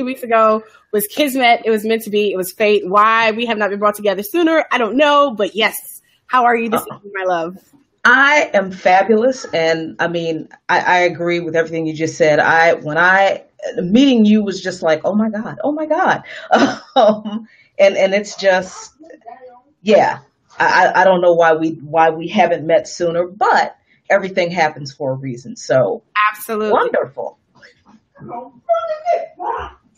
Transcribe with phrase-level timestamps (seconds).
[0.00, 1.62] two weeks ago was Kismet.
[1.64, 2.32] It was meant to be.
[2.32, 2.88] It was fate.
[2.88, 5.34] Why we have not been brought together sooner, I don't know.
[5.34, 7.58] But yes, how are you this uh, evening, my love?
[8.02, 12.38] I am fabulous, and I mean, I, I agree with everything you just said.
[12.38, 13.44] I when I
[13.76, 16.22] meeting you was just like, oh my god, oh my god,
[16.96, 17.46] um,
[17.78, 18.94] and and it's just,
[19.82, 20.20] yeah,
[20.58, 23.76] I, I don't know why we why we haven't met sooner, but
[24.08, 25.56] everything happens for a reason.
[25.56, 27.38] So absolutely wonderful.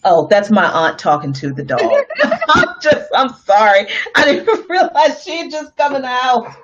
[0.05, 1.81] Oh, that's my aunt talking to the dog.
[2.49, 3.87] I'm just, I'm sorry.
[4.17, 6.55] I didn't realize she had just come in the house.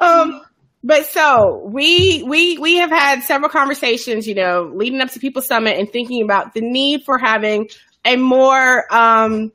[0.00, 0.42] um,
[0.82, 5.40] but so we we we have had several conversations, you know, leading up to People
[5.40, 7.68] Summit and thinking about the need for having
[8.04, 9.50] a more um,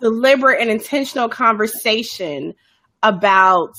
[0.00, 2.54] deliberate and intentional conversation
[3.02, 3.74] about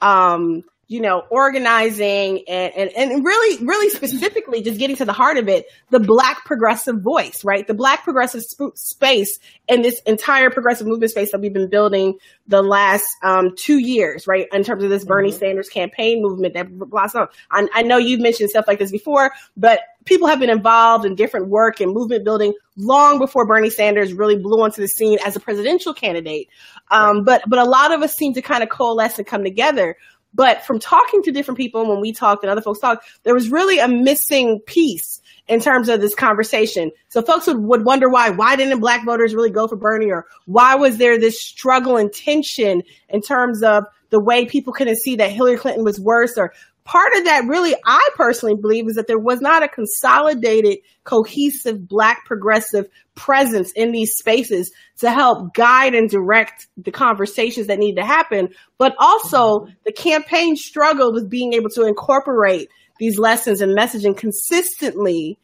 [0.00, 5.36] um, you know, organizing and, and, and really, really specifically just getting to the heart
[5.36, 7.66] of it, the black progressive voice, right?
[7.66, 9.38] The black progressive sp- space
[9.68, 14.26] and this entire progressive movement space that we've been building the last um, two years,
[14.26, 14.46] right?
[14.50, 15.38] In terms of this Bernie mm-hmm.
[15.38, 17.28] Sanders campaign movement that blossomed.
[17.50, 21.14] I, I know you've mentioned stuff like this before, but people have been involved in
[21.14, 25.36] different work and movement building long before Bernie Sanders really blew onto the scene as
[25.36, 26.48] a presidential candidate.
[26.90, 29.96] Um, but, but a lot of us seem to kind of coalesce and come together.
[30.34, 33.50] But from talking to different people when we talked and other folks talked, there was
[33.50, 36.90] really a missing piece in terms of this conversation.
[37.08, 40.26] So folks would, would wonder why, why didn't black voters really go for Bernie or
[40.44, 45.16] why was there this struggle and tension in terms of the way people couldn't see
[45.16, 46.52] that Hillary Clinton was worse or
[46.88, 51.86] part of that really i personally believe is that there was not a consolidated cohesive
[51.86, 57.96] black progressive presence in these spaces to help guide and direct the conversations that need
[57.96, 63.76] to happen but also the campaign struggled with being able to incorporate these lessons and
[63.76, 65.38] messaging consistently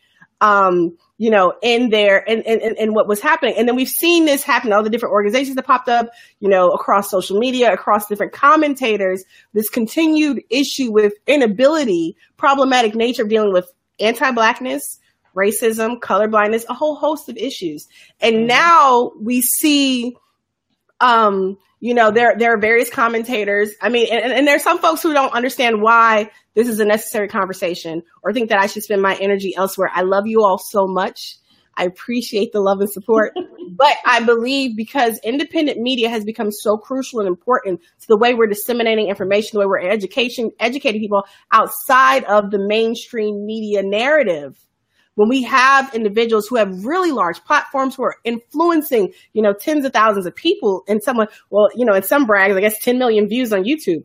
[0.45, 3.55] um, you know, in there and, and, and what was happening.
[3.57, 6.69] And then we've seen this happen all the different organizations that popped up, you know,
[6.69, 9.25] across social media, across different commentators,
[9.55, 13.67] this continued issue with inability, problematic nature of dealing with
[14.01, 15.01] anti-blackness,
[15.35, 17.89] racism, colorblindness, a whole host of issues.
[18.21, 18.47] And mm-hmm.
[18.49, 20.15] now we see,
[21.01, 23.75] um, you know, there there are various commentators.
[23.79, 27.29] I mean, and, and there's some folks who don't understand why this is a necessary
[27.29, 29.91] conversation or think that I should spend my energy elsewhere.
[29.93, 31.37] I love you all so much.
[31.77, 33.35] I appreciate the love and support,
[33.77, 38.33] but I believe because independent media has become so crucial and important to the way
[38.33, 44.57] we're disseminating information, the way we're education, educating people outside of the mainstream media narrative
[45.15, 49.85] when we have individuals who have really large platforms who are influencing, you know, tens
[49.85, 52.99] of thousands of people and someone, well, you know, in some brags, I guess 10
[52.99, 54.03] million views on YouTube.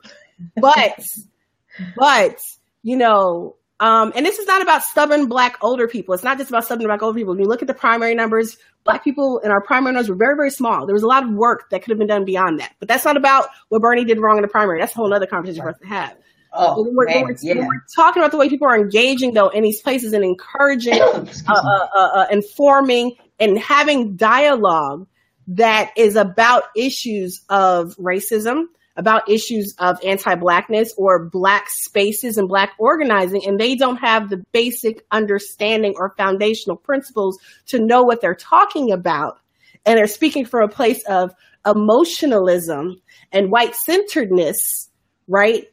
[0.55, 1.03] But,
[1.97, 2.39] but,
[2.83, 6.13] you know, um, and this is not about stubborn black older people.
[6.13, 7.33] It's not just about stubborn black older people.
[7.33, 10.35] When you look at the primary numbers, black people in our primary numbers were very,
[10.35, 10.85] very small.
[10.85, 12.73] There was a lot of work that could have been done beyond that.
[12.79, 14.81] But that's not about what Bernie did wrong in the primary.
[14.81, 16.17] That's a whole other conversation for us to have.
[16.51, 17.53] Oh, when we're, man, when, we're, yeah.
[17.55, 20.93] when we're, talking about the way people are engaging though in these places and encouraging,
[21.01, 25.07] uh, uh, uh, uh, informing, and having dialogue
[25.47, 28.65] that is about issues of racism,
[28.95, 34.43] about issues of anti-blackness or black spaces and black organizing, and they don't have the
[34.51, 39.39] basic understanding or foundational principles to know what they're talking about,
[39.85, 41.33] and they're speaking from a place of
[41.65, 43.01] emotionalism
[43.31, 44.89] and white centeredness,
[45.27, 45.67] right?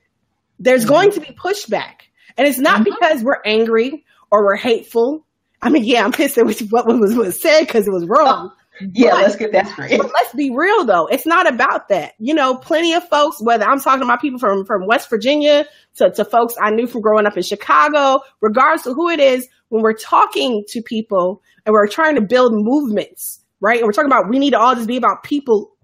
[0.58, 0.90] There's mm-hmm.
[0.90, 2.02] going to be pushback.
[2.36, 2.94] And it's not mm-hmm.
[2.94, 5.26] because we're angry or we're hateful.
[5.62, 8.52] I mean, yeah, I'm pissed at what was, was said because it was wrong.
[8.92, 9.96] yeah, but, let's get that straight.
[9.96, 11.06] But let's be real though.
[11.06, 12.12] It's not about that.
[12.18, 16.10] You know, plenty of folks, whether I'm talking about people from, from West Virginia to,
[16.10, 19.82] to folks I knew from growing up in Chicago, regardless of who it is, when
[19.82, 23.78] we're talking to people and we're trying to build movements, right?
[23.78, 25.75] And we're talking about we need to all just be about people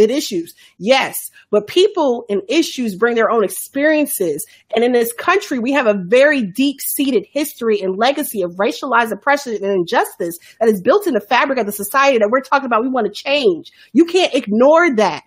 [0.00, 0.54] it issues.
[0.78, 1.16] Yes,
[1.50, 4.46] but people and issues bring their own experiences.
[4.74, 9.12] And in this country, we have a very deep seated history and legacy of racialized
[9.12, 12.66] oppression and injustice that is built in the fabric of the society that we're talking
[12.66, 12.82] about.
[12.82, 13.70] We want to change.
[13.92, 15.24] You can't ignore that.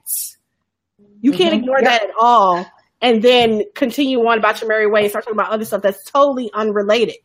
[1.21, 1.37] You mm-hmm.
[1.37, 1.85] can't ignore yep.
[1.85, 2.65] that at all.
[3.01, 6.03] And then continue on about your merry way and start talking about other stuff that's
[6.05, 7.15] totally unrelated.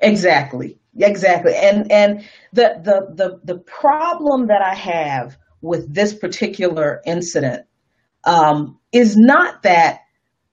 [0.00, 0.78] Exactly.
[0.98, 1.54] Exactly.
[1.54, 7.64] And and the the the the problem that I have with this particular incident
[8.24, 10.00] um, is not that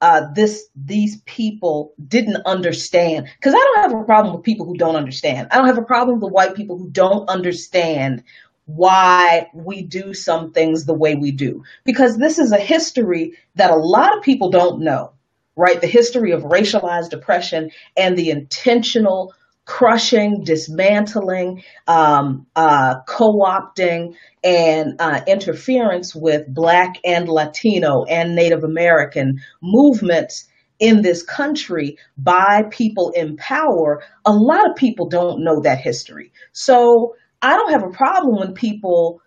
[0.02, 3.28] uh, this these people didn't understand.
[3.38, 5.50] Because I don't have a problem with people who don't understand.
[5.52, 8.24] I don't have a problem with white people who don't understand
[8.66, 11.64] why we do some things the way we do.
[11.84, 15.12] Because this is a history that a lot of people don't know
[15.60, 15.82] right?
[15.82, 19.34] The history of racialized oppression and the intentional
[19.70, 29.40] crushing, dismantling, um, uh, co-opting, and uh, interference with Black and Latino and Native American
[29.62, 30.48] movements
[30.80, 36.32] in this country by people in power, a lot of people don't know that history.
[36.52, 37.14] So
[37.44, 39.22] I don't have a problem when people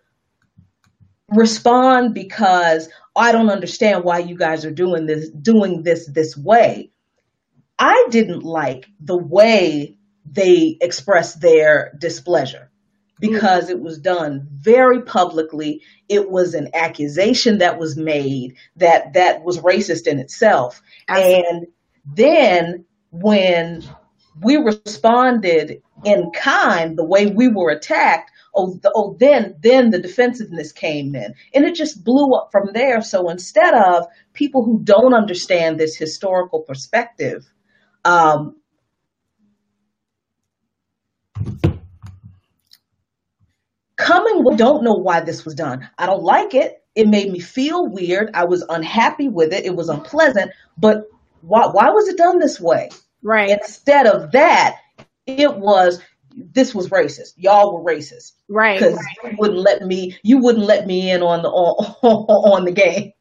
[1.29, 6.91] respond because I don't understand why you guys are doing this doing this this way.
[7.79, 12.69] I didn't like the way they expressed their displeasure
[13.19, 15.81] because it was done very publicly.
[16.09, 20.81] It was an accusation that was made that that was racist in itself.
[21.07, 21.45] Absolutely.
[21.47, 21.67] And
[22.05, 23.83] then when
[24.41, 30.01] we responded in kind, the way we were attacked, oh, the, oh, then then the
[30.01, 33.01] defensiveness came in, and it just blew up from there.
[33.01, 37.45] So instead of people who don't understand this historical perspective,
[38.03, 38.55] um,
[44.03, 45.87] coming we don't know why this was done.
[45.97, 46.83] I don't like it.
[46.95, 48.29] It made me feel weird.
[48.33, 49.65] I was unhappy with it.
[49.65, 50.51] It was unpleasant.
[50.77, 51.05] But
[51.41, 52.89] why why was it done this way?
[53.23, 53.49] Right.
[53.49, 54.77] Instead of that,
[55.25, 56.01] it was
[56.35, 57.33] this was racist.
[57.37, 58.33] Y'all were racist.
[58.49, 58.79] Right.
[58.79, 59.31] Because right.
[59.31, 63.13] you wouldn't let me you wouldn't let me in on the on, on the game.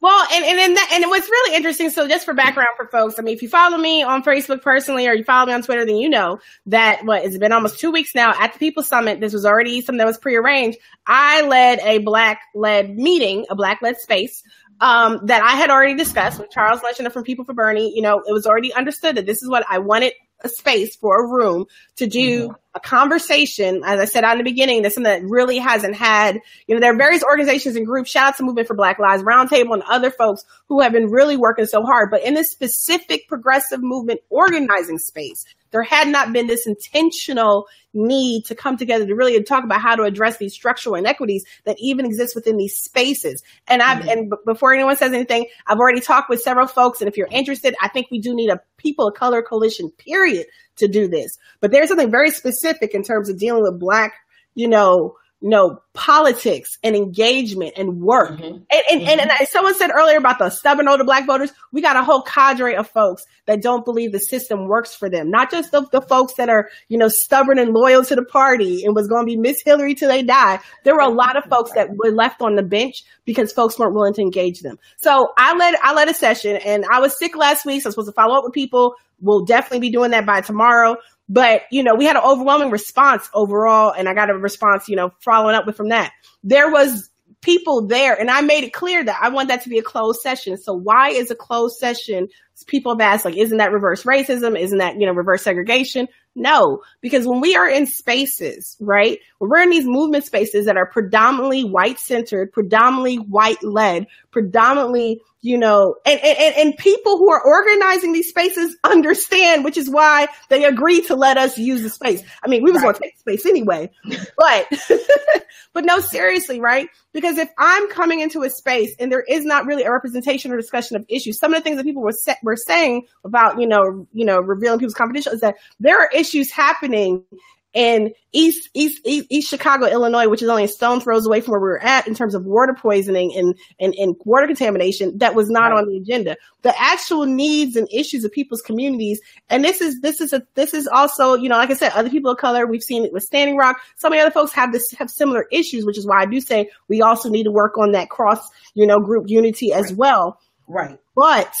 [0.00, 1.90] Well, and and and, that, and it was really interesting.
[1.90, 5.08] So, just for background for folks, I mean, if you follow me on Facebook personally
[5.08, 7.90] or you follow me on Twitter, then you know that what it's been almost two
[7.90, 9.20] weeks now at the People Summit.
[9.20, 10.78] This was already something that was prearranged.
[11.06, 14.42] I led a black led meeting, a black led space
[14.80, 17.94] um, that I had already discussed with Charles Lenchner from People for Bernie.
[17.94, 21.24] You know, it was already understood that this is what I wanted a space for
[21.24, 21.66] a room
[21.96, 22.54] to do mm-hmm.
[22.74, 23.82] a conversation.
[23.84, 26.80] As I said out in the beginning, that's something that really hasn't had, you know,
[26.80, 29.82] there are various organizations and groups, shout out to Movement for Black Lives Roundtable and
[29.82, 32.10] other folks who have been really working so hard.
[32.10, 38.44] But in this specific progressive movement organizing space, there had not been this intentional need
[38.44, 42.06] to come together to really talk about how to address these structural inequities that even
[42.06, 43.42] exist within these spaces.
[43.66, 44.08] And I've, mm-hmm.
[44.08, 47.00] and b- before anyone says anything, I've already talked with several folks.
[47.00, 50.46] And if you're interested, I think we do need a people of color coalition period
[50.76, 51.36] to do this.
[51.60, 54.14] But there's something very specific in terms of dealing with black,
[54.54, 58.30] you know, you know, politics and engagement and work.
[58.30, 58.44] Mm-hmm.
[58.44, 59.08] And, and, mm-hmm.
[59.08, 62.22] and, and, someone said earlier about the stubborn older black voters, we got a whole
[62.22, 65.30] cadre of folks that don't believe the system works for them.
[65.30, 68.84] Not just the, the folks that are, you know, stubborn and loyal to the party
[68.84, 70.60] and was going to be Miss Hillary till they die.
[70.84, 73.94] There were a lot of folks that were left on the bench because folks weren't
[73.94, 74.78] willing to engage them.
[74.98, 77.82] So I led, I led a session and I was sick last week.
[77.82, 78.94] So I'm supposed to follow up with people.
[79.22, 80.96] We'll definitely be doing that by tomorrow.
[81.32, 84.96] But, you know, we had an overwhelming response overall, and I got a response, you
[84.96, 86.12] know, following up with from that.
[86.42, 87.08] There was
[87.40, 90.20] people there, and I made it clear that I want that to be a closed
[90.22, 90.58] session.
[90.58, 92.28] So why is a closed session?
[92.66, 94.58] People have asked, like, isn't that reverse racism?
[94.58, 96.08] Isn't that, you know, reverse segregation?
[96.36, 100.76] No, because when we are in spaces, right, when we're in these movement spaces that
[100.76, 107.32] are predominantly white centered, predominantly white led, predominantly, you know, and, and, and people who
[107.32, 111.90] are organizing these spaces understand, which is why they agree to let us use the
[111.90, 112.22] space.
[112.44, 112.92] I mean, we was right.
[112.92, 113.90] going to take space anyway,
[114.38, 114.68] but,
[115.72, 116.88] but no, seriously, right?
[117.12, 120.56] Because if I'm coming into a space and there is not really a representation or
[120.56, 123.66] discussion of issues, some of the things that people were, sa- were saying about, you
[123.66, 127.24] know, you know, revealing people's confidential is that there are issues happening
[127.72, 131.52] in East, East, East, East, Chicago, Illinois, which is only a stone throws away from
[131.52, 135.36] where we were at in terms of water poisoning and, and, and water contamination that
[135.36, 135.78] was not right.
[135.78, 136.36] on the agenda.
[136.62, 139.20] The actual needs and issues of people's communities.
[139.48, 142.10] And this is, this is a, this is also, you know, like I said, other
[142.10, 143.80] people of color, we've seen it with Standing Rock.
[143.96, 146.70] So many other folks have this, have similar issues, which is why I do say
[146.88, 148.40] we also need to work on that cross,
[148.74, 149.96] you know, group unity as right.
[149.96, 150.40] well.
[150.66, 150.98] Right.
[151.14, 151.52] But,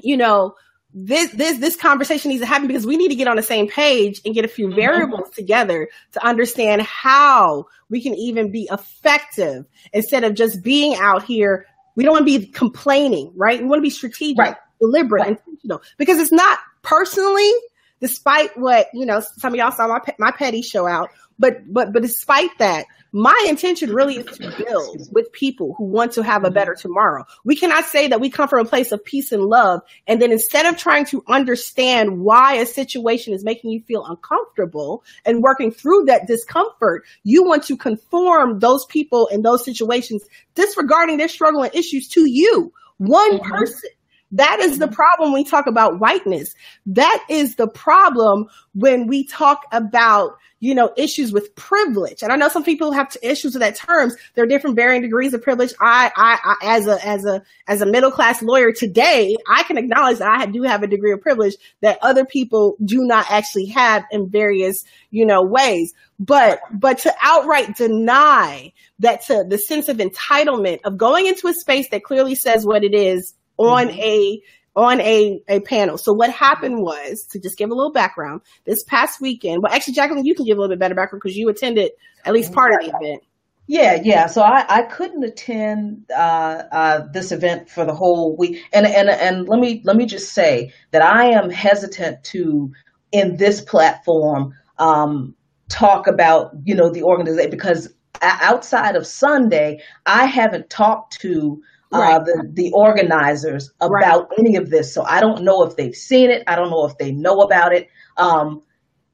[0.00, 0.54] you know,
[0.98, 3.68] this this this conversation needs to happen because we need to get on the same
[3.68, 4.76] page and get a few mm-hmm.
[4.76, 11.22] variables together to understand how we can even be effective instead of just being out
[11.22, 11.66] here.
[11.96, 13.60] We don't want to be complaining, right?
[13.60, 14.56] We want to be strategic, right.
[14.80, 15.30] deliberate, right.
[15.30, 17.52] intentional because it's not personally,
[18.00, 21.92] despite what, you know, some of y'all saw my, my petty show out, but, but,
[21.92, 26.44] but despite that, my intention really is to build with people who want to have
[26.44, 27.24] a better tomorrow.
[27.44, 29.80] We cannot say that we come from a place of peace and love.
[30.06, 35.02] And then instead of trying to understand why a situation is making you feel uncomfortable
[35.24, 40.22] and working through that discomfort, you want to conform those people in those situations,
[40.54, 42.72] disregarding their struggle and issues to you.
[42.98, 43.48] One mm-hmm.
[43.48, 43.90] person
[44.32, 46.54] That is the problem we talk about whiteness.
[46.86, 52.22] That is the problem when we talk about, you know, issues with privilege.
[52.22, 54.16] And I know some people have issues with that terms.
[54.34, 55.72] There are different varying degrees of privilege.
[55.80, 59.78] I, I, I, as a, as a, as a middle class lawyer today, I can
[59.78, 63.66] acknowledge that I do have a degree of privilege that other people do not actually
[63.66, 65.94] have in various, you know, ways.
[66.18, 71.54] But, but to outright deny that to the sense of entitlement of going into a
[71.54, 74.00] space that clearly says what it is on mm-hmm.
[74.00, 74.42] a
[74.76, 75.96] on a, a panel.
[75.96, 79.62] So what happened was to just give a little background this past weekend.
[79.62, 81.92] Well, actually, Jacqueline, you can give a little bit better background because you attended
[82.26, 83.22] at least part of the event.
[83.68, 84.26] Yeah, yeah.
[84.26, 89.08] So I, I couldn't attend uh, uh, this event for the whole week, and and
[89.08, 92.72] and let me let me just say that I am hesitant to
[93.10, 95.34] in this platform um,
[95.68, 101.60] talk about you know the organization because outside of Sunday, I haven't talked to
[101.92, 104.38] uh, the, the organizers about right.
[104.38, 104.92] any of this.
[104.92, 106.42] So I don't know if they've seen it.
[106.46, 107.88] I don't know if they know about it.
[108.16, 108.62] Um,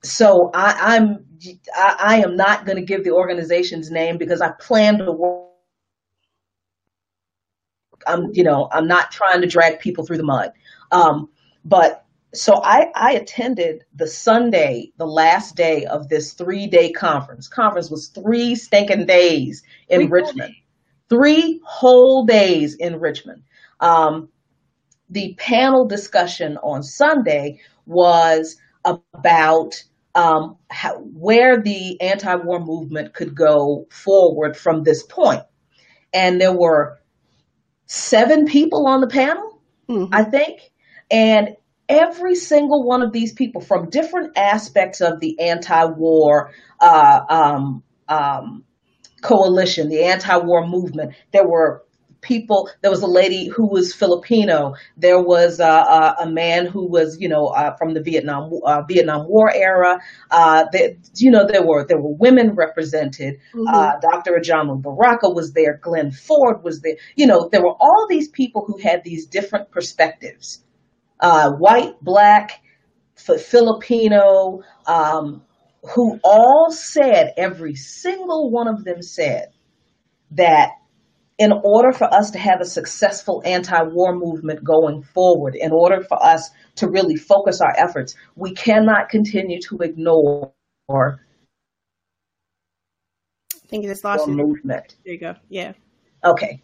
[0.03, 1.25] so I, I'm
[1.75, 5.49] I, I am not going to give the organization's name because I plan to work.
[8.07, 10.53] I'm you know I'm not trying to drag people through the mud.
[10.91, 11.29] Um,
[11.65, 17.47] but so I, I attended the Sunday, the last day of this three day conference.
[17.47, 20.55] Conference was three stinking days in Richmond
[21.13, 23.43] three whole days in Richmond.
[23.81, 24.31] Um,
[25.11, 29.83] the panel discussion on Sunday was about
[30.15, 35.43] um, how, where the anti war movement could go forward from this point.
[36.15, 36.99] And there were
[37.87, 40.15] seven people on the panel, mm-hmm.
[40.15, 40.61] I think.
[41.11, 41.57] And
[41.91, 47.83] every single one of these people from different aspects of the anti war uh, um,
[48.09, 48.65] um,
[49.23, 51.15] coalition, the anti-war movement.
[51.33, 51.83] There were
[52.23, 52.71] people.
[52.81, 54.75] There was a lady who was Filipino.
[54.97, 58.83] There was uh, uh, a man who was, you know, uh, from the Vietnam uh,
[58.89, 60.01] Vietnam War era.
[60.31, 63.35] Uh, that you know, there were there were women represented.
[63.55, 63.69] Mm-hmm.
[63.69, 64.33] Uh, Dr.
[64.33, 65.79] Ajamu Baraka was there.
[65.83, 66.97] Glen Ford was there.
[67.17, 70.65] You know, there were all these people who had these different perspectives:
[71.21, 72.63] white, black,
[73.17, 74.63] Filipino.
[74.87, 75.43] Um,
[75.83, 79.49] who all said, every single one of them said,
[80.33, 80.71] that
[81.39, 86.03] in order for us to have a successful anti war movement going forward, in order
[86.03, 90.53] for us to really focus our efforts, we cannot continue to ignore.
[90.89, 91.17] I
[93.69, 94.95] think you just lost movement.
[95.05, 95.35] There you go.
[95.49, 95.73] Yeah.
[96.25, 96.61] Okay.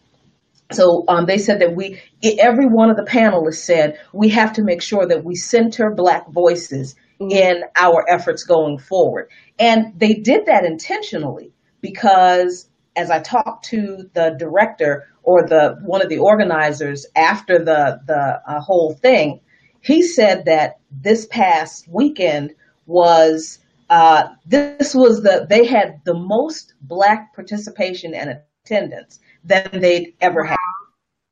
[0.71, 4.63] So um, they said that we, every one of the panelists said, we have to
[4.63, 6.95] make sure that we center Black voices.
[7.21, 9.29] In our efforts going forward.
[9.59, 16.03] And they did that intentionally because as I talked to the director or the one
[16.03, 19.41] of the organizers after the the uh, whole thing,
[19.81, 22.55] he said that this past weekend
[22.87, 23.59] was
[23.91, 30.43] uh, this was the they had the most black participation and attendance than they'd ever
[30.43, 30.51] wow.
[30.51, 30.57] had.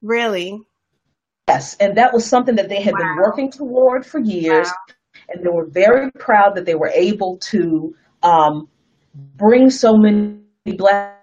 [0.02, 0.60] Really?
[1.48, 2.98] Yes, and that was something that they had wow.
[2.98, 4.68] been working toward for years.
[4.68, 4.95] Wow
[5.28, 8.68] and they were very proud that they were able to um,
[9.14, 10.40] bring so many
[10.76, 11.14] black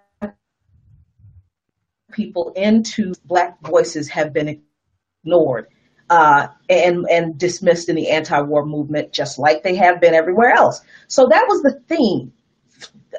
[2.11, 4.61] people into black voices have been
[5.25, 5.67] ignored
[6.09, 10.81] uh, and and dismissed in the anti-war movement, just like they have been everywhere else.
[11.07, 12.31] So that was the theme.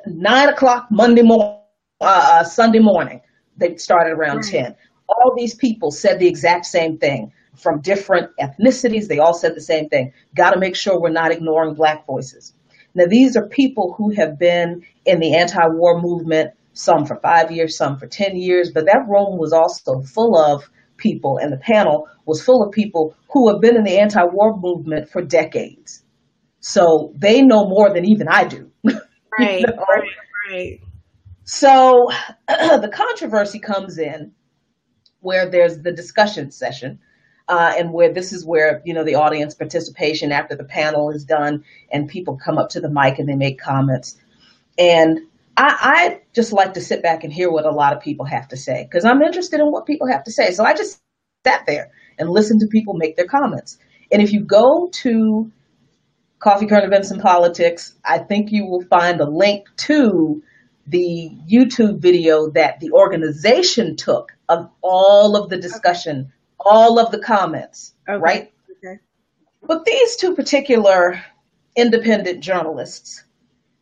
[0.06, 1.58] Nine o'clock Monday morning,
[2.00, 3.20] uh, uh, Sunday morning.
[3.56, 4.44] They started around right.
[4.44, 4.76] ten.
[5.08, 9.08] All these people said the exact same thing from different ethnicities.
[9.08, 10.12] They all said the same thing.
[10.34, 12.52] Got to make sure we're not ignoring black voices.
[12.94, 17.50] Now, these are people who have been in the anti war movement, some for five
[17.50, 21.58] years, some for 10 years, but that room was also full of people, and the
[21.58, 26.02] panel was full of people who have been in the anti war movement for decades.
[26.60, 28.70] So they know more than even I do.
[29.36, 29.84] Right, you know?
[29.90, 30.08] right,
[30.48, 30.80] right.
[31.42, 32.08] So
[32.46, 34.30] the controversy comes in
[35.18, 37.00] where there's the discussion session
[37.48, 41.24] uh, and where this is where you know the audience participation after the panel is
[41.24, 44.16] done and people come up to the mic and they make comments
[44.78, 45.20] and
[45.56, 48.48] I, I just like to sit back and hear what a lot of people have
[48.48, 50.50] to say because I'm interested in what people have to say.
[50.52, 51.00] So I just
[51.46, 53.78] sat there and listened to people make their comments.
[54.10, 55.50] And if you go to
[56.38, 60.42] Coffee Current Events and Politics, I think you will find a link to
[60.86, 66.32] the YouTube video that the organization took of all of the discussion
[66.64, 68.18] all of the comments, okay.
[68.18, 68.52] right?
[68.78, 68.98] Okay.
[69.62, 71.22] But these two particular
[71.76, 73.24] independent journalists,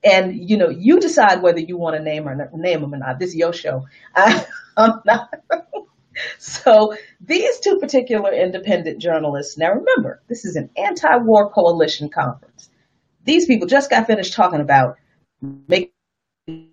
[0.05, 3.19] and you know, you decide whether you want to name or name them or not.
[3.19, 3.87] This is your show.
[4.15, 4.45] I,
[4.77, 5.31] am not.
[6.39, 12.69] so these two particular independent journalists, now remember, this is an anti war coalition conference.
[13.25, 14.97] These people just got finished talking about
[15.69, 15.91] making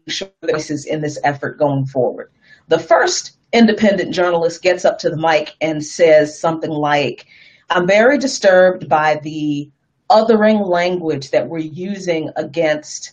[0.08, 2.32] sure voices in this effort going forward.
[2.68, 7.26] The first independent journalist gets up to the mic and says something like,
[7.70, 9.70] I'm very disturbed by the
[10.10, 13.12] othering language that we're using against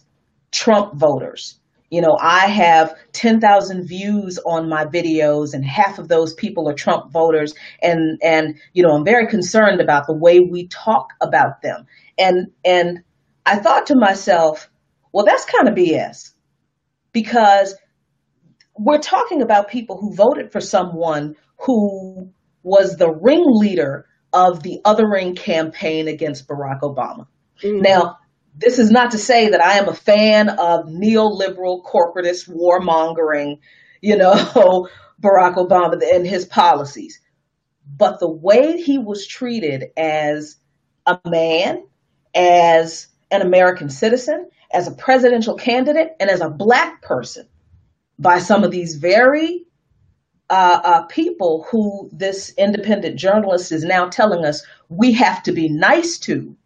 [0.51, 1.59] Trump voters.
[1.91, 6.75] You know, I have 10,000 views on my videos and half of those people are
[6.75, 11.63] Trump voters and and you know, I'm very concerned about the way we talk about
[11.63, 11.87] them.
[12.19, 13.03] And and
[13.45, 14.69] I thought to myself,
[15.13, 16.33] well, that's kind of BS.
[17.13, 17.75] Because
[18.79, 22.31] we're talking about people who voted for someone who
[22.63, 27.27] was the ringleader of the othering campaign against Barack Obama.
[27.63, 27.81] Mm-hmm.
[27.81, 28.19] Now,
[28.57, 33.61] this is not to say that I am a fan of neoliberal corporatist warmongering,
[34.01, 34.33] you know,
[35.23, 37.21] Barack Obama and his policies.
[37.87, 40.57] But the way he was treated as
[41.07, 41.87] a man,
[42.35, 47.47] as an American citizen, as a presidential candidate, and as a black person
[48.19, 49.65] by some of these very
[50.49, 55.69] uh, uh, people who this independent journalist is now telling us we have to be
[55.69, 56.57] nice to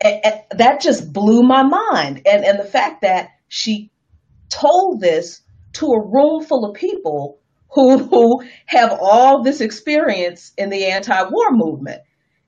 [0.00, 2.22] that just blew my mind.
[2.26, 3.90] And, and the fact that she
[4.48, 5.42] told this
[5.74, 7.40] to a room full of people
[7.70, 12.02] who, who have all this experience in the anti-war movement.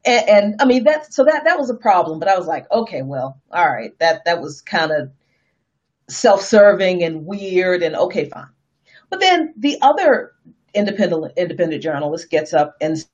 [0.04, 2.70] And, and I mean, that, so that, that was a problem, but I was like,
[2.70, 5.10] okay, well, all right, that, that was kind of
[6.08, 8.48] self-serving and weird and okay, fine.
[9.10, 10.32] But then the other
[10.74, 13.04] independent, independent journalist gets up and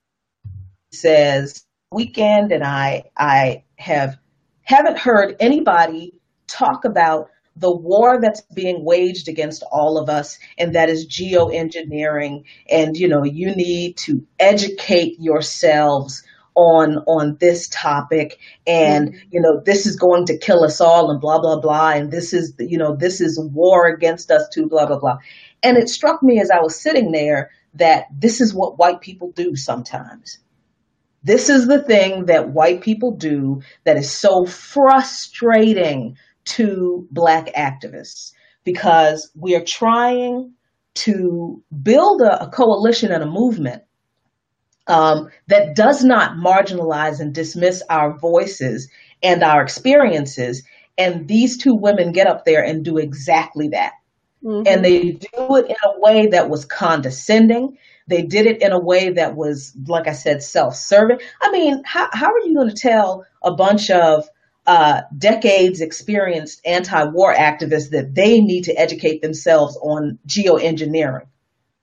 [0.92, 4.16] says, weekend and I, I have
[4.62, 6.12] haven't heard anybody
[6.46, 12.42] talk about the war that's being waged against all of us and that is geoengineering
[12.68, 16.22] and you know you need to educate yourselves
[16.54, 18.38] on on this topic.
[18.66, 19.28] And mm-hmm.
[19.30, 21.90] you know this is going to kill us all and blah blah blah.
[21.90, 25.18] And this is you know this is war against us too blah blah blah.
[25.62, 29.32] And it struck me as i was sitting there that this is what white people
[29.32, 30.38] do sometimes.
[31.22, 38.32] This is the thing that white people do that is so frustrating to black activists
[38.62, 40.52] because we are trying
[40.94, 43.82] to build a, a coalition and a movement
[44.86, 48.88] um, that does not marginalize and dismiss our voices
[49.22, 50.62] and our experiences.
[50.96, 53.92] And these two women get up there and do exactly that.
[54.44, 54.66] Mm-hmm.
[54.66, 57.78] And they do it in a way that was condescending.
[58.06, 61.18] They did it in a way that was, like I said, self-serving.
[61.40, 64.28] I mean, how, how are you going to tell a bunch of
[64.66, 71.26] uh, decades experienced anti-war activists that they need to educate themselves on geoengineering?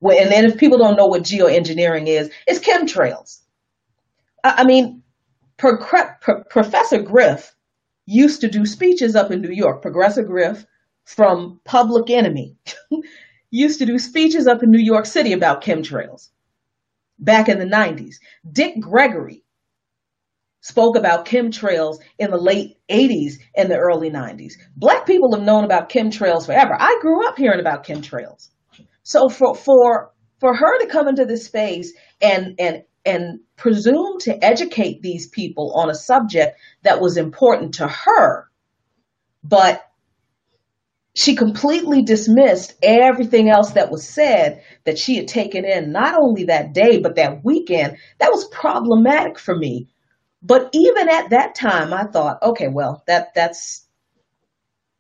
[0.01, 3.39] And then if people don't know what geoengineering is, it's chemtrails.
[4.43, 5.03] I, mean,
[5.57, 7.55] Professor Griff
[8.07, 9.81] used to do speeches up in New York.
[9.81, 10.65] Professor Griff
[11.05, 12.55] from Public Enemy
[13.51, 16.29] used to do speeches up in New York City about chemtrails
[17.19, 18.15] back in the 90s.
[18.51, 19.43] Dick Gregory
[20.61, 24.53] spoke about chemtrails in the late 80s and the early 90s.
[24.75, 26.75] Black people have known about chemtrails forever.
[26.79, 28.49] I grew up hearing about chemtrails.
[29.03, 34.43] So for for for her to come into this space and and and presume to
[34.43, 38.49] educate these people on a subject that was important to her,
[39.43, 39.83] but
[41.13, 46.45] she completely dismissed everything else that was said that she had taken in, not only
[46.45, 47.97] that day, but that weekend.
[48.19, 49.89] That was problematic for me.
[50.41, 53.85] But even at that time, I thought, okay, well, that that's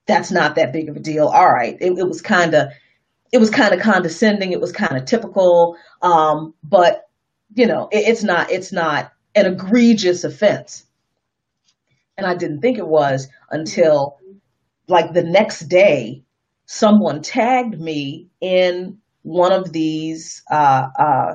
[0.05, 1.27] that's not that big of a deal.
[1.27, 2.67] All right, it, it was kind of
[3.31, 4.51] it was kind of condescending.
[4.51, 7.09] It was kind of typical, um, but
[7.53, 10.85] you know, it, it's not it's not an egregious offense.
[12.17, 14.17] And I didn't think it was until
[14.87, 16.23] like the next day,
[16.65, 21.33] someone tagged me in one of these uh, uh,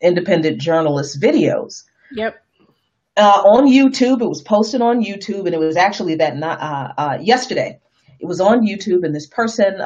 [0.00, 1.84] independent journalist videos.
[2.12, 2.36] Yep.
[3.16, 6.92] Uh, on YouTube, it was posted on YouTube, and it was actually that not, uh,
[6.96, 7.80] uh, yesterday.
[8.20, 9.80] It was on YouTube, and this person,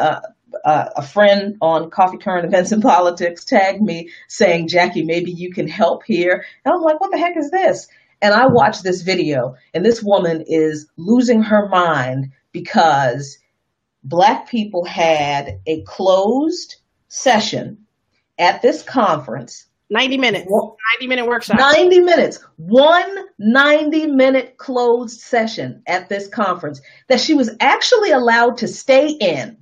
[0.65, 5.53] uh, a friend on Coffee Current Events and Politics, tagged me saying, "Jackie, maybe you
[5.53, 7.89] can help here." And I'm like, "What the heck is this?"
[8.21, 13.39] And I watched this video, and this woman is losing her mind because
[14.05, 16.77] black people had a closed
[17.09, 17.79] session
[18.39, 19.67] at this conference.
[19.91, 20.47] 90 minutes.
[20.49, 21.59] 90 minute workshop.
[21.59, 22.43] 90 minutes.
[22.57, 29.09] One 90 minute closed session at this conference that she was actually allowed to stay
[29.09, 29.59] in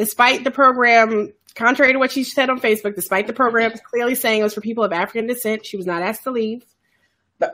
[0.00, 4.40] despite the program contrary to what she said on Facebook, despite the program clearly saying
[4.40, 6.64] it was for people of African descent, she was not asked to leave.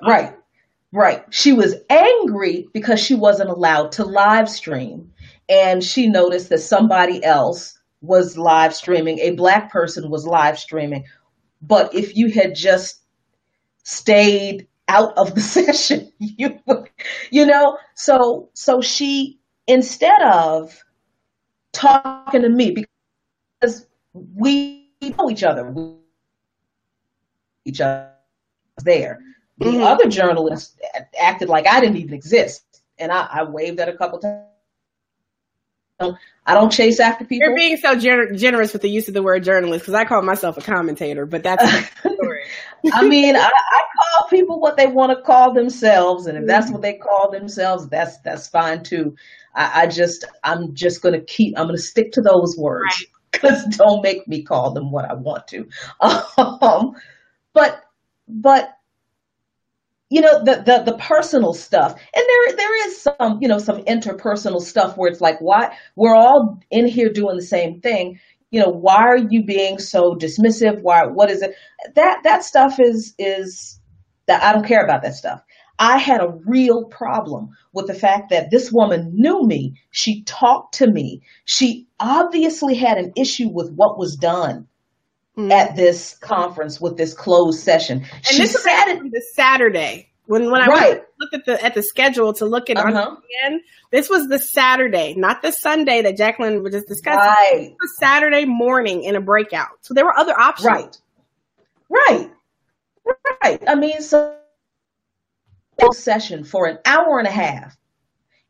[0.06, 0.32] Right,
[0.92, 1.24] right.
[1.30, 5.12] She was angry because she wasn't allowed to live stream.
[5.48, 11.04] And she noticed that somebody else was live streaming, a black person was live streaming.
[11.60, 13.00] But if you had just
[13.82, 16.60] stayed out of the session, you
[17.32, 20.84] you know, so so she instead of
[21.76, 22.74] talking to me
[23.60, 25.96] because we know each other, we
[27.64, 28.10] each other
[28.84, 29.20] there.
[29.58, 29.82] The mm-hmm.
[29.82, 30.78] other journalist
[31.18, 32.64] acted like I didn't even exist,
[32.98, 34.44] and I, I waved at a couple times.
[35.98, 37.48] I don't chase after people.
[37.48, 40.20] You're being so gener- generous with the use of the word journalist because I call
[40.20, 41.64] myself a commentator, but that's.
[42.92, 43.82] I mean, I, I,
[44.26, 47.88] call people what they want to call themselves, and if that's what they call themselves,
[47.88, 49.14] that's that's fine too.
[49.54, 51.58] I, I just, I'm just going to keep.
[51.58, 53.72] I'm going to stick to those words because right.
[53.78, 55.68] don't make me call them what I want to.
[56.38, 56.92] Um,
[57.52, 57.84] but,
[58.28, 58.74] but
[60.10, 63.82] you know the, the the personal stuff and there there is some you know some
[63.84, 68.60] interpersonal stuff where it's like why we're all in here doing the same thing you
[68.60, 71.54] know why are you being so dismissive why what is it
[71.94, 73.80] that that stuff is is
[74.26, 75.42] that I don't care about that stuff
[75.78, 80.74] I had a real problem with the fact that this woman knew me she talked
[80.74, 84.68] to me she obviously had an issue with what was done
[85.36, 85.50] mm.
[85.50, 87.98] at this conference with this closed session.
[87.98, 91.02] And she this sat was the Saturday when when I right.
[91.20, 93.16] looked at the at the schedule to look at uh-huh.
[93.16, 93.60] again.
[93.90, 97.18] This was the Saturday, not the Sunday that Jacqueline was just discussing.
[97.20, 97.70] Right.
[97.70, 99.68] It was Saturday morning in a breakout.
[99.82, 100.66] So there were other options.
[100.66, 100.98] Right.
[101.88, 102.30] Right.
[103.42, 103.62] Right.
[103.66, 104.36] I mean, so
[105.92, 107.76] session for an hour and a half,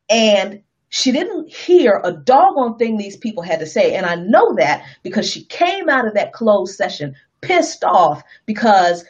[0.09, 3.95] and she didn't hear a doggone thing these people had to say.
[3.95, 9.03] And I know that because she came out of that closed session pissed off because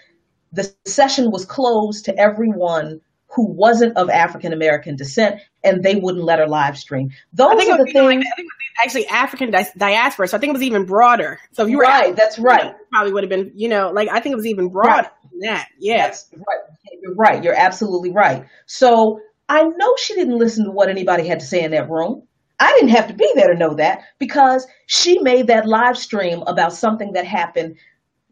[0.51, 6.23] the session was closed to everyone who wasn't of African American descent, and they wouldn't
[6.23, 7.12] let her live stream.
[7.33, 7.95] Those are the things.
[7.95, 8.49] Like, I think
[8.83, 11.39] actually African di- diaspora, so I think it was even broader.
[11.51, 12.73] So if you were right, that's right.
[12.91, 15.12] Probably would have been, you know, like I think it was even broader right.
[15.41, 15.67] That.
[16.08, 17.00] That's right.
[17.02, 17.43] You're right.
[17.43, 18.45] You're absolutely right.
[18.65, 19.19] So
[19.50, 22.23] I know she didn't listen to what anybody had to say in that room.
[22.60, 26.43] I didn't have to be there to know that because she made that live stream
[26.47, 27.78] about something that happened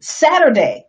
[0.00, 0.84] Saturday.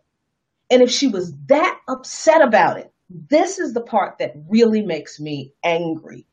[0.70, 2.92] And if she was that upset about it,
[3.30, 6.26] this is the part that really makes me angry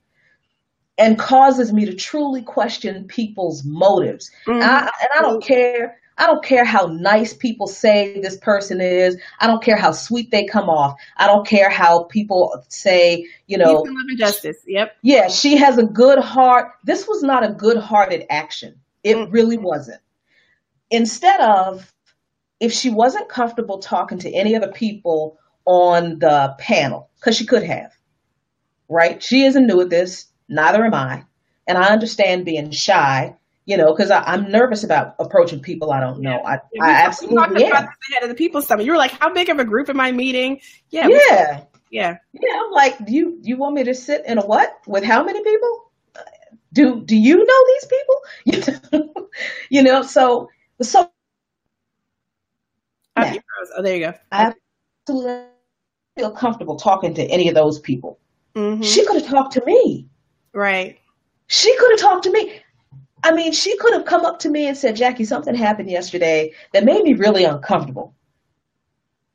[0.98, 4.32] and causes me to truly question people's motives.
[4.48, 4.62] Mm-hmm.
[4.62, 8.80] And, I, and I don't care I don't care how nice people say this person
[8.80, 9.18] is.
[9.40, 10.98] I don't care how sweet they come off.
[11.18, 14.58] I don't care how people say, you know, love justice.
[14.66, 14.96] Yep.
[15.02, 16.72] Yeah, she has a good heart.
[16.86, 18.80] This was not a good-hearted action.
[19.04, 19.32] It mm-hmm.
[19.32, 20.02] really wasn't.
[20.90, 21.92] Instead of,
[22.62, 27.64] if she wasn't comfortable talking to any other people on the panel, because she could
[27.64, 27.92] have,
[28.88, 29.22] right?
[29.22, 30.28] She isn't new at this.
[30.48, 31.26] Neither am I.
[31.68, 36.22] And I understand being shy you know, because I'm nervous about approaching people I don't
[36.22, 36.42] know.
[36.46, 37.72] I, yeah, I absolutely am.
[37.72, 38.86] About the head of the people summit.
[38.86, 42.18] You were like, "How big of a group am I meeting?" Yeah, yeah, yeah.
[42.34, 45.24] Yeah, I'm like, do you you want me to sit in a what with how
[45.24, 45.92] many people?
[46.74, 49.16] Do do you know these people?
[49.70, 50.50] you know, so
[50.82, 51.10] so.
[53.18, 53.36] Yeah.
[53.78, 54.14] Oh, there you go.
[54.32, 54.54] I
[55.08, 55.46] absolutely
[56.18, 58.20] feel comfortable talking to any of those people.
[58.56, 58.82] Mm-hmm.
[58.82, 60.08] She could have talked to me.
[60.54, 61.00] Right.
[61.48, 62.62] She could have talked to me.
[63.26, 66.54] I mean, she could have come up to me and said, Jackie, something happened yesterday
[66.74, 68.14] that made me really uncomfortable.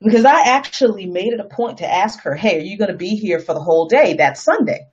[0.00, 2.96] Because I actually made it a point to ask her, hey, are you going to
[2.96, 4.86] be here for the whole day that Sunday?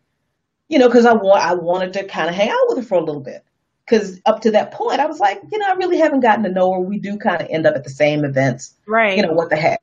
[0.68, 2.98] You know, because I, want, I wanted to kind of hang out with her for
[2.98, 3.46] a little bit.
[3.86, 6.52] Because up to that point, I was like, you know, I really haven't gotten to
[6.52, 6.80] know her.
[6.80, 8.74] We do kind of end up at the same events.
[8.88, 9.16] Right.
[9.16, 9.80] You know, what the heck?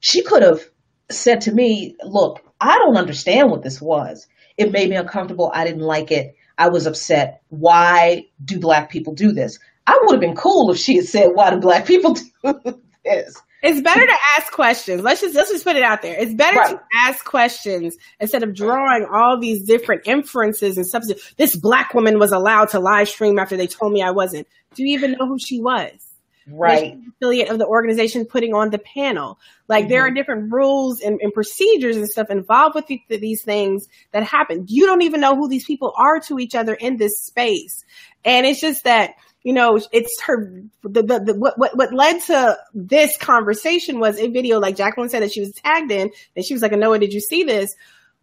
[0.00, 0.62] She could have
[1.10, 4.26] said to me, look, I don't understand what this was.
[4.56, 5.50] It made me uncomfortable.
[5.52, 7.42] I didn't like it I was upset.
[7.48, 9.58] Why do black people do this?
[9.86, 13.40] I would have been cool if she had said, why do black people do this?
[13.62, 15.02] It's better to ask questions.
[15.02, 16.16] Let's just let's just put it out there.
[16.18, 16.70] It's better right.
[16.70, 21.32] to ask questions instead of drawing all these different inferences and substances.
[21.36, 24.48] This black woman was allowed to live stream after they told me I wasn't.
[24.74, 26.11] Do you even know who she was?
[26.48, 29.90] Right affiliate of the organization putting on the panel like mm-hmm.
[29.90, 30.16] there are mm-hmm.
[30.16, 34.86] different rules and, and, procedures and stuff involved with the, these things that happen you
[34.86, 37.84] don't even know who these people are to each other in this space
[38.24, 42.20] and it's just that you know it's her the, the, the what, what what led
[42.22, 46.44] to this conversation was a video like jacqueline said that she was tagged in and
[46.44, 47.74] she was like Anoa did you see this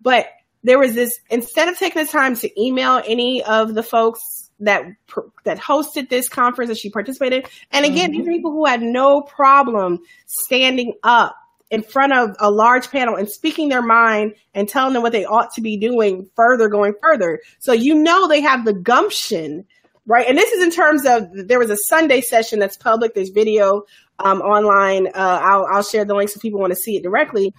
[0.02, 0.28] but
[0.64, 4.84] there was this instead of taking the time to email any of the folks that
[5.46, 7.48] that hosted this conference that she participated.
[7.72, 8.20] And again, mm-hmm.
[8.20, 11.36] these are people who had no problem standing up
[11.70, 15.26] in front of a large panel and speaking their mind and telling them what they
[15.26, 17.40] ought to be doing further going further.
[17.60, 19.66] So you know they have the gumption,
[20.06, 20.28] right?
[20.28, 23.14] And this is in terms of there was a Sunday session that's public.
[23.14, 23.84] There's video
[24.18, 25.08] um, online.
[25.08, 27.54] Uh, I'll, I'll share the links if people want to see it directly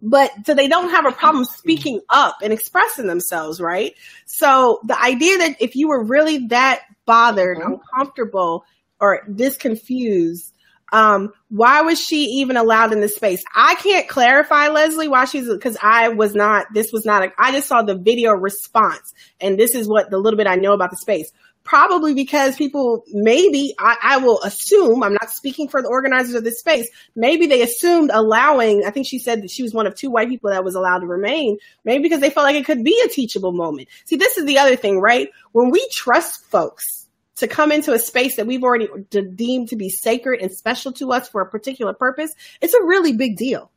[0.00, 3.94] but so they don't have a problem speaking up and expressing themselves, right?
[4.26, 7.74] So the idea that if you were really that bothered, mm-hmm.
[7.74, 8.64] uncomfortable,
[9.00, 10.52] or disconfused,
[10.92, 13.42] um, why was she even allowed in this space?
[13.54, 16.66] I can't clarify, Leslie, why she's because I was not.
[16.72, 17.24] This was not.
[17.24, 20.56] A, I just saw the video response, and this is what the little bit I
[20.56, 21.32] know about the space
[21.66, 26.44] probably because people maybe I, I, will assume i'm not speaking for the organizers of
[26.44, 29.94] this space maybe they assumed allowing i think she said that she was one of
[29.94, 32.84] two white people that was allowed to remain maybe because they felt like it could
[32.84, 37.08] be a teachable moment see this is the other thing right when we trust folks
[37.34, 38.88] to come into a space that we've already
[39.34, 43.12] deemed to be sacred and special to us for a particular purpose it's a really
[43.12, 43.70] big deal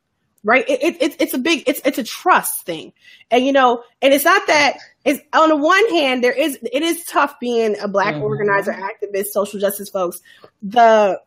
[0.44, 0.64] right?
[0.70, 2.94] It, it, it's a big, it's, it's a trust thing.
[3.30, 6.84] And, you know, and it's not that it's on the one hand, there is, it
[6.84, 8.24] is tough being a black mm-hmm.
[8.24, 10.20] organizer, activist, social justice folks.
[10.62, 11.22] The,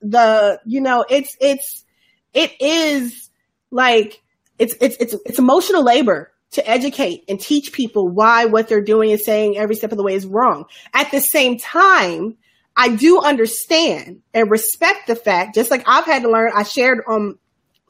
[0.00, 1.84] the, you know, it's, it's,
[2.34, 3.30] it is
[3.70, 4.20] like,
[4.58, 9.10] it's, it's, it's, it's emotional labor to educate and teach people why what they're doing
[9.10, 10.64] and saying every step of the way is wrong.
[10.92, 12.36] At the same time,
[12.76, 17.00] I do understand and respect the fact, just like I've had to learn, I shared
[17.08, 17.38] um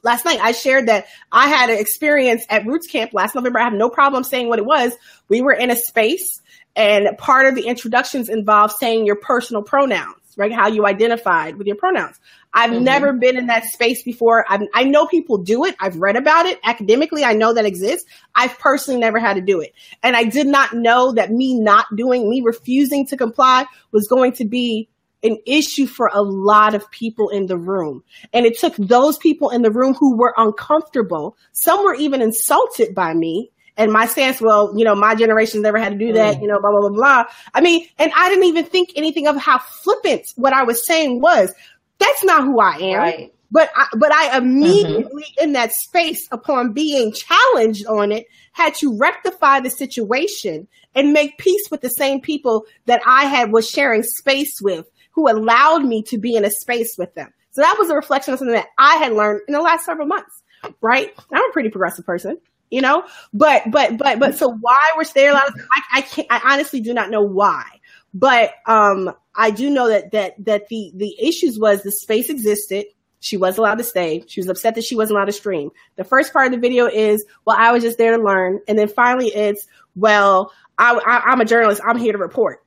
[0.03, 3.59] last night I shared that I had an experience at Roots Camp last November.
[3.59, 4.93] I have no problem saying what it was.
[5.29, 6.41] We were in a space
[6.75, 10.51] and part of the introductions involved saying your personal pronouns, right?
[10.51, 12.19] How you identified with your pronouns.
[12.53, 12.83] I've mm-hmm.
[12.83, 14.45] never been in that space before.
[14.47, 15.75] I've, i know people do it.
[15.79, 17.23] I've read about it academically.
[17.23, 18.07] I know that exists.
[18.35, 19.73] I've personally never had to do it.
[20.03, 24.33] And I did not know that me not doing, me refusing to comply was going
[24.33, 24.87] to be
[25.23, 28.03] an issue for a lot of people in the room.
[28.33, 31.37] And it took those people in the room who were uncomfortable.
[31.53, 35.77] Some were even insulted by me and my stance, well, you know, my generation never
[35.77, 36.41] had to do that, mm.
[36.41, 37.23] you know, blah, blah, blah, blah.
[37.53, 41.21] I mean, and I didn't even think anything of how flippant what I was saying
[41.21, 41.53] was.
[41.99, 42.99] That's not who I am.
[42.99, 43.33] Right.
[43.49, 45.43] But I, but I immediately mm-hmm.
[45.43, 51.37] in that space upon being challenged on it had to rectify the situation and make
[51.37, 56.03] peace with the same people that I had was sharing space with who allowed me
[56.03, 57.33] to be in a space with them.
[57.51, 60.07] So that was a reflection of something that I had learned in the last several
[60.07, 60.41] months,
[60.81, 61.13] right?
[61.31, 62.37] I'm a pretty progressive person,
[62.69, 66.01] you know, but, but, but, but so why were there a lot of, I, I
[66.01, 67.65] can't, I honestly do not know why,
[68.13, 72.85] but, um, I do know that, that, that the, the issues was the space existed.
[73.19, 74.23] She was allowed to stay.
[74.27, 75.71] She was upset that she wasn't allowed to stream.
[75.95, 78.59] The first part of the video is, well, I was just there to learn.
[78.67, 81.81] And then finally it's, well, I, I, I'm a journalist.
[81.85, 82.63] I'm here to report.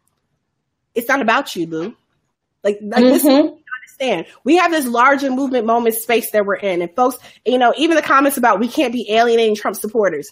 [0.94, 1.96] It's not about you, boo.
[2.66, 3.12] Like, like mm-hmm.
[3.12, 4.26] this understand.
[4.44, 6.82] We have this larger movement moment space that we're in.
[6.82, 10.30] And folks, you know, even the comments about we can't be alienating Trump supporters.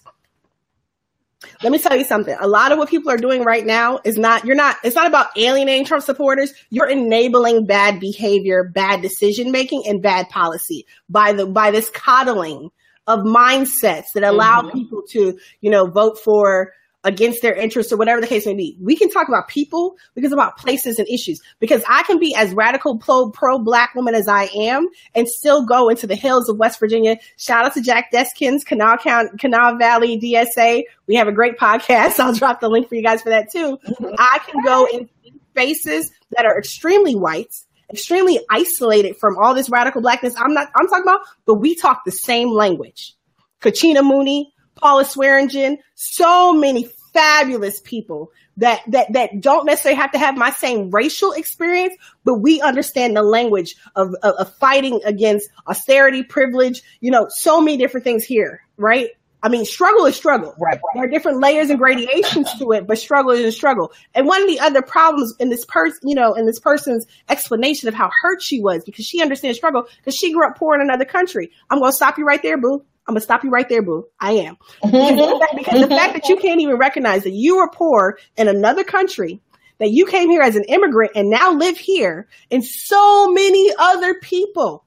[1.62, 2.34] Let me tell you something.
[2.40, 5.06] A lot of what people are doing right now is not, you're not, it's not
[5.06, 6.52] about alienating Trump supporters.
[6.70, 12.70] You're enabling bad behavior, bad decision making, and bad policy by the, by this coddling
[13.06, 14.78] of mindsets that allow mm-hmm.
[14.78, 16.72] people to, you know, vote for
[17.04, 18.76] against their interests or whatever the case may be.
[18.80, 22.18] We can talk about people, we can talk about places and issues because I can
[22.18, 26.16] be as radical pro, pro black woman as I am and still go into the
[26.16, 27.18] hills of West Virginia.
[27.36, 30.84] Shout out to Jack Deskins, Kanawha County, Kanawha Valley DSA.
[31.06, 32.18] We have a great podcast.
[32.18, 33.78] I'll drop the link for you guys for that too.
[33.86, 34.14] Mm-hmm.
[34.18, 35.08] I can go in
[35.50, 37.54] spaces that are extremely white
[37.90, 40.34] extremely isolated from all this radical blackness.
[40.36, 43.14] I'm not, I'm talking about, but we talk the same language.
[43.60, 50.18] Kachina Mooney, Paula Swearengin, so many fabulous people that that that don't necessarily have to
[50.18, 55.48] have my same racial experience, but we understand the language of, of, of fighting against
[55.66, 59.10] austerity, privilege, you know, so many different things here, right?
[59.42, 60.54] I mean, struggle is struggle.
[60.58, 60.80] Right, right.
[60.94, 63.92] There are different layers and gradations to it, but struggle is a struggle.
[64.14, 67.86] And one of the other problems in this person, you know, in this person's explanation
[67.88, 70.80] of how hurt she was because she understands struggle because she grew up poor in
[70.80, 71.50] another country.
[71.68, 72.86] I'm going to stop you right there, boo.
[73.06, 74.06] I'm gonna stop you right there, boo.
[74.18, 74.56] I am.
[74.82, 78.18] Because, the fact, because the fact that you can't even recognize that you were poor
[78.36, 79.40] in another country,
[79.78, 84.14] that you came here as an immigrant and now live here, and so many other
[84.20, 84.84] people.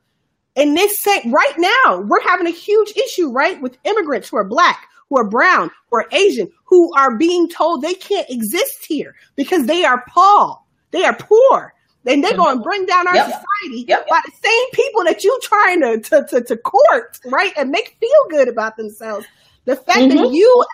[0.56, 4.48] And this same right now, we're having a huge issue, right, with immigrants who are
[4.48, 9.14] black, who are brown, who are Asian, who are being told they can't exist here
[9.36, 10.58] because they are poor.
[10.92, 11.74] They are poor.
[12.08, 13.26] And they're going to bring down our yep.
[13.26, 14.08] society yep.
[14.08, 17.52] by the same people that you're trying to, to, to, to, court, right?
[17.58, 19.26] And make feel good about themselves.
[19.66, 20.18] The fact mm-hmm.
[20.18, 20.66] that you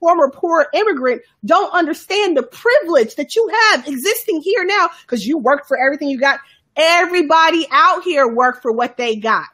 [0.00, 5.38] former poor immigrant don't understand the privilege that you have existing here now because you
[5.38, 6.40] work for everything you got.
[6.76, 9.46] Everybody out here work for what they got.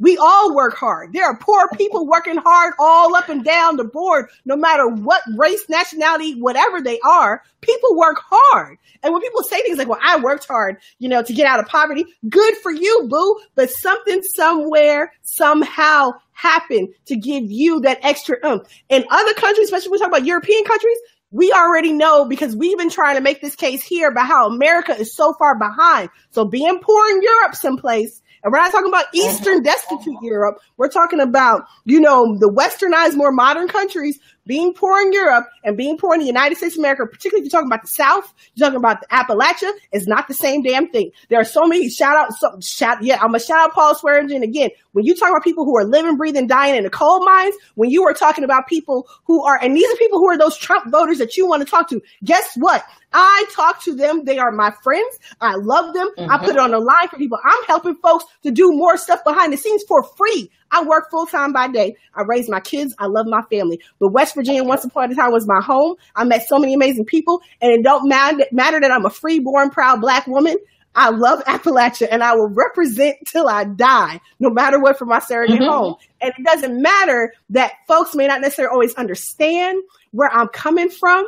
[0.00, 1.12] We all work hard.
[1.12, 5.22] There are poor people working hard all up and down the board, no matter what
[5.36, 7.42] race, nationality, whatever they are.
[7.60, 8.76] People work hard.
[9.02, 11.60] And when people say things like, well, I worked hard, you know, to get out
[11.60, 13.40] of poverty, good for you, boo.
[13.54, 18.62] But something somewhere, somehow happened to give you that extra um.
[18.88, 20.98] In other countries, especially when we talk about European countries,
[21.30, 24.96] we already know because we've been trying to make this case here about how America
[24.96, 26.08] is so far behind.
[26.30, 30.60] So being poor in Europe someplace and we're not talking about Eastern destitute Europe.
[30.76, 35.76] We're talking about, you know, the westernized, more modern countries being poor in Europe and
[35.76, 38.32] being poor in the United States of America, particularly if you're talking about the South,
[38.54, 41.10] you're talking about the Appalachia, is not the same damn thing.
[41.28, 44.42] There are so many shout out, so, shout, yeah, I'm gonna shout out Paul Swearingen
[44.42, 44.70] again.
[44.92, 47.90] When you talk about people who are living, breathing, dying in the coal mines, when
[47.90, 50.90] you are talking about people who are, and these are people who are those Trump
[50.90, 52.84] voters that you want to talk to, guess what?
[53.12, 54.24] I talk to them.
[54.24, 55.18] They are my friends.
[55.40, 56.08] I love them.
[56.18, 56.30] Mm-hmm.
[56.30, 57.38] I put it on the line for people.
[57.44, 60.50] I'm helping folks to do more stuff behind the scenes for free.
[60.70, 61.96] I work full time by day.
[62.14, 62.94] I raise my kids.
[62.98, 63.80] I love my family.
[63.98, 65.96] But West Virginia, once upon a time, was my home.
[66.16, 69.70] I met so many amazing people, and it don't matter, matter that I'm a free-born,
[69.70, 70.56] proud black woman.
[70.96, 75.18] I love Appalachia and I will represent till I die, no matter what for my
[75.18, 75.68] surrogate mm-hmm.
[75.68, 75.96] home.
[76.20, 81.26] And it doesn't matter that folks may not necessarily always understand where I'm coming from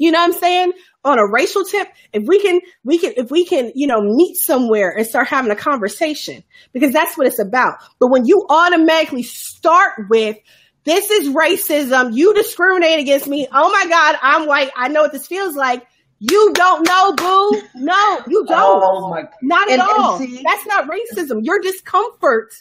[0.00, 0.72] you know what I'm saying?
[1.04, 4.36] On a racial tip, if we can, we can, if we can, you know, meet
[4.36, 7.74] somewhere and start having a conversation because that's what it's about.
[7.98, 10.38] But when you automatically start with,
[10.84, 12.14] this is racism.
[12.14, 13.46] You discriminate against me.
[13.52, 14.70] Oh my God, I'm white.
[14.74, 15.86] I know what this feels like.
[16.18, 17.62] You don't know, boo.
[17.74, 18.82] No, you don't.
[18.82, 19.22] Oh my.
[19.22, 19.30] God.
[19.42, 20.16] Not at and, all.
[20.16, 21.44] And see, That's not racism.
[21.44, 22.54] Your discomfort,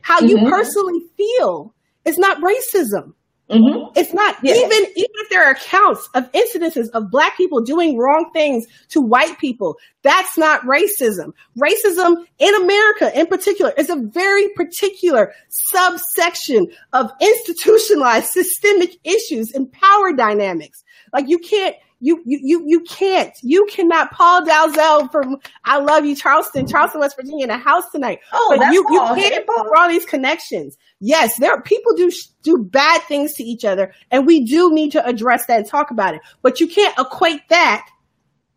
[0.00, 0.28] how mm-hmm.
[0.28, 1.74] you personally feel,
[2.06, 3.12] is not racism.
[3.50, 3.92] Mm-hmm.
[3.94, 4.56] It's not yes.
[4.56, 9.00] even even if there are accounts of incidences of black people doing wrong things to
[9.00, 9.76] white people.
[10.02, 11.32] That's not racism.
[11.56, 19.70] Racism in America, in particular, is a very particular subsection of institutionalized systemic issues and
[19.70, 20.82] power dynamics.
[21.12, 26.04] Like you can't you, you, you, you can't, you cannot, Paul Dalzell from I Love
[26.04, 28.20] You, Charleston, Charleston, West Virginia in a house tonight.
[28.32, 30.76] Oh, but you, you can't draw these connections.
[31.00, 32.10] Yes, there are people do,
[32.42, 35.90] do bad things to each other and we do need to address that and talk
[35.90, 36.20] about it.
[36.42, 37.86] But you can't equate that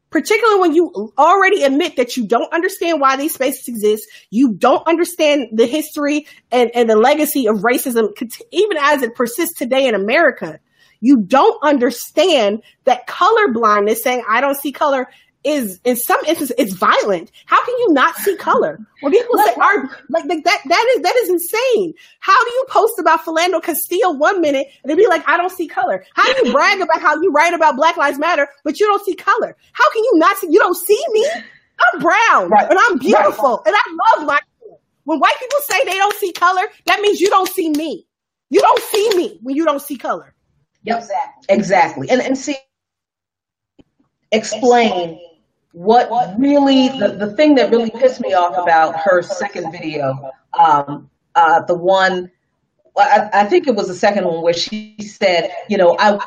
[0.09, 4.85] particularly when you already admit that you don't understand why these spaces exist, you don't
[4.87, 8.09] understand the history and, and the legacy of racism,
[8.51, 10.59] even as it persists today in America
[11.01, 15.07] you don't understand that color blindness, saying I don't see color,
[15.43, 17.31] is in some instances it's violent.
[17.45, 18.79] How can you not see color?
[19.01, 21.93] When people say are like, like that that is that is insane.
[22.19, 25.51] How do you post about Philando Castile one minute and then be like, I don't
[25.51, 26.03] see color?
[26.13, 29.03] How do you brag about how you write about Black Lives Matter, but you don't
[29.05, 29.55] see color?
[29.71, 31.25] How can you not see you don't see me?
[31.93, 32.69] I'm brown right.
[32.69, 33.67] and I'm beautiful right.
[33.67, 34.39] and I love my
[35.05, 38.05] when white people say they don't see color, that means you don't see me.
[38.49, 40.35] You don't see me when you don't see color.
[40.83, 40.97] Yep.
[40.97, 41.55] Exactly.
[41.55, 42.09] Exactly.
[42.09, 42.55] And and see
[44.31, 45.19] explain
[45.71, 50.31] what, what really the, the thing that really pissed me off about her second video,
[50.57, 52.31] um, uh, the one
[52.97, 56.19] I, I think it was the second one where she said, you know, I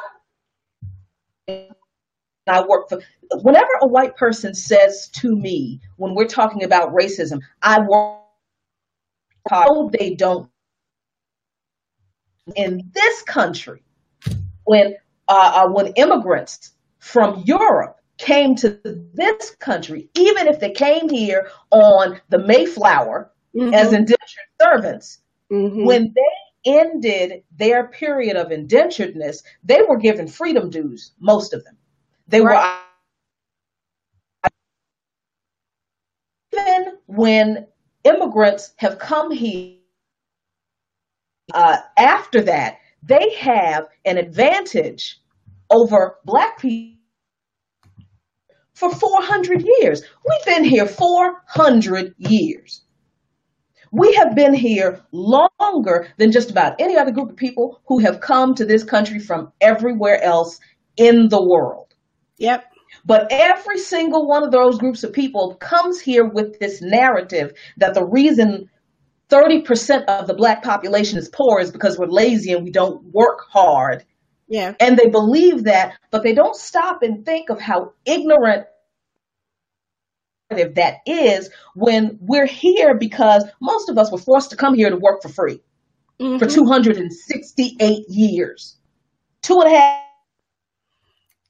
[2.46, 3.00] I work for
[3.42, 8.18] whenever a white person says to me when we're talking about racism, I work
[9.98, 10.48] they don't
[12.56, 13.82] in this country
[14.72, 14.96] when
[15.28, 18.80] uh, uh, when immigrants from Europe came to
[19.12, 23.74] this country, even if they came here on the Mayflower mm-hmm.
[23.74, 25.18] as indentured servants,
[25.50, 25.84] mm-hmm.
[25.84, 31.76] when they ended their period of indenturedness, they were given freedom dues, most of them.
[32.28, 32.80] They right.
[36.54, 37.66] were even when
[38.04, 39.76] immigrants have come here
[41.52, 45.18] uh, after that, they have an advantage
[45.70, 46.98] over black people
[48.74, 50.02] for 400 years.
[50.28, 52.82] We've been here 400 years.
[53.92, 58.20] We have been here longer than just about any other group of people who have
[58.20, 60.58] come to this country from everywhere else
[60.96, 61.94] in the world.
[62.38, 62.64] Yep.
[63.04, 67.94] But every single one of those groups of people comes here with this narrative that
[67.94, 68.70] the reason
[69.32, 73.46] 30% of the black population is poor is because we're lazy and we don't work
[73.48, 74.04] hard.
[74.48, 74.74] Yeah.
[74.78, 78.66] And they believe that, but they don't stop and think of how ignorant
[80.50, 84.96] that is when we're here because most of us were forced to come here to
[84.96, 85.62] work for free
[86.20, 86.38] mm-hmm.
[86.38, 88.76] for 268 years.
[89.40, 90.02] two and a half.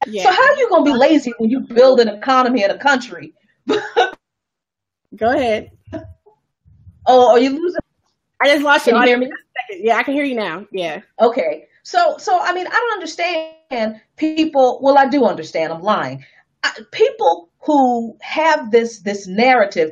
[0.07, 0.23] Yeah.
[0.25, 2.79] So how are you going to be lazy when you build an economy in a
[2.79, 3.35] country?
[3.67, 5.71] Go ahead.
[7.07, 7.81] Oh, are you losing?
[8.41, 8.93] I just lost you.
[8.93, 9.31] Can you hear me?
[9.71, 10.67] Yeah, I can hear you now.
[10.73, 11.03] Yeah.
[11.21, 11.67] Okay.
[11.85, 14.81] So, so I mean, I don't understand people.
[14.83, 15.73] Well, I do understand.
[15.73, 16.25] I'm lying.
[16.63, 19.91] I, people who have this this narrative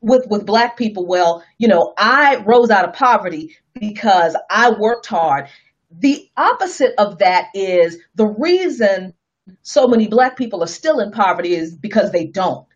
[0.00, 1.06] with with black people.
[1.06, 5.48] Well, you know, I rose out of poverty because I worked hard.
[5.90, 9.14] The opposite of that is the reason
[9.62, 12.66] so many black people are still in poverty is because they don't.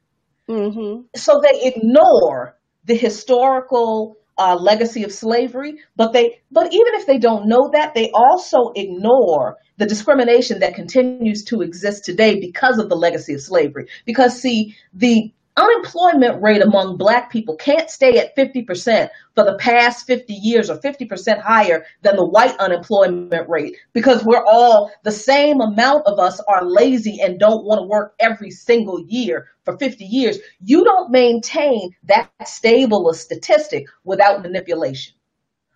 [0.49, 1.03] Mm-hmm.
[1.17, 7.19] So they ignore the historical uh, legacy of slavery, but they, but even if they
[7.19, 12.89] don't know that, they also ignore the discrimination that continues to exist today because of
[12.89, 13.87] the legacy of slavery.
[14.05, 20.07] Because see, the unemployment rate among black people can't stay at 50% for the past
[20.07, 25.61] 50 years or 50% higher than the white unemployment rate because we're all the same
[25.61, 30.05] amount of us are lazy and don't want to work every single year for 50
[30.05, 30.39] years.
[30.61, 35.15] You don't maintain that stable a statistic without manipulation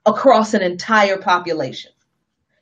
[0.07, 1.93] across an entire population.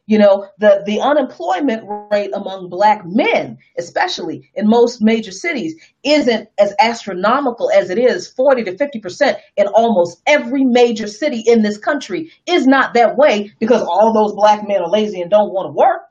[0.07, 1.83] You know, the, the unemployment
[2.13, 8.29] rate among black men, especially in most major cities, isn't as astronomical as it is
[8.29, 13.53] 40 to 50% in almost every major city in this country is not that way
[13.59, 16.03] because all those black men are lazy and don't want to work.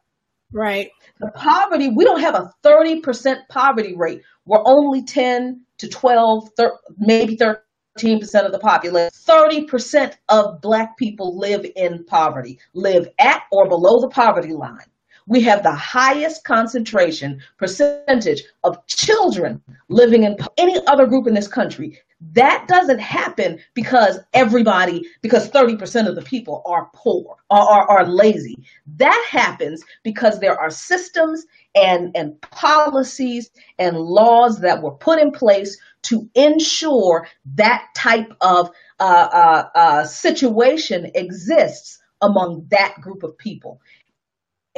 [0.51, 0.91] Right.
[1.19, 4.21] The poverty, we don't have a 30% poverty rate.
[4.45, 7.55] We're only 10 to 12, thir- maybe 13
[7.95, 9.11] percent of the population.
[9.13, 14.85] 30% of black people live in poverty, live at or below the poverty line.
[15.27, 21.47] We have the highest concentration percentage of children living in any other group in this
[21.47, 21.97] country.
[22.21, 28.07] That doesn't happen because everybody, because 30% of the people are poor or are, are,
[28.07, 28.55] lazy.
[28.95, 31.45] That happens because there are systems
[31.75, 33.49] and, and policies
[33.79, 40.05] and laws that were put in place to ensure that type of uh, uh, uh,
[40.05, 43.81] situation exists among that group of people.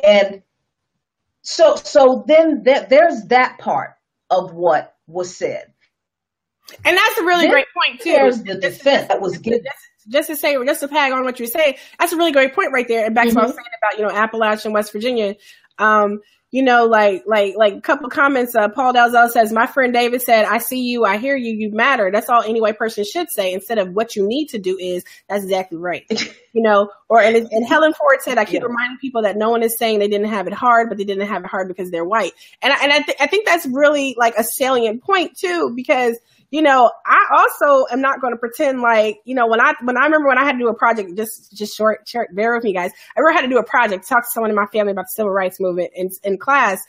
[0.04, 0.42] And
[1.44, 3.92] so, so then th- there's that part
[4.30, 5.72] of what was said.
[6.84, 8.11] And that's a really then great point too.
[8.11, 9.63] There's the defense that was given.
[9.63, 9.78] Just,
[10.09, 12.72] just, to say, just to tag on what you're saying, that's a really great point
[12.74, 13.05] right there.
[13.05, 13.36] And back mm-hmm.
[13.36, 13.63] to what I was mm-hmm.
[13.63, 15.36] saying about, you know, Appalachian, West Virginia.
[15.80, 19.91] Um, you know, like, like, like a couple comments, uh, Paul Dalzell says, my friend
[19.91, 22.09] David said, I see you, I hear you, you matter.
[22.09, 25.03] That's all any white person should say instead of what you need to do is,
[25.28, 26.05] that's exactly right.
[26.53, 28.68] you know, or, and, and Helen Ford said, I keep yeah.
[28.68, 31.28] reminding people that no one is saying they didn't have it hard, but they didn't
[31.28, 32.32] have it hard because they're white.
[32.61, 36.18] And I, and I, th- I think that's really like a salient point too, because
[36.50, 39.98] you know, I also am not going to pretend like, you know, when I, when
[39.98, 42.64] I remember when I had to do a project, just, just short, short, bear with
[42.64, 42.91] me guys.
[43.16, 45.14] I ever had to do a project, talk to someone in my family about the
[45.14, 46.82] civil rights movement in, in class.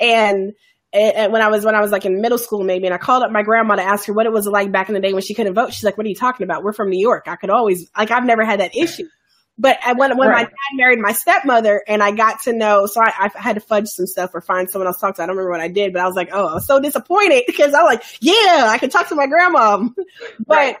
[0.00, 0.52] And,
[0.92, 3.24] and when I was when I was like in middle school maybe, and I called
[3.24, 5.22] up my grandma to ask her what it was like back in the day when
[5.22, 5.72] she couldn't vote.
[5.72, 6.62] She's like, "What are you talking about?
[6.62, 7.24] We're from New York.
[7.26, 9.08] I could always like I've never had that issue."
[9.56, 10.36] But when when right.
[10.36, 13.60] my dad married my stepmother, and I got to know, so I, I, had to
[13.60, 15.22] fudge some stuff or find someone else to talk to.
[15.22, 17.44] I don't remember what I did, but I was like, oh, I was so disappointed
[17.46, 19.88] because I was like, yeah, I could talk to my grandma.
[20.46, 20.76] but right.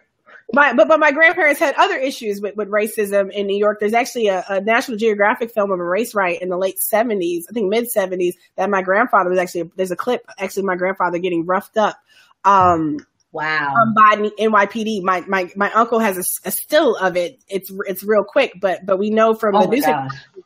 [0.52, 3.78] my but but my grandparents had other issues with, with racism in New York.
[3.78, 7.44] There's actually a, a National Geographic film of a race riot in the late 70s,
[7.48, 9.70] I think mid 70s, that my grandfather was actually.
[9.76, 11.96] There's a clip actually my grandfather getting roughed up.
[12.44, 12.98] Um,
[13.34, 13.74] Wow.
[13.74, 15.02] Um, by NYPD.
[15.02, 17.40] My, my, my uncle has a, a, still of it.
[17.48, 19.84] It's, it's real quick, but, but we know from oh the news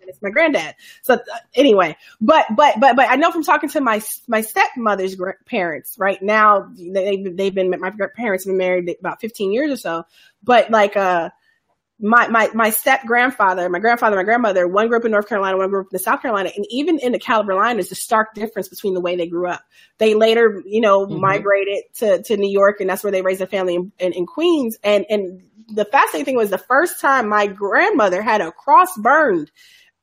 [0.01, 0.75] it's my granddad.
[1.03, 1.19] So uh,
[1.55, 6.21] anyway, but, but, but, but I know from talking to my, my stepmother's parents right
[6.23, 10.05] now, they, they've been, my parents have been married about 15 years or so,
[10.43, 11.29] but like, uh,
[12.01, 15.57] my my my step grandfather, my grandfather, my grandmother, one grew up in North Carolina,
[15.57, 18.69] one grew up in South Carolina, and even in the Carolina, there's a stark difference
[18.69, 19.63] between the way they grew up.
[19.99, 21.21] They later, you know, mm-hmm.
[21.21, 24.27] migrated to to New York, and that's where they raised their family in, in, in,
[24.27, 24.79] Queens.
[24.85, 29.51] And and the fascinating thing was the first time my grandmother had a cross burned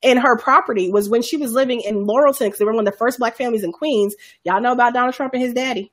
[0.02, 2.92] in her property was when she was living in Laurelton, because they were one of
[2.92, 4.14] the first black families in Queens.
[4.44, 5.92] Y'all know about Donald Trump and his daddy.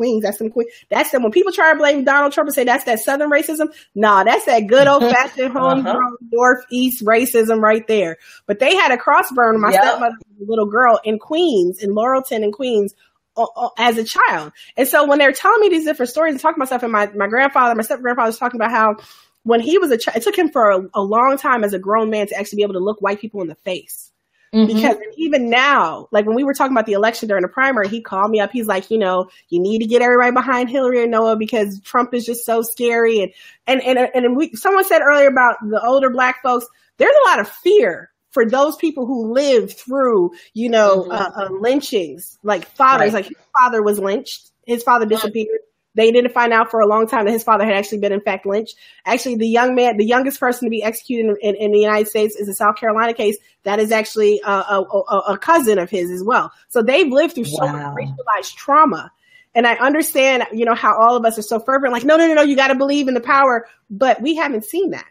[0.00, 0.22] Queens.
[0.22, 0.66] That's some Queen.
[0.88, 3.66] That's the when people try to blame Donald Trump and say that's that Southern racism.
[3.94, 5.58] Nah, that's that good old fashioned uh-huh.
[5.58, 6.26] homegrown uh-huh.
[6.32, 8.16] Northeast racism right there.
[8.46, 9.60] But they had a cross burn.
[9.60, 9.82] My yep.
[9.82, 12.94] stepmother, little girl in Queens, in Laurelton, in Queens.
[13.36, 14.50] Uh, uh, as a child.
[14.76, 17.06] And so when they're telling me these different stories and talking about stuff, and my,
[17.14, 18.96] my grandfather, my step grandfather was talking about how
[19.44, 21.78] when he was a child, it took him for a, a long time as a
[21.78, 24.09] grown man to actually be able to look white people in the face
[24.54, 24.74] Mm-hmm.
[24.74, 28.00] Because even now, like when we were talking about the election during the primary, he
[28.00, 28.50] called me up.
[28.50, 32.26] He's like, you know, you need to get everybody behind Hillary Anoa because Trump is
[32.26, 33.20] just so scary.
[33.20, 33.32] And,
[33.68, 37.38] and, and, and we, someone said earlier about the older black folks, there's a lot
[37.38, 41.12] of fear for those people who lived through, you know, mm-hmm.
[41.12, 43.24] uh, uh, lynchings, like fathers, right.
[43.24, 45.60] like his father was lynched, his father disappeared.
[45.94, 48.20] They didn't find out for a long time that his father had actually been, in
[48.20, 48.76] fact, lynched.
[49.04, 52.06] Actually, the young man, the youngest person to be executed in, in, in the United
[52.06, 53.36] States is a South Carolina case.
[53.64, 56.52] That is actually a, a, a, a cousin of his as well.
[56.68, 57.66] So they've lived through wow.
[57.66, 59.10] so much racialized trauma.
[59.52, 62.28] And I understand, you know, how all of us are so fervent, like, no, no,
[62.28, 63.66] no, no, you got to believe in the power.
[63.90, 65.06] But we haven't seen that.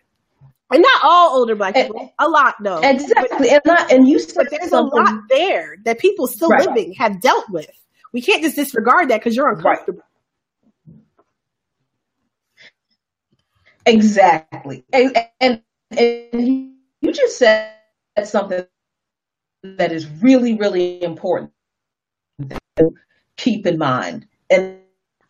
[0.72, 2.80] And not all older black eh, people, a lot though.
[2.80, 3.50] Exactly.
[3.50, 6.68] and, not, and you but there's a lot there that people still right.
[6.68, 7.72] living have dealt with.
[8.14, 10.00] We can't just disregard that because you're uncomfortable.
[10.00, 10.09] Right.
[13.90, 14.84] Exactly.
[14.94, 15.62] And, and,
[15.98, 17.74] and you just said
[18.24, 18.66] something
[19.64, 21.52] that is really, really important
[22.78, 22.94] to
[23.38, 24.28] keep in mind.
[24.50, 24.78] And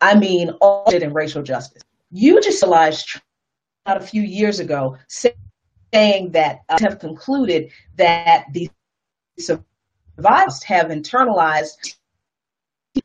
[0.00, 1.82] I mean all it in racial justice.
[2.10, 3.20] You just realized
[3.86, 8.70] a few years ago saying that uh, have concluded that the
[9.38, 11.96] survivors have internalized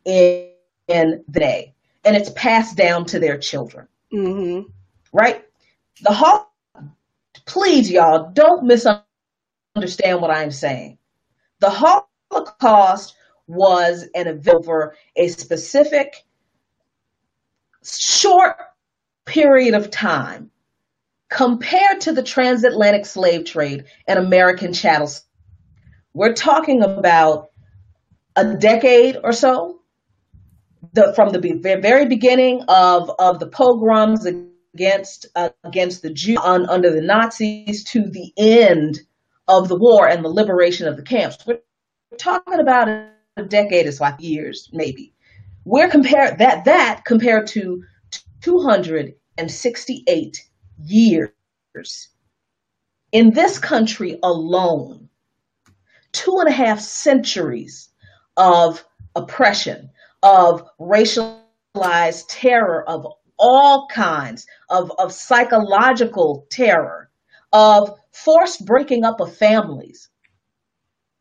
[0.06, 0.50] in,
[0.88, 3.88] in the day and it's passed down to their children.
[4.14, 4.70] Mm-hmm.
[5.16, 5.46] Right?
[6.02, 6.50] The Holocaust,
[7.46, 10.98] please, y'all, don't misunderstand what I'm saying.
[11.62, 13.16] The Holocaust
[13.48, 16.26] was an event over a specific
[17.82, 18.58] short
[19.24, 20.52] period of time
[21.30, 25.10] compared to the transatlantic slave trade and American chattel.
[26.14, 27.52] We're talking about
[28.36, 29.80] a decade or so
[30.92, 34.28] the, from the very beginning of, of the pogroms
[34.76, 39.00] against uh, against the Jews on, under the Nazis to the end
[39.48, 41.38] of the war and the liberation of the camps.
[41.46, 41.60] We're
[42.18, 43.10] talking about a
[43.48, 45.14] decade, it's like years maybe.
[45.64, 47.84] We're compared that that compared to
[48.42, 50.38] 268
[50.84, 51.32] years
[53.12, 55.10] in this country alone,
[56.12, 57.90] two and a half centuries
[58.36, 58.84] of
[59.16, 59.90] oppression,
[60.22, 63.08] of racialized terror of
[63.38, 67.10] all kinds, of, of psychological terror,
[67.52, 70.10] of forced breaking up of families.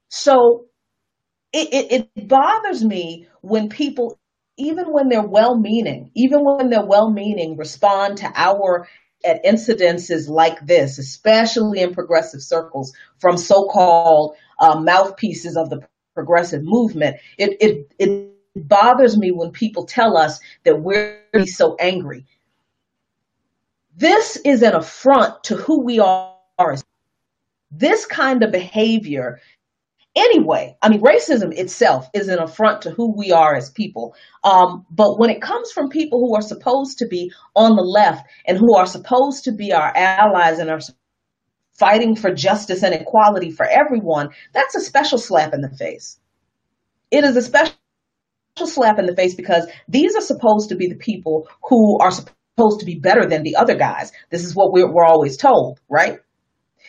[0.09, 0.67] So
[1.53, 4.19] it, it, it bothers me when people
[4.57, 8.87] even when they're well meaning, even when they're well meaning, respond to our
[9.25, 15.81] at incidences like this, especially in progressive circles from so-called uh, mouthpieces of the
[16.15, 22.25] progressive movement, it, it, it bothers me when people tell us that we're so angry.
[23.97, 26.77] This is an affront to who we are.
[27.71, 29.41] This kind of behavior
[30.17, 30.77] anyway.
[30.83, 34.15] I mean, racism itself is an affront to who we are as people.
[34.45, 38.27] Um, but when it comes from people who are supposed to be on the left
[38.47, 40.81] and who are supposed to be our allies and are
[41.73, 46.19] fighting for justice and equality for everyone, that's a special slap in the face.
[47.11, 47.75] It is a special
[48.57, 52.81] slap in the face because these are supposed to be the people who are supposed
[52.81, 54.13] to be better than the other guys.
[54.31, 56.21] This is what we're, we're always told, right?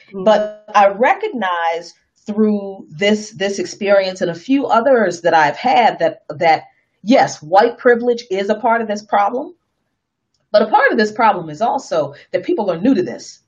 [0.10, 0.24] Mm-hmm.
[0.24, 1.94] But I recognize
[2.26, 6.64] through this this experience and a few others that I've had that that
[7.04, 9.56] yes, white privilege is a part of this problem,
[10.52, 13.42] but a part of this problem is also that people are new to this,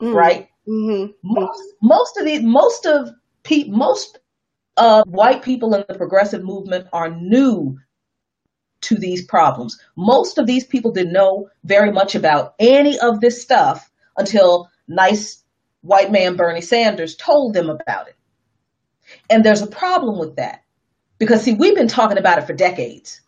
[0.00, 0.14] mm.
[0.14, 0.48] right?
[0.68, 1.12] Mm-hmm.
[1.22, 3.10] Most most of the most of
[3.42, 4.18] pe- most
[4.80, 7.78] of white people in the progressive movement are new
[8.80, 9.78] to these problems.
[9.94, 15.44] Most of these people didn't know very much about any of this stuff until nice
[15.82, 18.16] white man Bernie Sanders told them about it.
[19.28, 20.62] And there's a problem with that
[21.18, 23.20] because see, we've been talking about it for decades.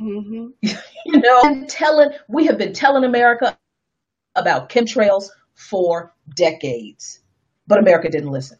[0.00, 0.46] Mm-hmm.
[1.06, 3.58] you know, and telling we have been telling America
[4.34, 7.20] about chemtrails for decades,
[7.66, 8.56] but America didn't listen.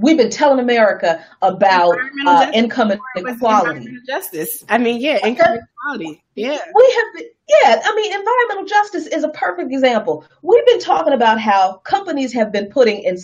[0.00, 3.98] We've been telling America about uh, income inequality.
[4.06, 4.64] Justice.
[4.68, 6.22] I mean, yeah, income inequality.
[6.34, 6.58] Yeah.
[6.74, 10.24] We have been, yeah, I mean, environmental justice is a perfect example.
[10.42, 13.18] We've been talking about how companies have been putting in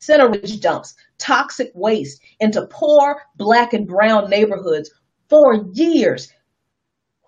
[0.00, 4.90] Centeridge dumps toxic waste into poor black and brown neighborhoods
[5.28, 6.32] for years.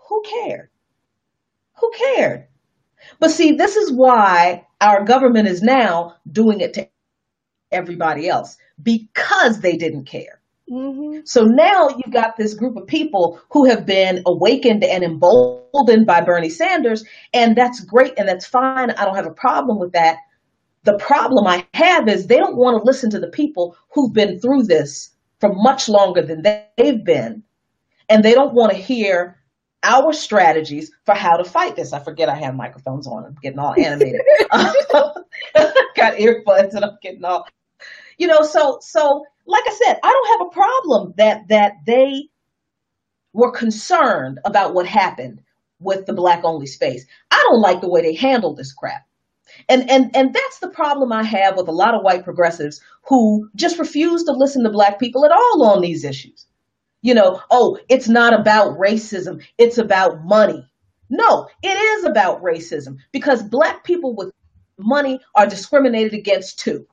[0.09, 0.68] Who cared?
[1.74, 2.46] Who cared?
[3.18, 6.88] But see, this is why our government is now doing it to
[7.72, 10.40] everybody else because they didn't care.
[10.70, 11.20] Mm-hmm.
[11.24, 16.20] So now you've got this group of people who have been awakened and emboldened by
[16.20, 17.04] Bernie Sanders,
[17.34, 18.90] and that's great and that's fine.
[18.92, 20.18] I don't have a problem with that.
[20.84, 24.38] The problem I have is they don't want to listen to the people who've been
[24.38, 25.10] through this
[25.40, 27.42] for much longer than they've been.
[28.08, 29.40] And they don't want to hear
[29.82, 31.92] our strategies for how to fight this.
[31.92, 33.24] I forget I have microphones on.
[33.24, 34.20] I'm getting all animated.
[34.52, 37.46] Got earbuds and I'm getting all,
[38.20, 42.28] you know, so, so like I said, I don't have a problem that, that they
[43.32, 45.40] were concerned about what happened
[45.80, 47.06] with the black only space.
[47.30, 49.06] I don't like the way they handle this crap.
[49.70, 53.48] And, and, and that's the problem I have with a lot of white progressives who
[53.56, 56.46] just refuse to listen to black people at all on these issues.
[57.00, 59.42] You know, oh, it's not about racism.
[59.56, 60.70] It's about money.
[61.08, 64.30] No, it is about racism because black people with
[64.78, 66.86] money are discriminated against too.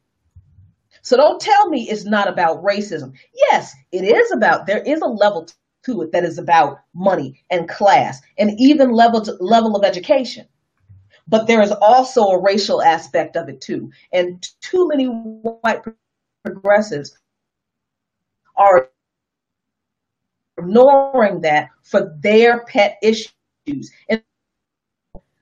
[1.01, 3.13] So don't tell me it's not about racism.
[3.49, 5.47] Yes, it is about, there is a level
[5.83, 10.45] to it that is about money and class and even level, to, level of education.
[11.27, 13.91] But there is also a racial aspect of it too.
[14.13, 15.81] And too many white
[16.43, 17.17] progressives
[18.55, 18.89] are
[20.57, 24.21] ignoring that for their pet issues and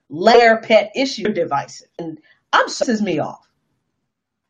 [0.09, 1.87] their pet issue divisive.
[1.99, 2.19] And
[2.51, 3.47] I'm pisses me off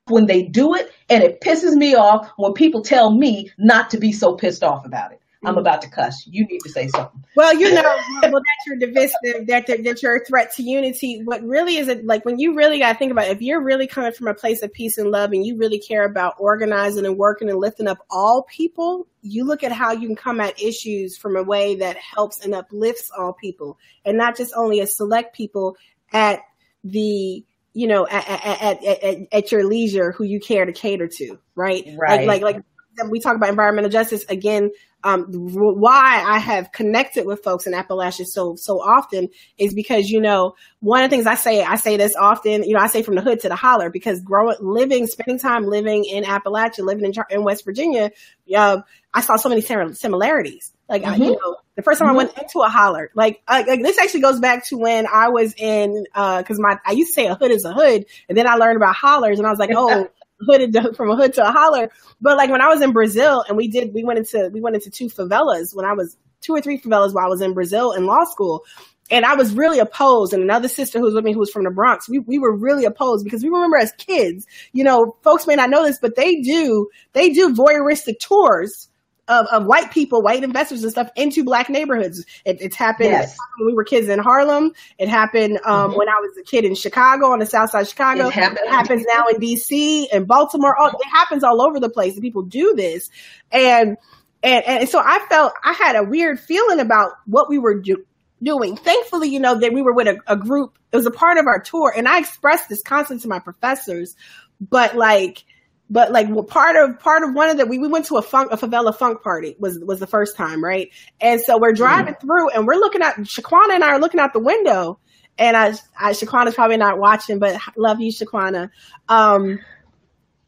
[0.07, 3.97] when they do it, and it pisses me off when people tell me not to
[3.97, 5.21] be so pissed off about it.
[5.43, 6.25] I'm about to cuss.
[6.25, 7.23] You need to say something.
[7.35, 7.81] Well, you know,
[8.23, 11.21] well, that you're divisive, that, that you're a threat to unity.
[11.23, 13.61] What really is it like when you really got to think about it, if you're
[13.61, 17.05] really coming from a place of peace and love and you really care about organizing
[17.05, 20.59] and working and lifting up all people, you look at how you can come at
[20.59, 24.87] issues from a way that helps and uplifts all people and not just only a
[24.87, 25.77] select people
[26.11, 26.39] at
[26.83, 27.43] the
[27.75, 31.85] you know at, at, at, at, your leisure who you care to cater to right?
[31.97, 32.25] Right.
[32.25, 32.65] like like like
[33.09, 34.71] we talk about environmental justice again
[35.03, 40.19] um, why I have connected with folks in Appalachia so so often is because you
[40.19, 43.03] know one of the things I say I say this often you know I say
[43.03, 47.05] from the hood to the holler because growing living spending time living in Appalachia living
[47.05, 48.11] in, in West Virginia
[48.55, 48.81] uh,
[49.13, 50.71] I saw so many similarities.
[50.89, 51.21] Like mm-hmm.
[51.21, 52.15] I, you know the first time mm-hmm.
[52.15, 55.53] I went into a holler like, like this actually goes back to when I was
[55.57, 58.47] in because uh, my I used to say a hood is a hood and then
[58.47, 60.09] I learned about hollers and I was like oh
[60.39, 61.89] hooded from a hood to a holler.
[62.21, 64.75] But like when I was in Brazil and we did, we went into, we went
[64.75, 67.91] into two favelas when I was two or three favelas while I was in Brazil
[67.93, 68.63] in law school.
[69.11, 70.33] And I was really opposed.
[70.33, 72.55] And another sister who was with me, who was from the Bronx, we, we were
[72.55, 76.15] really opposed because we remember as kids, you know, folks may not know this, but
[76.15, 78.89] they do, they do voyeuristic tours
[79.27, 82.25] of, of white people, white investors and stuff into black neighborhoods.
[82.45, 83.37] It, it's happened yes.
[83.57, 84.73] when we were kids in Harlem.
[84.97, 85.97] It happened um, mm-hmm.
[85.97, 88.27] when I was a kid in Chicago, on the south side of Chicago.
[88.27, 88.59] It, happened.
[88.63, 90.75] it happens now in DC and Baltimore.
[90.79, 92.13] All, it happens all over the place.
[92.13, 93.09] And people do this.
[93.51, 93.97] And,
[94.43, 98.05] and, and so I felt I had a weird feeling about what we were do-
[98.43, 98.77] doing.
[98.77, 100.77] Thankfully, you know, that we were with a, a group.
[100.91, 101.91] It was a part of our tour.
[101.95, 104.15] And I expressed this constantly to my professors,
[104.61, 105.43] but like,
[105.89, 108.21] but like well, part of part of one of the we, we went to a
[108.21, 110.89] funk a favela funk party was was the first time right?
[111.21, 112.21] And so we're driving mm.
[112.21, 114.99] through and we're looking at Shaquana and I are looking out the window
[115.37, 118.69] and I, I Shaquana's probably not watching but love you Shaquana.
[119.09, 119.59] Um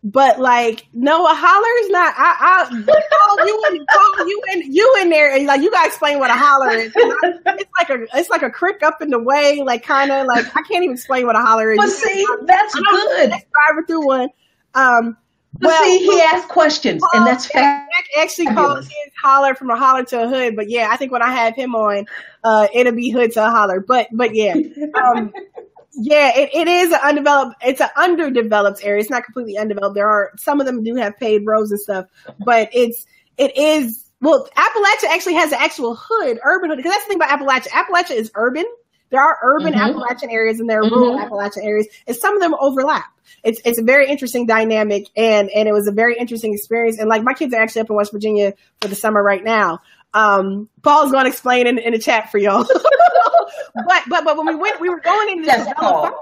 [0.03, 5.09] but like Noah Holler's not I I call you and call you and you in
[5.09, 6.93] there and like you gotta explain what a holler is.
[6.95, 10.45] It's like a it's like a crick up in the way like kind of like
[10.55, 11.77] I can't even explain what a holler is.
[11.77, 13.29] But see that's good.
[13.29, 14.29] Driving through one.
[14.73, 15.17] Um
[15.59, 17.91] well, see, he asked questions, Paul, and that's fact.
[18.19, 21.21] Actually, called his holler from a holler to a hood, but yeah, I think when
[21.21, 22.05] I have him on,
[22.43, 23.79] uh, it'll be hood to a holler.
[23.79, 25.33] But but yeah, um,
[25.93, 27.55] yeah, it, it is an undeveloped.
[27.61, 29.01] It's an underdeveloped area.
[29.01, 29.95] It's not completely undeveloped.
[29.95, 32.05] There are some of them do have paved roads and stuff,
[32.39, 33.05] but it's
[33.37, 34.03] it is.
[34.19, 37.67] Well, Appalachia actually has an actual hood, urban hood, because that's the thing about Appalachia.
[37.67, 38.65] Appalachia is urban,
[39.09, 39.89] there are urban mm-hmm.
[39.89, 40.93] Appalachian areas and there are mm-hmm.
[40.93, 43.05] rural Appalachian areas, and some of them overlap.
[43.43, 46.99] It's it's a very interesting dynamic, and and it was a very interesting experience.
[46.99, 49.79] And like my kids are actually up in West Virginia for the summer right now.
[50.13, 52.65] Um, Paul's going to explain in, in the chat for y'all.
[53.87, 55.67] but but but when we went, we were going into this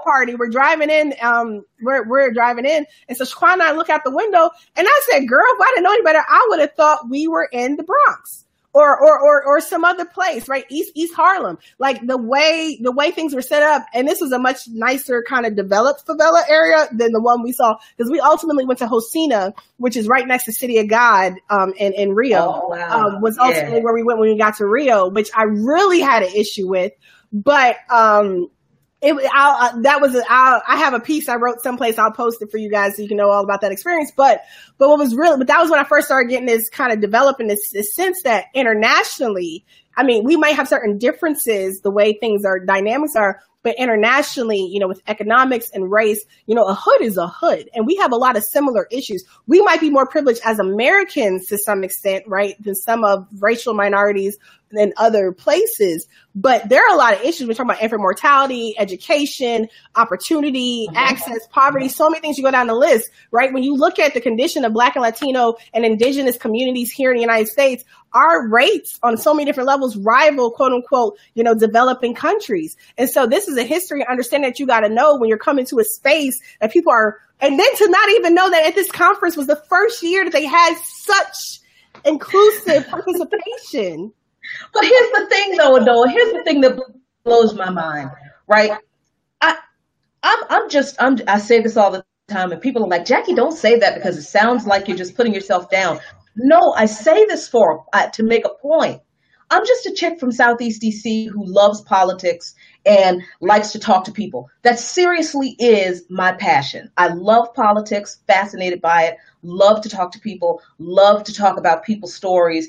[0.04, 0.34] party.
[0.34, 1.14] We're driving in.
[1.22, 4.86] Um, we're we're driving in, and so Shaquan and I look out the window, and
[4.88, 7.48] I said, "Girl, if I didn't know any better, I would have thought we were
[7.50, 8.45] in the Bronx."
[8.76, 10.66] Or, or, or, or some other place, right?
[10.68, 11.56] East, East Harlem.
[11.78, 13.86] Like the way, the way things were set up.
[13.94, 17.52] And this was a much nicer kind of developed favela area than the one we
[17.52, 17.78] saw.
[17.96, 21.72] Cause we ultimately went to Rocinha, which is right next to City of God, um,
[21.78, 22.38] in, in Rio.
[22.38, 23.06] Oh, wow.
[23.06, 23.82] Um, was ultimately yeah.
[23.82, 26.92] where we went when we got to Rio, which I really had an issue with.
[27.32, 28.50] But, um,
[29.02, 31.98] it, uh, that was, I'll, I have a piece I wrote someplace.
[31.98, 34.10] I'll post it for you guys so you can know all about that experience.
[34.16, 34.42] But,
[34.78, 37.00] but what was really, but that was when I first started getting this kind of
[37.00, 39.64] developing this, this sense that internationally,
[39.96, 44.60] I mean, we might have certain differences the way things are dynamics are, but internationally,
[44.60, 47.68] you know, with economics and race, you know, a hood is a hood.
[47.74, 49.24] And we have a lot of similar issues.
[49.46, 53.74] We might be more privileged as Americans to some extent, right, than some of racial
[53.74, 54.38] minorities
[54.70, 56.06] than other places.
[56.34, 57.46] But there are a lot of issues.
[57.46, 60.96] We're talking about infant mortality, education, opportunity, mm-hmm.
[60.96, 63.52] access, poverty, so many things you go down the list, right?
[63.52, 67.16] When you look at the condition of Black and Latino and indigenous communities here in
[67.16, 71.54] the United States, our rates on so many different levels rival quote unquote, you know,
[71.54, 72.76] developing countries.
[72.98, 75.38] And so this is a history and understanding that you got to know when you're
[75.38, 78.74] coming to a space that people are, and then to not even know that at
[78.74, 81.60] this conference was the first year that they had such
[82.04, 84.12] inclusive participation.
[84.72, 86.04] But here's the thing, though, though.
[86.04, 86.78] Here's the thing that
[87.24, 88.10] blows my mind,
[88.46, 88.72] right?
[89.40, 89.56] I,
[90.22, 93.34] I'm, I'm just, I'm, I say this all the time, and people are like, Jackie,
[93.34, 96.00] don't say that because it sounds like you're just putting yourself down.
[96.36, 99.00] No, I say this for uh, to make a point.
[99.50, 104.12] I'm just a chick from Southeast DC who loves politics and likes to talk to
[104.12, 104.50] people.
[104.62, 106.90] That seriously is my passion.
[106.96, 111.84] I love politics, fascinated by it, love to talk to people, love to talk about
[111.84, 112.68] people's stories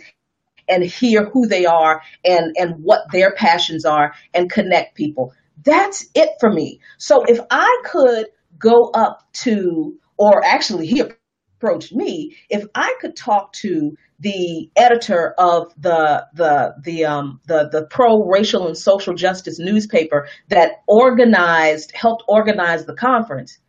[0.68, 5.34] and hear who they are and, and what their passions are and connect people.
[5.64, 6.80] That's it for me.
[6.98, 11.04] So if I could go up to, or actually he
[11.60, 17.70] approached me, if I could talk to the editor of the the the um the
[17.72, 23.60] the pro racial and social justice newspaper that organized helped organize the conference,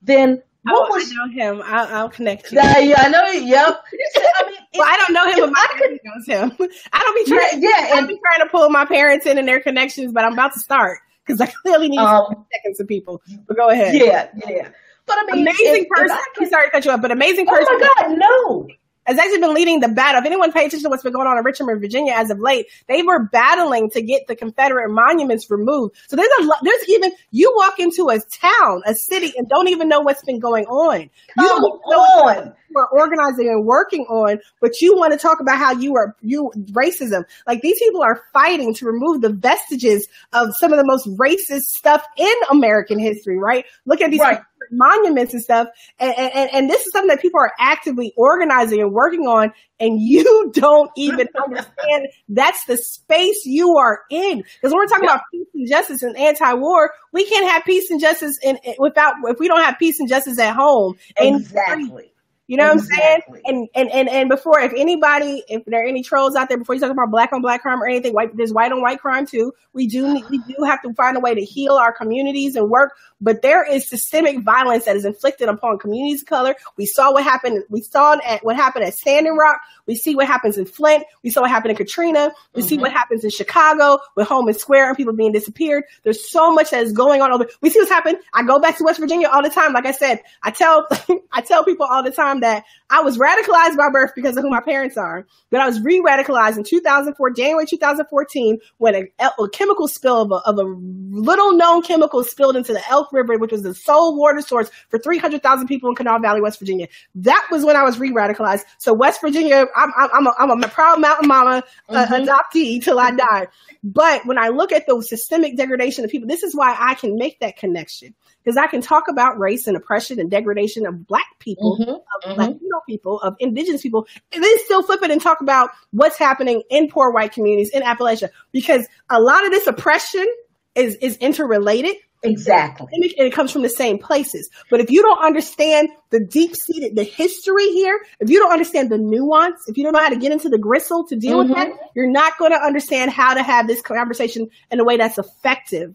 [0.00, 1.62] then what oh, was, I know him.
[1.64, 2.58] I'll, I'll connect you.
[2.58, 3.26] Yeah, yeah, I know.
[3.30, 3.84] Yep.
[4.36, 6.68] I mean, well, I don't know him, but my parents knows him.
[6.92, 7.62] I don't be trying.
[7.62, 10.24] Yeah, yeah I don't be trying to pull my parents in and their connections, but
[10.24, 13.22] I'm about to start because I clearly need um, seconds of people.
[13.46, 13.94] But go ahead.
[13.94, 14.68] Yeah, yeah.
[15.06, 16.16] But I mean, amazing if, person.
[16.34, 17.66] If I'm sorry to cut you up, but amazing person.
[17.70, 18.68] Oh my God, no
[19.08, 20.20] has actually been leading the battle.
[20.20, 22.66] If anyone paid attention to what's been going on in Richmond, Virginia as of late,
[22.88, 25.96] they were battling to get the Confederate monuments removed.
[26.08, 29.88] So there's a there's even you walk into a town, a city, and don't even
[29.88, 31.08] know what's been going on.
[31.34, 32.54] Come you don't know on.
[32.78, 36.50] Are organizing and working on, but you want to talk about how you are you
[36.72, 37.24] racism.
[37.46, 41.62] Like these people are fighting to remove the vestiges of some of the most racist
[41.62, 43.38] stuff in American history.
[43.38, 43.64] Right?
[43.86, 44.20] Look at these.
[44.20, 45.68] Right monuments and stuff.
[45.98, 49.52] And, and, and this is something that people are actively organizing and working on.
[49.80, 54.38] And you don't even understand that's the space you are in.
[54.38, 55.14] Because when we're talking yeah.
[55.14, 59.38] about peace and justice and anti-war, we can't have peace and justice in, without, if
[59.38, 60.96] we don't have peace and justice at home.
[61.16, 62.12] Exactly.
[62.48, 62.96] You know exactly.
[62.98, 63.42] what I'm saying?
[63.44, 66.74] And, and and and before, if anybody, if there are any trolls out there, before
[66.74, 69.26] you talk about black on black crime or anything, white there's white on white crime
[69.26, 69.52] too.
[69.74, 72.94] We do we do have to find a way to heal our communities and work.
[73.20, 76.54] But there is systemic violence that is inflicted upon communities of color.
[76.76, 77.64] We saw what happened.
[77.68, 79.60] We saw at what happened at Standing Rock.
[79.86, 81.04] We see what happens in Flint.
[81.22, 82.32] We saw what happened in Katrina.
[82.54, 82.68] We mm-hmm.
[82.68, 85.84] see what happens in Chicago with Homan Square and people being disappeared.
[86.04, 87.46] There's so much that is going on over.
[87.60, 88.18] We see what's happened.
[88.32, 89.72] I go back to West Virginia all the time.
[89.72, 90.86] Like I said, I tell
[91.32, 94.50] I tell people all the time that I was radicalized by birth because of who
[94.50, 99.88] my parents are, but I was re-radicalized in 2004, January 2014, when a, a chemical
[99.88, 103.62] spill of a, of a, little known chemical spilled into the Elk River, which was
[103.62, 106.86] the sole water source for 300,000 people in Kanawha Valley, West Virginia.
[107.16, 108.64] That was when I was re-radicalized.
[108.78, 112.14] So West Virginia, I'm, I'm, a, I'm a proud mountain mama uh, mm-hmm.
[112.14, 113.46] adoptee till I die.
[113.82, 117.16] But when I look at the systemic degradation of people, this is why I can
[117.16, 118.14] make that connection
[118.48, 122.00] because I can talk about race and oppression and degradation of black people, mm-hmm, of
[122.24, 122.40] mm-hmm.
[122.40, 126.62] Latino people, of indigenous people, and then still flip it and talk about what's happening
[126.70, 128.30] in poor white communities in Appalachia.
[128.50, 130.26] Because a lot of this oppression
[130.74, 131.96] is, is interrelated.
[132.22, 132.86] Exactly.
[132.90, 134.48] And it comes from the same places.
[134.70, 138.88] But if you don't understand the deep seated, the history here, if you don't understand
[138.88, 141.50] the nuance, if you don't know how to get into the gristle to deal mm-hmm.
[141.50, 144.96] with that, you're not going to understand how to have this conversation in a way
[144.96, 145.94] that's effective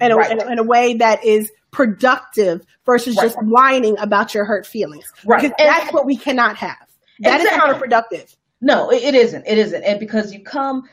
[0.00, 0.38] in a, right.
[0.38, 3.24] a, in a way that is productive versus right.
[3.24, 5.04] just whining about your hurt feelings.
[5.24, 5.42] Right.
[5.42, 6.76] Because and, that's what we cannot have.
[7.20, 7.70] That exactly.
[7.70, 8.36] is counterproductive.
[8.60, 9.46] No, it isn't.
[9.46, 9.82] It isn't.
[9.84, 10.88] And because you come,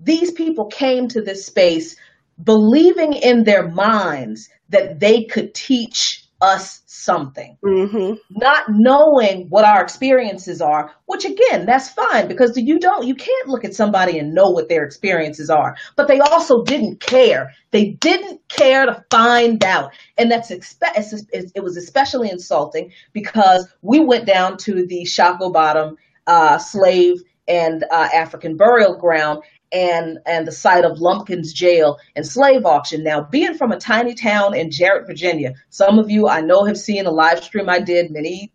[0.00, 1.96] these people came to this space
[2.42, 7.56] believing in their minds that they could teach us something.
[7.64, 8.14] Mm-hmm.
[8.30, 13.48] Not knowing what our experiences are, which again, that's fine because you don't, you can't
[13.48, 15.76] look at somebody and know what their experiences are.
[15.96, 17.52] But they also didn't care.
[17.72, 19.92] They didn't care to find out.
[20.16, 25.96] And that's, expe- it was especially insulting because we went down to the Shockoe Bottom
[26.26, 27.16] uh, slave
[27.48, 33.04] and uh, African burial ground and and the site of Lumpkin's Jail and slave auction.
[33.04, 36.78] Now, being from a tiny town in Jarratt, Virginia, some of you I know have
[36.78, 38.52] seen a live stream I did many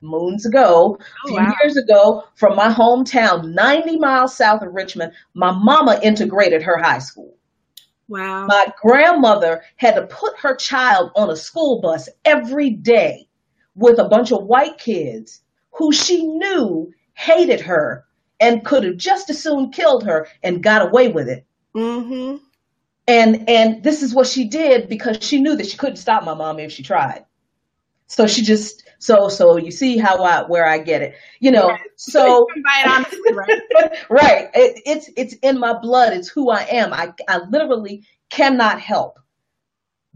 [0.00, 1.54] moons ago, a oh, few wow.
[1.62, 7.00] years ago, from my hometown, 90 miles south of Richmond, my mama integrated her high
[7.00, 7.34] school.
[8.08, 8.46] Wow.
[8.46, 13.28] My grandmother had to put her child on a school bus every day
[13.74, 15.42] with a bunch of white kids
[15.72, 18.06] who she knew hated her
[18.40, 21.44] and could have just as soon killed her and got away with it.
[21.74, 22.36] Mm-hmm.
[23.06, 26.34] And and this is what she did because she knew that she couldn't stop my
[26.34, 27.24] mom if she tried.
[28.06, 31.14] So she just so so you see how I where I get it.
[31.40, 32.46] You know, so
[33.30, 33.62] right.
[34.10, 34.50] right.
[34.54, 36.12] It, it's it's in my blood.
[36.12, 36.92] It's who I am.
[36.92, 39.18] I I literally cannot help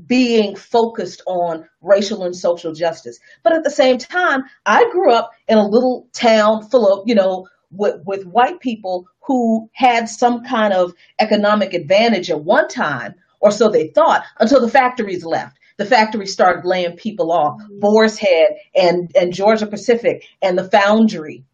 [0.07, 3.19] being focused on racial and social justice.
[3.43, 7.15] But at the same time, I grew up in a little town full of, you
[7.15, 13.15] know, with, with white people who had some kind of economic advantage at one time,
[13.41, 15.59] or so they thought, until the factories left.
[15.79, 17.61] The factories started laying people off.
[17.61, 17.81] Mm-hmm.
[17.81, 21.45] Boar's Head and, and Georgia Pacific and the foundry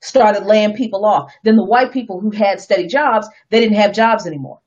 [0.00, 1.32] started laying people off.
[1.42, 4.60] Then the white people who had steady jobs, they didn't have jobs anymore.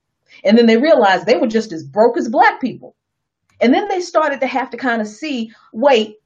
[0.43, 2.95] And then they realized they were just as broke as black people.
[3.61, 6.17] And then they started to have to kind of see, wait,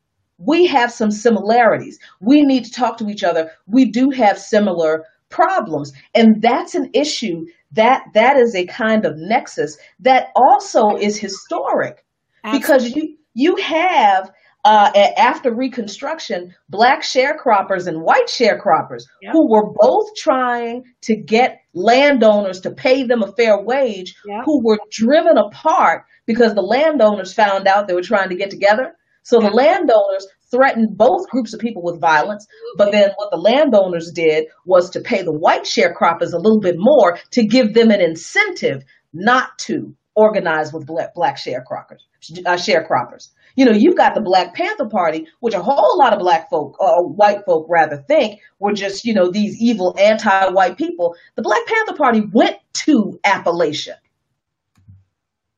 [0.45, 1.99] we have some similarities.
[2.19, 3.51] We need to talk to each other.
[3.67, 5.91] We do have similar problems.
[6.13, 12.05] And that's an issue that that is a kind of nexus that also is historic
[12.43, 12.59] Absolutely.
[12.59, 14.31] because you you have
[14.65, 19.33] uh, after Reconstruction, black sharecroppers and white sharecroppers yep.
[19.33, 24.43] who were both trying to get landowners to pay them a fair wage, yep.
[24.45, 28.95] who were driven apart because the landowners found out they were trying to get together.
[29.23, 32.45] So the landowners threatened both groups of people with violence.
[32.77, 36.75] But then what the landowners did was to pay the white sharecroppers a little bit
[36.77, 42.01] more to give them an incentive not to organize with black, black sharecroppers.
[42.45, 43.29] Uh, sharecroppers.
[43.55, 46.79] You know, you've got the Black Panther Party, which a whole lot of black folk,
[46.79, 51.15] or uh, white folk rather, think were just, you know, these evil anti-white people.
[51.35, 53.95] The Black Panther Party went to Appalachia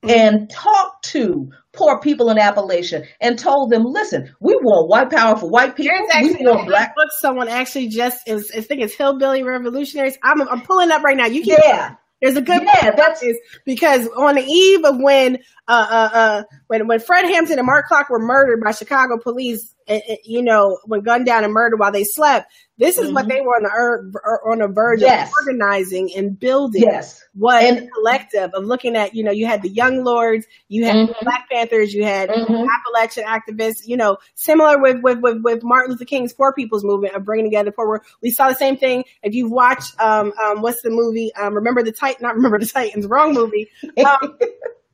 [0.10, 5.36] and talked to poor people in Appalachia and told them, listen, we want white power
[5.36, 5.96] for white people.
[5.96, 6.96] There's actually we want black.
[6.96, 10.18] Book someone actually just is, I think it's Hillbilly Revolutionaries.
[10.24, 11.28] I'm, I'm pulling up right now.
[11.28, 11.60] You can.
[11.64, 11.96] Yeah.
[12.22, 13.24] There's a good yeah, that's
[13.66, 15.36] because on the eve of when
[15.68, 19.75] uh, uh, uh, when when Fred Hampton and Mark Clark were murdered by Chicago police,
[20.24, 22.52] you know, when gunned down and murdered while they slept.
[22.78, 23.14] This is mm-hmm.
[23.14, 25.30] what they were on the er, on the verge yes.
[25.30, 26.84] of organizing and building.
[26.84, 29.16] Yes, was and, collective of looking at.
[29.16, 31.24] You know, you had the Young Lords, you had mm-hmm.
[31.24, 32.54] Black Panthers, you had mm-hmm.
[32.54, 33.86] Appalachian activists.
[33.86, 37.46] You know, similar with, with with with Martin Luther King's Poor People's Movement of bringing
[37.46, 38.04] together poor.
[38.22, 39.06] We saw the same thing.
[39.24, 41.34] If you've watched, um, um, what's the movie?
[41.34, 42.24] Um, remember the Titan?
[42.24, 43.08] Not remember the Titans.
[43.08, 43.70] Wrong movie.
[44.06, 44.38] Um,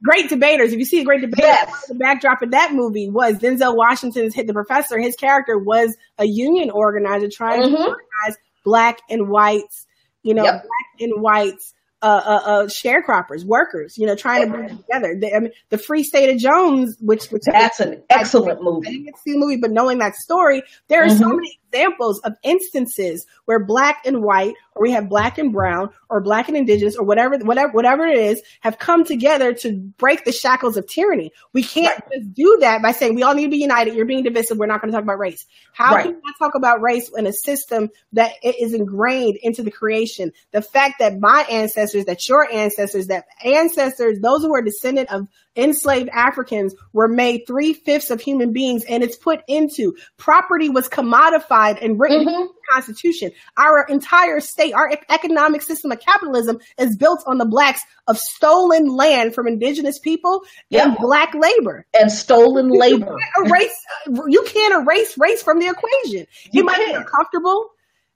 [0.04, 0.74] Great Debaters.
[0.74, 1.88] If you see a Great Debaters, yes.
[1.88, 4.98] the backdrop of that movie was Denzel Washington's hit the professor.
[5.00, 7.76] His character was a union organizer trying mm-hmm.
[7.76, 9.86] to organize black and whites,
[10.24, 10.64] you know, yep.
[10.64, 15.16] black and whites uh, uh, uh, sharecroppers, workers, you know, trying to bring them together.
[15.20, 18.88] The, I mean, the Free State of Jones, which, which that's an excellent movie.
[18.88, 21.20] I didn't get to see the movie, but knowing that story, there are mm-hmm.
[21.20, 25.90] so many examples of instances where black and white, or we have black and brown,
[26.10, 30.24] or black and indigenous, or whatever, whatever, whatever it is, have come together to break
[30.26, 31.32] the shackles of tyranny.
[31.54, 32.20] We can't right.
[32.20, 33.96] just do that by saying we all need to be united.
[33.96, 34.58] You're being divisive.
[34.58, 35.46] We're not going to talk about race.
[35.74, 36.06] How right.
[36.06, 40.32] can we talk about race in a system that is ingrained into the creation?
[40.52, 45.28] The fact that my ancestors, that your ancestors, that ancestors, those who are descendant of
[45.56, 50.88] enslaved Africans were made three fifths of human beings and it's put into property was
[50.88, 52.30] commodified and written mm-hmm.
[52.30, 53.32] in the Constitution.
[53.58, 58.88] Our entire state, our economic system of capitalism is built on the blacks of stolen
[58.88, 60.88] land from indigenous people yep.
[60.88, 61.86] and black labor.
[62.00, 63.18] And stolen labor.
[63.18, 63.86] You can't erase,
[64.28, 66.28] you can't erase race from the equation.
[66.46, 67.72] You, you might be uncomfortable.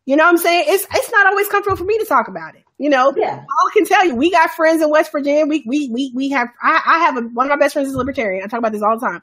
[0.06, 0.66] You know what I'm saying?
[0.68, 2.64] It's it's not always comfortable for me to talk about it.
[2.78, 3.44] You know, yeah.
[3.44, 5.46] I can tell you, we got friends in West Virginia.
[5.46, 6.50] We we we we have.
[6.62, 8.44] I, I have a, one of my best friends is libertarian.
[8.44, 9.22] I talk about this all the time.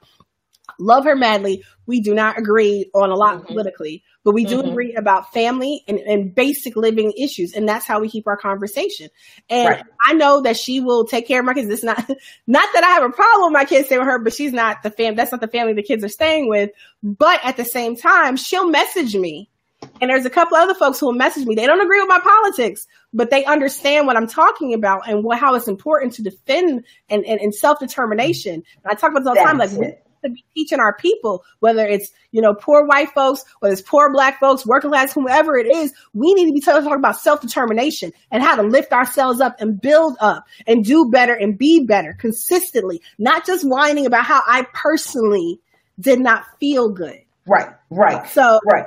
[0.79, 1.63] Love her madly.
[1.87, 3.47] We do not agree on a lot mm-hmm.
[3.47, 4.71] politically, but we do mm-hmm.
[4.71, 9.09] agree about family and, and basic living issues, and that's how we keep our conversation.
[9.49, 9.85] And right.
[10.07, 11.69] I know that she will take care of my kids.
[11.69, 11.99] It's not
[12.47, 14.83] not that I have a problem with my kids staying with her, but she's not
[14.83, 15.15] the fam.
[15.15, 16.71] That's not the family the kids are staying with.
[17.05, 19.49] But at the same time, she'll message me
[20.03, 21.55] and there's a couple other folks who will message me.
[21.55, 25.39] They don't agree with my politics, but they understand what I'm talking about and what,
[25.39, 28.65] how it's important to defend and, and, and self determination.
[28.85, 29.59] I talk about this all the time.
[29.59, 33.45] Like, we need to be teaching our people, whether it's, you know, poor white folks,
[33.61, 36.93] whether it's poor black folks, working class, whoever it is, we need to be talking
[36.93, 41.33] about self determination and how to lift ourselves up and build up and do better
[41.33, 45.61] and be better consistently, not just whining about how I personally
[46.01, 47.21] did not feel good.
[47.47, 48.29] Right, right.
[48.31, 48.87] So right.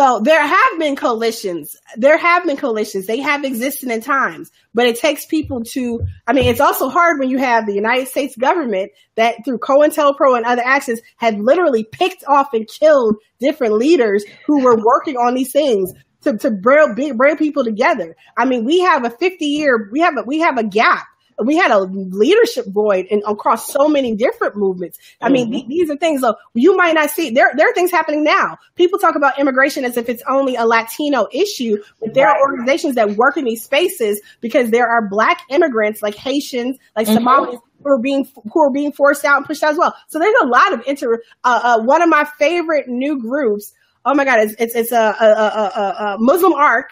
[0.00, 1.76] So there have been coalitions.
[1.98, 3.06] There have been coalitions.
[3.06, 7.20] They have existed in times, but it takes people to, I mean, it's also hard
[7.20, 11.84] when you have the United States government that through COINTELPRO and other actions had literally
[11.84, 15.92] picked off and killed different leaders who were working on these things
[16.22, 18.16] to, to bring, bring people together.
[18.38, 21.08] I mean, we have a 50 year, we have a, we have a gap
[21.44, 24.98] we had a leadership void in, across so many different movements.
[25.20, 25.32] I mm-hmm.
[25.32, 27.30] mean, th- these are things that you might not see.
[27.30, 28.58] There, there are things happening now.
[28.76, 32.36] People talk about immigration as if it's only a Latino issue, but there right.
[32.36, 37.06] are organizations that work in these spaces because there are black immigrants like Haitians, like
[37.06, 37.16] mm-hmm.
[37.16, 39.94] Somalis, who are being who are being forced out and pushed out as well.
[40.08, 41.22] So there's a lot of inter.
[41.44, 43.72] Uh, uh, one of my favorite new groups.
[44.04, 46.84] Oh my God, it's it's, it's a, a, a, a MuslimARC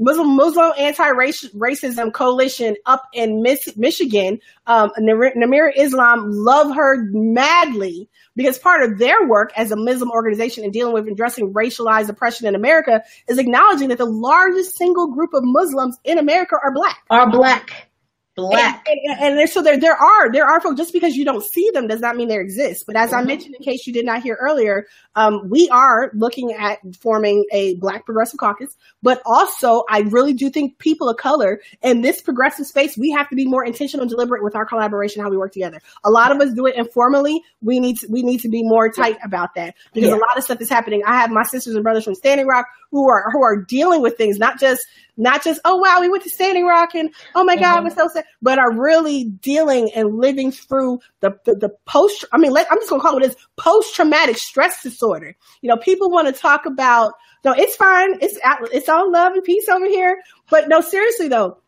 [0.00, 4.40] Muslim Muslim anti-racism coalition up in Miss, Michigan.
[4.66, 10.64] Um, Namira Islam love her madly because part of their work as a Muslim organization
[10.64, 15.34] in dealing with addressing racialized oppression in America is acknowledging that the largest single group
[15.34, 17.04] of Muslims in America are black.
[17.10, 17.89] Are black
[18.48, 18.86] black.
[18.86, 21.70] And, and, and, so there, there are, there are folks, just because you don't see
[21.72, 22.84] them does not mean they exist.
[22.86, 23.18] But as mm-hmm.
[23.18, 24.86] I mentioned, in case you did not hear earlier,
[25.16, 30.50] um, we are looking at forming a black progressive caucus, but also I really do
[30.50, 34.10] think people of color in this progressive space, we have to be more intentional and
[34.10, 35.80] deliberate with our collaboration, how we work together.
[36.04, 37.42] A lot of us do it informally.
[37.62, 40.16] We need to, we need to be more tight about that because yeah.
[40.16, 41.02] a lot of stuff is happening.
[41.06, 44.16] I have my sisters and brothers from Standing Rock who are, who are dealing with
[44.16, 44.86] things, not just
[45.20, 47.84] not just, oh wow, we went to Standing Rock and oh my God, mm-hmm.
[47.84, 52.38] we're so sad, but are really dealing and living through the, the, the post, I
[52.38, 55.36] mean, let, I'm just gonna call it this post traumatic stress disorder.
[55.60, 57.12] You know, people want to talk about,
[57.44, 58.18] no, it's fine.
[58.20, 58.38] It's,
[58.72, 60.20] it's all love and peace over here.
[60.50, 61.58] But no, seriously though,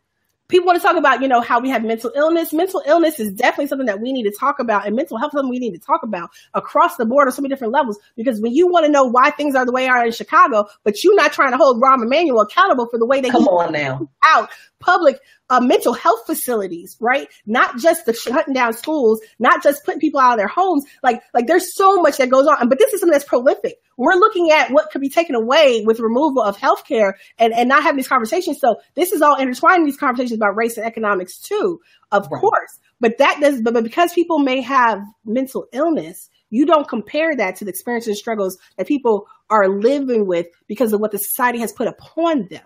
[0.53, 2.53] people want to talk about, you know, how we have mental illness.
[2.53, 5.39] Mental illness is definitely something that we need to talk about, and mental health is
[5.39, 7.99] something we need to talk about across the board on so many different levels.
[8.15, 10.67] Because when you want to know why things are the way they are in Chicago,
[10.83, 13.73] but you're not trying to hold Rahm Emanuel accountable for the way they come on
[13.73, 14.49] now out
[14.83, 15.19] public
[15.49, 17.27] uh, mental health facilities, right?
[17.45, 20.85] Not just the shutting down schools, not just putting people out of their homes.
[21.01, 22.69] Like, like there's so much that goes on.
[22.69, 23.75] But this is something that's prolific.
[23.97, 27.83] We're looking at what could be taken away with removal of healthcare and, and not
[27.83, 28.59] having these conversations.
[28.59, 31.79] So this is all intertwining these conversations about race and economics too,
[32.11, 32.41] of right.
[32.41, 32.79] course.
[32.99, 37.57] But that does, but, but because people may have mental illness, you don't compare that
[37.57, 41.59] to the experiences and struggles that people are living with because of what the society
[41.59, 42.61] has put upon them?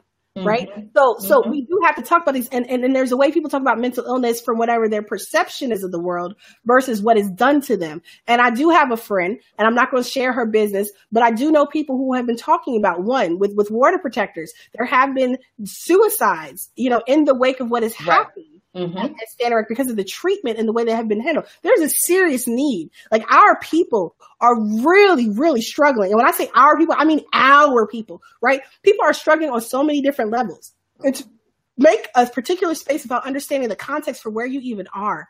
[0.69, 0.88] Mm-hmm.
[0.95, 1.51] So, so mm-hmm.
[1.51, 3.61] we do have to talk about these, and, and, and there's a way people talk
[3.61, 6.35] about mental illness from whatever their perception is of the world
[6.65, 8.01] versus what is done to them.
[8.27, 11.23] And I do have a friend, and I'm not going to share her business, but
[11.23, 14.53] I do know people who have been talking about one with with water protectors.
[14.77, 18.13] There have been suicides, you know, in the wake of what is right.
[18.13, 18.97] happening mm-hmm.
[18.97, 21.45] at because of the treatment and the way they have been handled.
[21.61, 22.91] There's a serious need.
[23.11, 26.11] Like our people are really, really struggling.
[26.11, 28.61] And when I say our people, I mean our people, right?
[28.84, 30.73] People are struggling on so many different levels.
[31.03, 31.25] And to
[31.78, 35.28] make a particular space about understanding the context for where you even are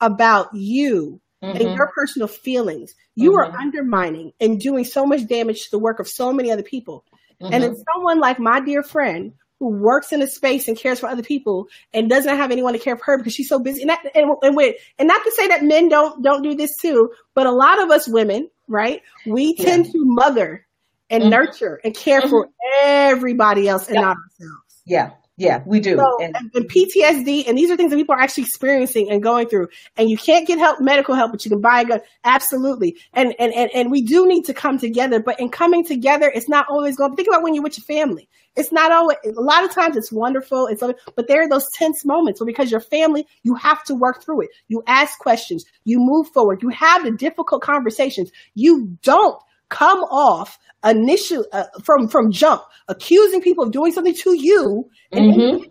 [0.00, 1.60] about you Mm-hmm.
[1.60, 2.94] and your personal feelings.
[3.14, 3.54] You mm-hmm.
[3.54, 7.04] are undermining and doing so much damage to the work of so many other people.
[7.42, 7.52] Mm-hmm.
[7.52, 11.08] And if someone like my dear friend who works in a space and cares for
[11.08, 13.82] other people and doesn't have anyone to care for her because she's so busy.
[13.82, 16.76] And, that, and, and, with, and not to say that men don't don't do this
[16.76, 19.02] too, but a lot of us women, right?
[19.26, 19.92] We tend yeah.
[19.92, 20.66] to mother
[21.10, 21.30] and mm-hmm.
[21.30, 22.30] nurture and care mm-hmm.
[22.30, 22.48] for
[22.82, 24.00] everybody else and yeah.
[24.02, 24.82] not ourselves.
[24.84, 25.10] Yeah.
[25.38, 25.96] Yeah, we do.
[25.96, 29.48] So, and, and, PTSD, and these are things that people are actually experiencing and going
[29.48, 29.68] through.
[29.98, 32.00] And you can't get help, medical help, but you can buy a gun.
[32.24, 32.96] Absolutely.
[33.12, 36.48] And, and, and, and we do need to come together, but in coming together, it's
[36.48, 38.28] not always going, to think about when you're with your family.
[38.56, 40.68] It's not always, a lot of times it's wonderful.
[40.68, 40.82] It's,
[41.14, 44.42] but there are those tense moments where because your family, you have to work through
[44.42, 44.48] it.
[44.68, 48.32] You ask questions, you move forward, you have the difficult conversations.
[48.54, 54.34] You don't come off initially uh, from from jump accusing people of doing something to
[54.34, 55.64] you and mm-hmm.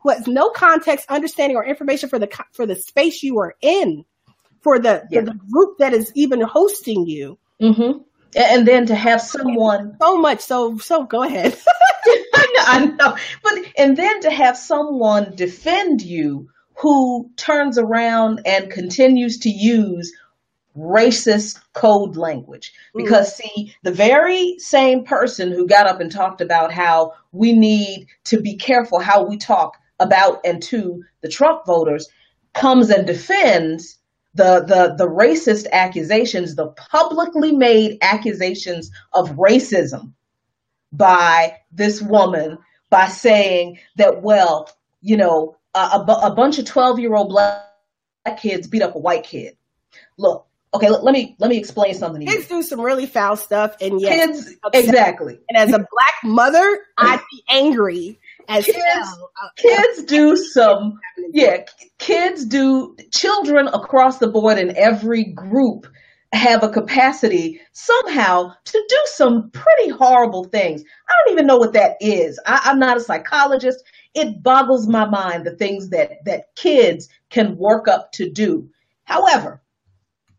[0.00, 4.04] who has no context understanding or information for the for the space you are in
[4.62, 5.20] for the yeah.
[5.20, 7.98] for the group that is even hosting you mm-hmm.
[8.36, 11.56] and then to have someone so much so so go ahead
[12.64, 19.38] I know but and then to have someone defend you who turns around and continues
[19.40, 20.12] to use
[20.76, 22.72] racist code language.
[22.94, 23.42] Because, mm.
[23.42, 28.40] see, the very same person who got up and talked about how we need to
[28.40, 32.08] be careful how we talk about and to the Trump voters
[32.54, 33.98] comes and defends
[34.34, 40.12] the, the, the racist accusations, the publicly made accusations of racism
[40.92, 42.58] by this woman
[42.90, 44.70] by saying that, well,
[45.00, 47.62] you know, a, a, a bunch of 12 year old black
[48.38, 49.56] kids beat up a white kid.
[50.18, 52.26] Look, okay, let, let me let me explain something.
[52.26, 55.38] Kids do some really foul stuff, and yes, kids exactly.
[55.48, 59.30] And as a black mother, I'd be angry as kids, hell.
[59.56, 60.98] Kids do some,
[61.32, 61.64] yeah,
[61.98, 62.96] kids do.
[63.12, 65.86] Children across the board in every group
[66.32, 70.82] have a capacity somehow to do some pretty horrible things.
[71.08, 72.40] I don't even know what that is.
[72.46, 73.84] I, I'm not a psychologist.
[74.14, 78.68] It boggles my mind the things that that kids can work up to do.
[79.04, 79.61] However,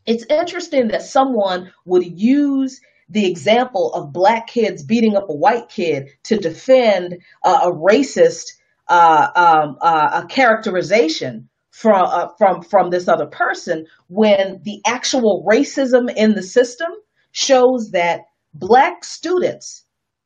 [0.06, 2.80] it's interesting that someone would use
[3.10, 8.54] the example of black kids beating up a white kid to defend uh, a racist
[8.88, 15.45] uh, um, uh, a characterization from uh, from from this other person when the actual
[15.49, 16.91] racism in the system
[17.32, 18.22] shows that
[18.54, 19.84] black students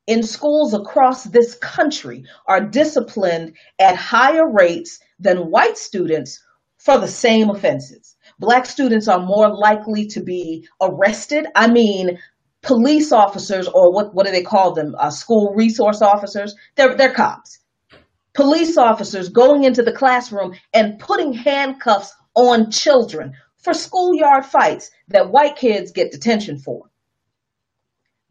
[0.07, 6.43] in schools across this country are disciplined at higher rates than white students
[6.77, 8.16] for the same offenses.
[8.39, 11.47] Black students are more likely to be arrested.
[11.55, 12.19] I mean,
[12.61, 14.95] police officers, or what, what do they call them?
[14.99, 16.55] Uh, school resource officers.
[16.75, 17.59] They're, they're cops.
[18.33, 25.31] Police officers going into the classroom and putting handcuffs on children for schoolyard fights that
[25.31, 26.83] white kids get detention for.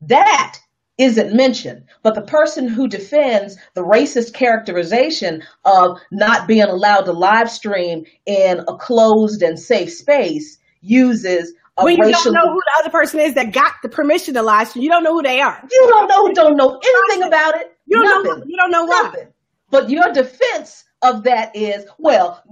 [0.02, 0.58] That
[0.98, 1.84] isn't mentioned.
[2.02, 8.04] But the person who defends the racist characterization of not being allowed to live stream
[8.24, 12.32] in a closed and safe space uses a when you racial...
[12.32, 14.88] don't know who the other person is that got the permission to live stream, you
[14.88, 15.62] don't know who they are.
[15.70, 17.76] You don't know, don't know anything about it.
[17.86, 18.40] You don't Nothing.
[18.40, 18.46] know.
[18.46, 18.84] You don't know.
[18.86, 19.28] Nothing.
[19.70, 22.42] But your defense of that is, well,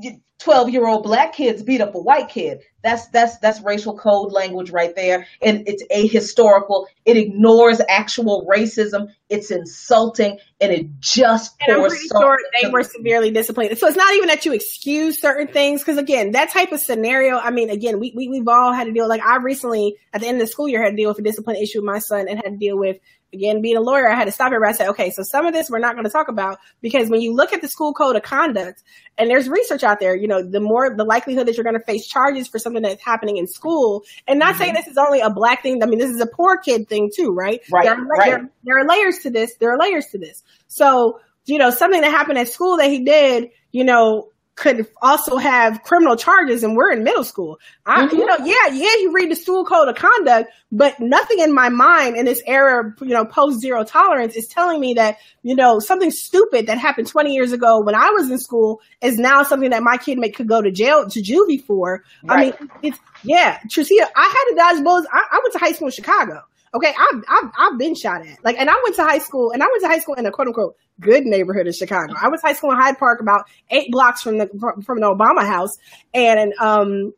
[0.41, 2.61] 12 year old black kids beat up a white kid.
[2.83, 5.27] That's that's that's racial code language right there.
[5.41, 6.87] And it's ahistorical.
[7.05, 9.09] It ignores actual racism.
[9.31, 13.79] It's insulting and it just And I'm pretty sure they were severely disciplined.
[13.79, 17.39] So it's not even that you excuse certain things, because again, that type of scenario,
[17.39, 20.27] I mean, again, we, we, we've all had to deal, like I recently, at the
[20.27, 22.27] end of the school year, had to deal with a discipline issue with my son
[22.29, 22.99] and had to deal with,
[23.33, 25.53] again, being a lawyer, I had to stop everybody and say, okay, so some of
[25.53, 28.17] this we're not going to talk about because when you look at the school code
[28.17, 28.83] of conduct,
[29.19, 31.85] and there's research out there, you know, the more, the likelihood that you're going to
[31.85, 35.29] face charges for something that's happening in school, and not saying this is only a
[35.29, 37.61] black thing, I mean, this is a poor kid thing too, right?
[37.71, 38.31] Right, There are, right.
[38.31, 39.55] there- there are layers to this.
[39.57, 40.43] There are layers to this.
[40.67, 45.37] So, you know, something that happened at school that he did, you know, could also
[45.37, 47.59] have criminal charges and we're in middle school.
[47.87, 48.13] I, Mhm.
[48.13, 51.71] you know, yeah, yeah, you read the school code of conduct, but nothing in my
[51.71, 55.81] mind in this era, you know, post zero tolerance is telling me that, you know,
[55.81, 59.71] something stupid that happened 20 years ago when I was in school is now something
[59.71, 62.05] that my kid may could go to jail to juvie for.
[62.29, 65.09] I mean, it's, yeah, Tricia, I had to dodge bullets.
[65.13, 66.43] I, I went to high school in Chicago.
[66.75, 68.43] Okay, I've, I've I've been shot at.
[68.45, 70.33] Like, and I went to high school, and I went to high school in a
[70.33, 72.15] quote unquote good neighborhood in Chicago.
[72.21, 74.49] I was high school in Hyde Park, about eight blocks from the
[74.85, 75.73] from, the Obama house,
[76.13, 77.13] and um,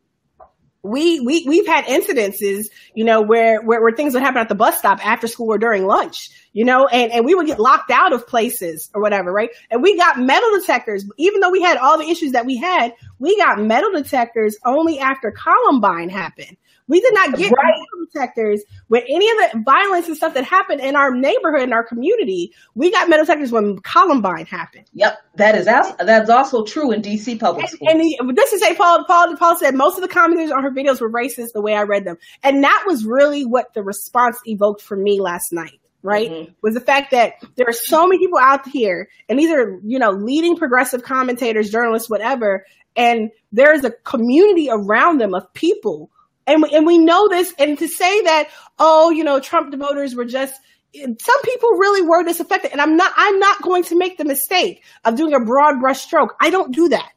[0.83, 4.55] we we we've had incidences, you know, where, where where things would happen at the
[4.55, 7.91] bus stop after school or during lunch, you know, and and we would get locked
[7.91, 9.49] out of places or whatever, right?
[9.69, 12.93] And we got metal detectors, even though we had all the issues that we had,
[13.19, 16.57] we got metal detectors only after Columbine happened.
[16.87, 17.73] We did not get Right.
[17.73, 21.73] metal detectors with any of the violence and stuff that happened in our neighborhood in
[21.73, 22.53] our community.
[22.75, 24.85] We got metal detectors when Columbine happened.
[24.93, 27.91] Yep, that is that's also true in DC public schools.
[27.91, 30.63] And, and the, this is say Paul, Paul, Paul said most of the commenters on
[30.63, 32.17] her videos were racist the way I read them.
[32.43, 36.29] And that was really what the response evoked for me last night, right?
[36.31, 36.53] Mhm.
[36.61, 39.99] Was the fact that there are so many people out here and these are, you
[39.99, 42.65] know, leading progressive commentators, journalists, whatever.
[42.95, 46.09] And there's a community around them of people.
[46.47, 47.53] And we, and we know this.
[47.59, 50.55] And to say that, oh, you know, Trump voters were just,
[50.95, 52.71] some people really were disaffected.
[52.71, 56.01] And I'm not, I'm not going to make the mistake of doing a broad brush
[56.01, 56.35] stroke.
[56.39, 57.11] I don't do that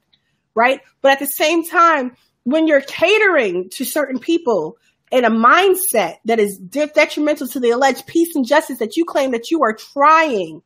[0.55, 0.81] right?
[1.01, 4.77] But at the same time, when you're catering to certain people
[5.11, 9.33] in a mindset that is detrimental to the alleged peace and justice that you claim
[9.33, 10.63] that you are trying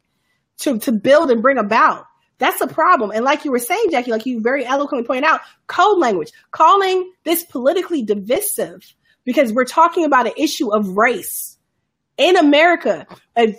[0.59, 2.07] to, to build and bring about,
[2.45, 3.11] that's a problem.
[3.11, 7.11] And like you were saying, Jackie, like you very eloquently pointed out, code language, calling
[7.25, 8.83] this politically divisive
[9.25, 11.55] because we're talking about an issue of race
[12.17, 13.07] in America,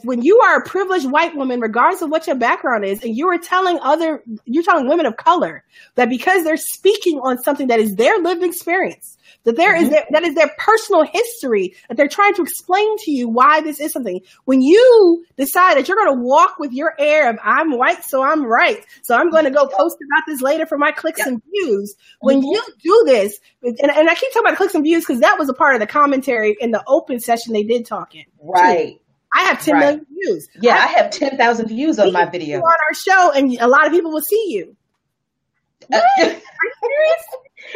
[0.03, 3.27] when you are a privileged white woman, regardless of what your background is, and you
[3.27, 5.63] are telling other, you're telling women of color
[5.95, 10.05] that because they're speaking on something that is their lived experience, that there is their,
[10.11, 13.91] that is their personal history, that they're trying to explain to you why this is
[13.91, 14.21] something.
[14.45, 18.23] When you decide that you're going to walk with your air of I'm white, so
[18.23, 21.27] I'm right, so I'm going to go post about this later for my clicks Yep.
[21.27, 21.95] and views.
[22.21, 22.43] When Mhm.
[22.51, 25.49] you do this, and, and I keep talking about clicks and views because that was
[25.49, 28.23] a part of the commentary in the open session they did talk in.
[28.41, 28.99] Right.
[29.33, 29.79] I have ten Right.
[29.81, 30.47] million views.
[30.61, 32.59] Yeah, I have 10,000 views on my You video.
[32.59, 34.75] on our show, and a lot of people will see you.
[35.93, 36.31] Uh, Are you
[36.81, 37.23] serious?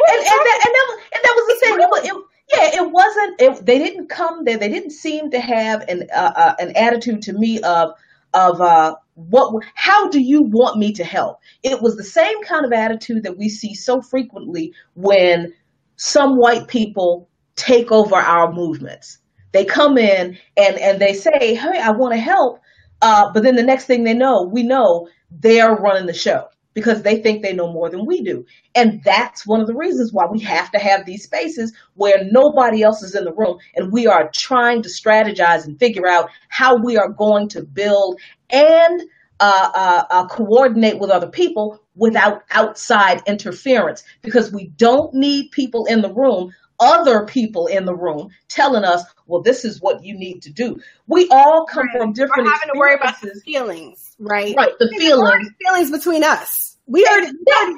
[0.08, 1.74] And, and, that, and, that was, and that was the thing.
[1.74, 3.40] It it, Yeah, it wasn't.
[3.40, 4.58] It, they didn't come there.
[4.58, 7.92] They didn't seem to have an uh, uh, an attitude to me of
[8.34, 9.64] of uh, what.
[9.74, 11.38] How do you want me to help?
[11.62, 15.52] It was the same kind of attitude that we see so frequently when
[15.96, 19.18] some white people take over our movements.
[19.52, 22.60] They come in and and they say, "Hey, I want to help,"
[23.02, 27.02] uh, but then the next thing they know, we know they're running the show because
[27.02, 28.44] they think they know more than we do.
[28.74, 32.82] And that's one of the reasons why we have to have these spaces where nobody
[32.82, 36.76] else is in the room and we are trying to strategize and figure out how
[36.76, 38.20] we are going to build
[38.50, 39.02] and
[39.40, 45.86] uh, uh, uh, coordinate with other people without outside interference because we don't need people
[45.86, 50.14] in the room other people in the room telling us, well, this is what you
[50.14, 50.80] need to do.
[51.06, 51.98] We all come right.
[51.98, 54.54] from different We're having to worry about the feelings, right?
[54.56, 55.50] Right, the feelings.
[55.62, 56.76] Feelings between us.
[56.86, 57.32] We already,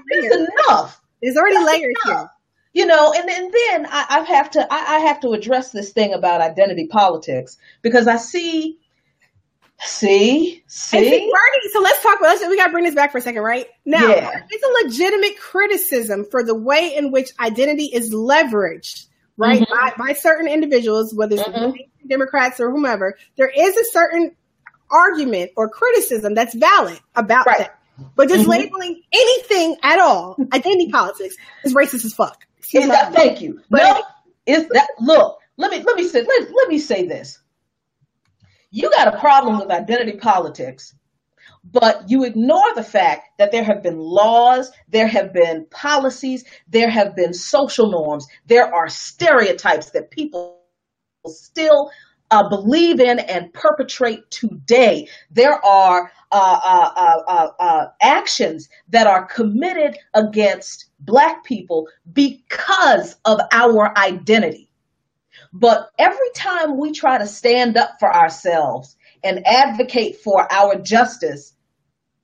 [0.08, 1.02] it's enough.
[1.22, 2.20] There's already That's layers enough.
[2.20, 2.28] here.
[2.74, 5.92] You know, and, and then I, I have to I, I have to address this
[5.92, 8.78] thing about identity politics because I see
[9.84, 11.68] See, see, Bernie.
[11.72, 12.28] So let's talk about.
[12.28, 13.66] Let's, we got to bring this back for a second, right?
[13.84, 14.42] Now, yeah.
[14.48, 19.06] it's a legitimate criticism for the way in which identity is leveraged,
[19.36, 19.98] right, mm-hmm.
[19.98, 22.08] by, by, certain individuals, whether it's mm-hmm.
[22.08, 23.16] Democrats or whomever.
[23.36, 24.36] There is a certain
[24.88, 27.58] argument or criticism that's valid about right.
[27.58, 27.78] that.
[28.14, 28.50] But just mm-hmm.
[28.50, 32.46] labeling anything at all, identity politics, is racist as fuck.
[32.72, 33.60] That, thank you.
[33.68, 34.02] But no,
[34.46, 35.38] is that look?
[35.56, 37.41] Let me let me say let, let me say this
[38.72, 40.94] you got a problem with identity politics,
[41.64, 46.90] but you ignore the fact that there have been laws, there have been policies, there
[46.90, 50.58] have been social norms, there are stereotypes that people
[51.28, 51.90] still
[52.30, 55.06] uh, believe in and perpetrate today.
[55.30, 63.16] There are uh, uh, uh, uh, uh actions that are committed against Black people because
[63.26, 64.71] of our identity.
[65.52, 71.54] But every time we try to stand up for ourselves and advocate for our justice,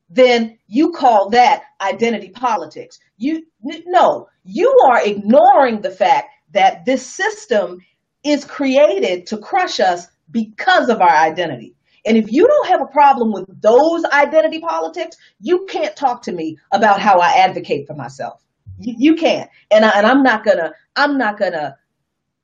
[0.09, 2.99] then you call that identity politics.
[3.19, 7.81] You no, you are ignoring the fact that this system
[8.25, 11.75] is created to crush us because of our identity.
[12.07, 16.33] And if you don't have a problem with those identity politics, you can't talk to
[16.33, 18.43] me about how I advocate for myself.
[18.79, 19.51] You, you can't.
[19.71, 21.77] And, I, and I'm not gonna, I'm not gonna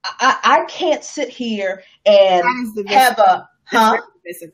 [0.04, 2.44] I, I can't sit here and
[2.88, 4.00] have a huh.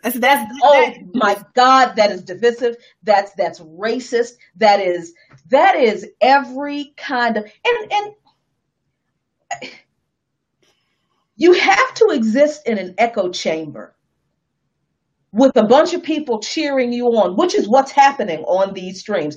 [0.02, 2.76] That's, that's, oh my God, that is divisive.
[3.04, 4.32] That's that's racist.
[4.56, 5.14] That is
[5.48, 8.14] that is every kind of and and
[11.36, 13.94] you have to exist in an echo chamber
[15.32, 19.36] with a bunch of people cheering you on, which is what's happening on these streams.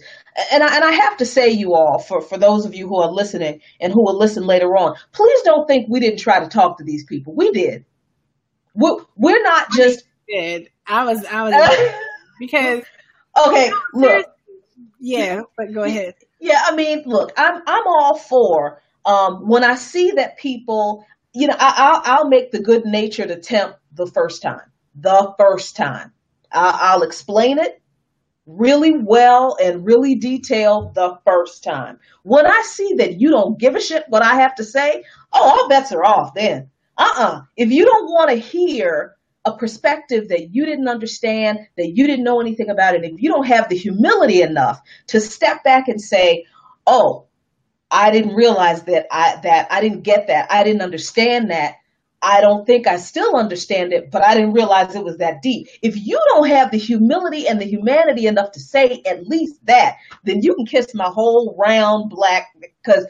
[0.52, 2.98] And I, and I have to say, you all, for, for those of you who
[2.98, 6.48] are listening and who will listen later on, please don't think we didn't try to
[6.48, 7.36] talk to these people.
[7.36, 7.86] We did.
[8.74, 10.03] We're, we're not just.
[10.30, 10.70] I did.
[10.88, 11.94] I was, I was,
[12.40, 12.84] because.
[13.48, 14.26] Okay, look.
[14.99, 16.15] Yeah, but go ahead.
[16.40, 21.48] Yeah, I mean, look, I'm, I'm all for, um, when I see that people, you
[21.48, 24.61] know, I, I'll, I'll make the good natured attempt the first time
[24.95, 26.11] the first time.
[26.52, 27.82] I- will explain it
[28.45, 31.99] really well and really detailed the first time.
[32.24, 35.44] When I see that you don't give a shit what I have to say, oh,
[35.61, 36.70] all bets are off then.
[36.98, 37.41] Uh-uh.
[37.57, 39.15] If you don't want to hear
[39.45, 43.30] a perspective that you didn't understand, that you didn't know anything about it, if you
[43.30, 46.45] don't have the humility enough to step back and say,
[46.86, 47.26] "Oh,
[47.91, 50.52] I didn't realize that I that I didn't get that.
[50.52, 51.76] I didn't understand that."
[52.24, 55.68] I don't think I still understand it, but I didn't realize it was that deep.
[55.82, 59.98] If you don't have the humility and the humanity enough to say at least that,
[60.24, 63.06] then you can kiss my whole round black because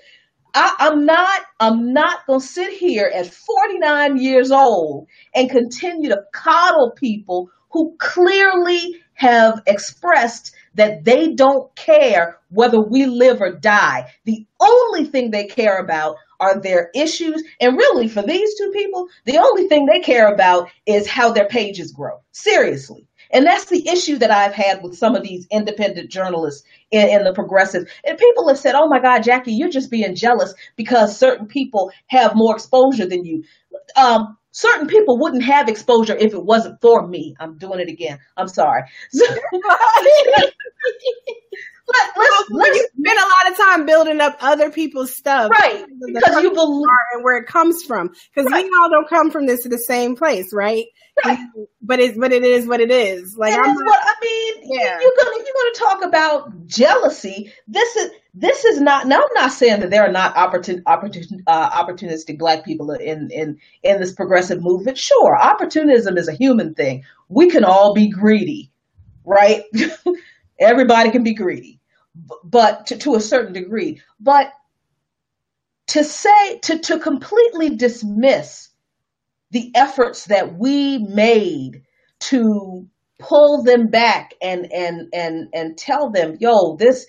[0.55, 6.91] I'm not I'm not gonna sit here at 49 years old and continue to coddle
[6.91, 14.11] people who clearly have expressed that they don't care whether we live or die.
[14.25, 17.43] The only thing they care about are their issues.
[17.61, 21.47] And really, for these two people, the only thing they care about is how their
[21.47, 22.19] pages grow.
[22.31, 23.07] Seriously.
[23.31, 27.23] And that's the issue that I've had with some of these independent journalists in, in,
[27.23, 27.87] the progressive.
[28.05, 31.91] And people have said, oh my God, Jackie, you're just being jealous because certain people
[32.07, 33.43] have more exposure than you.
[33.95, 37.35] Um, certain people wouldn't have exposure if it wasn't for me.
[37.39, 38.19] I'm doing it again.
[38.37, 38.83] I'm sorry.
[41.85, 45.85] Let, let's, let's, you spend a lot of time building up other people's stuff, right?
[46.13, 48.09] Because you believe and where it comes from.
[48.33, 48.63] Because right.
[48.63, 50.85] we all don't come from this to the same place, right?
[51.23, 51.37] Right.
[51.81, 53.37] but it's but it is what it is.
[53.37, 54.79] Like I'm not, what I mean.
[54.79, 54.99] yeah.
[54.99, 57.53] you're gonna you're gonna talk about jealousy.
[57.67, 59.05] This is this is not.
[59.05, 63.29] Now I'm not saying that there are not opportun, opportun, uh, opportunistic black people in
[63.29, 64.97] in in this progressive movement.
[64.97, 67.03] Sure, opportunism is a human thing.
[67.29, 68.71] We can all be greedy,
[69.23, 69.63] right?
[70.63, 71.79] Everybody can be greedy,
[72.43, 74.01] but to, to a certain degree.
[74.19, 74.51] But
[75.87, 78.69] to say to to completely dismiss
[79.51, 81.83] the efforts that we made
[82.19, 82.87] to
[83.19, 87.05] pull them back and and and and tell them, yo, this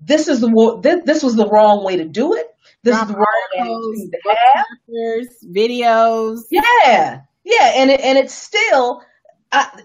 [0.00, 2.46] this is the this, this was the wrong way to do it.
[2.82, 6.40] This Drop is the wrong way to have videos.
[6.50, 9.02] Yeah, yeah, and it, and it's still.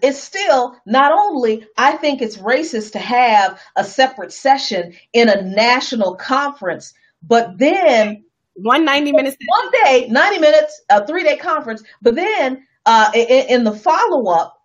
[0.02, 5.42] It's still not only I think it's racist to have a separate session in a
[5.42, 6.94] national conference,
[7.24, 8.24] but then
[8.56, 9.38] one 90 minutes.
[9.46, 14.32] One day 90 minutes a three day conference but then uh, in, in the follow
[14.32, 14.56] up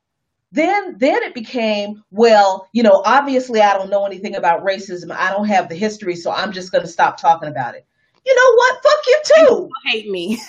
[0.53, 5.11] then then it became well you know obviously i don't know anything about racism.
[5.11, 7.87] I don't have the history so i'm just going to stop talking about it.
[8.27, 8.83] You know what?
[8.83, 9.71] Fuck you too.
[9.87, 10.41] Hate me.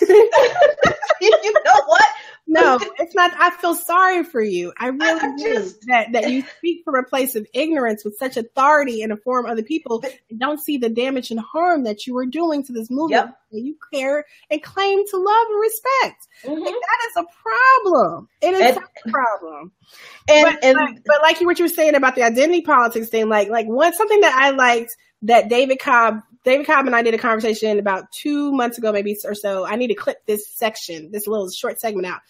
[1.20, 1.30] You
[1.64, 2.04] know what
[2.46, 3.32] no, it's not.
[3.38, 4.72] I feel sorry for you.
[4.78, 5.86] I really I just, do.
[5.88, 9.62] That that you speak from a place of ignorance with such authority and inform other
[9.62, 13.26] people and don't see the damage and harm that you are doing to this movement
[13.26, 13.38] yep.
[13.52, 16.26] that you care and claim to love and respect.
[16.44, 16.62] Mm-hmm.
[16.62, 18.28] Like, that is a problem.
[18.40, 19.72] It is and, a problem.
[20.28, 23.08] And, but, and but, but like you what you were saying about the identity politics
[23.08, 27.02] thing, like like one something that I liked that David Cobb David Cobb and I
[27.02, 29.66] did a conversation about two months ago, maybe or so.
[29.66, 32.20] I need to clip this section, this little short segment out.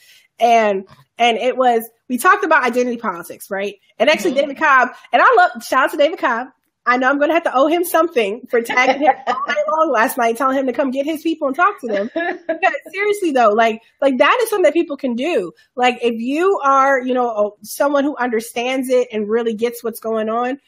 [0.41, 0.89] And,
[1.19, 3.77] and it was, we talked about identity politics, right?
[3.99, 4.41] And actually mm-hmm.
[4.41, 6.49] David Cobb, and I love, shout out to David Cobb.
[6.87, 9.65] I know I'm going to have to owe him something for tagging him all night
[9.71, 12.11] long last night, telling him to come get his people and talk to them.
[12.47, 15.53] Because seriously though, like, like that is something that people can do.
[15.75, 20.31] Like if you are, you know, someone who understands it and really gets what's going
[20.31, 20.59] on,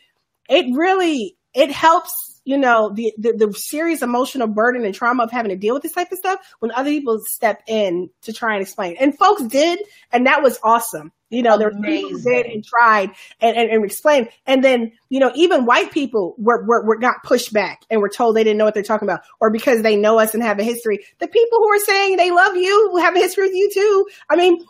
[0.50, 5.30] it really, it helps you know, the, the, the serious emotional burden and trauma of
[5.30, 8.54] having to deal with this type of stuff when other people step in to try
[8.54, 8.96] and explain.
[8.98, 9.78] And folks did,
[10.12, 11.12] and that was awesome.
[11.28, 13.10] You know, there people did and tried
[13.42, 14.30] and, and, and explained.
[14.46, 18.08] And then, you know, even white people were, were, were got pushed back and were
[18.08, 20.58] told they didn't know what they're talking about or because they know us and have
[20.58, 21.04] a history.
[21.18, 24.06] The people who are saying they love you, have a history with you too.
[24.30, 24.64] I mean,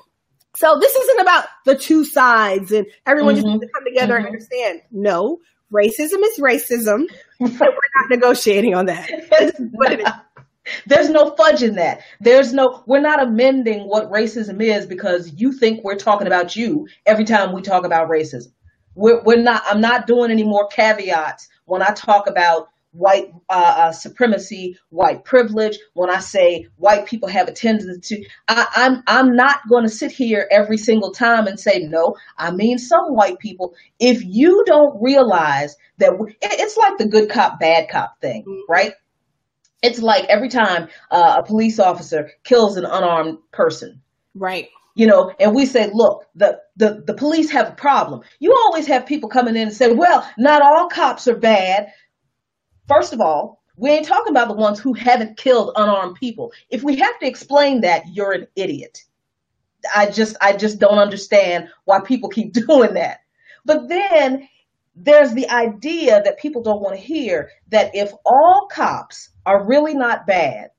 [0.56, 3.42] so this isn't about the two sides and everyone mm-hmm.
[3.42, 4.26] just needs to come together mm-hmm.
[4.26, 4.80] and understand.
[4.90, 5.38] No,
[5.72, 7.05] racism is racism.
[7.40, 9.09] we're not negotiating on that.
[10.86, 12.02] There's no fudge in that.
[12.20, 16.86] There's no, we're not amending what racism is because you think we're talking about you
[17.06, 18.52] every time we talk about racism.
[18.94, 23.74] We're, we're not, I'm not doing any more caveats when I talk about white uh,
[23.77, 25.78] uh, supremacy, white privilege.
[25.94, 29.90] When I say white people have a tendency to, I, I'm I'm not going to
[29.90, 32.16] sit here every single time and say no.
[32.36, 33.74] I mean some white people.
[33.98, 36.12] If you don't realize that
[36.43, 38.73] it's like the good cop bad cop thing, mm-hmm.
[38.73, 38.93] right?
[39.82, 44.01] It's like every time uh, a police officer kills an unarmed person,
[44.35, 44.69] right?
[44.98, 48.20] you know, and we say, look, the, the, the police have a problem.
[48.40, 51.93] You always have people coming in and say, well, not all cops are bad.
[52.89, 56.52] First of all, we ain't talking about the ones who haven't killed unarmed people.
[56.70, 59.05] If we have to explain that, you're an idiot.
[59.94, 63.20] I just I just don't understand why people keep doing that.
[63.65, 64.48] But then
[64.97, 69.94] there's the idea that people don't want to hear that if all cops are really
[69.94, 70.70] not bad,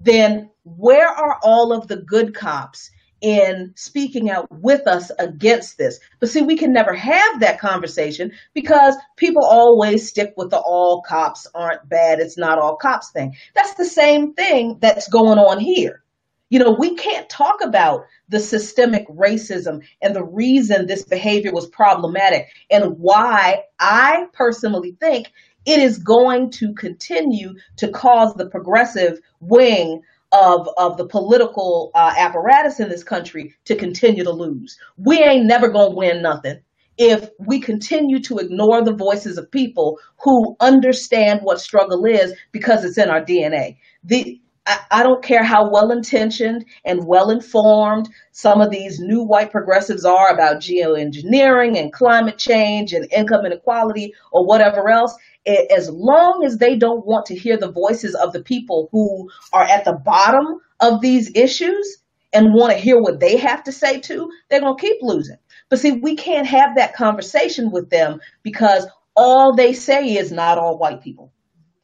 [0.00, 5.98] then where are all of the good cops in speaking out with us against this.
[6.20, 11.02] But see, we can never have that conversation because people always stick with the all
[11.02, 13.34] cops aren't bad, it's not all cops thing.
[13.54, 16.02] That's the same thing that's going on here.
[16.50, 21.66] You know, we can't talk about the systemic racism and the reason this behavior was
[21.66, 25.30] problematic and why I personally think
[25.66, 30.00] it is going to continue to cause the progressive wing
[30.32, 34.78] of of the political uh, apparatus in this country to continue to lose.
[34.96, 36.60] We ain't never gonna win nothing
[36.98, 42.84] if we continue to ignore the voices of people who understand what struggle is because
[42.84, 43.78] it's in our DNA.
[44.02, 49.22] The I, I don't care how well intentioned and well informed some of these new
[49.22, 55.16] white progressives are about geoengineering and climate change and income inequality or whatever else
[55.46, 59.64] as long as they don't want to hear the voices of the people who are
[59.64, 61.98] at the bottom of these issues
[62.34, 65.38] and want to hear what they have to say too, they're going to keep losing.
[65.70, 68.86] But see, we can't have that conversation with them because
[69.16, 71.32] all they say is not all white people.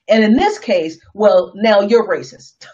[0.09, 2.67] And in this case, well, now you're racist.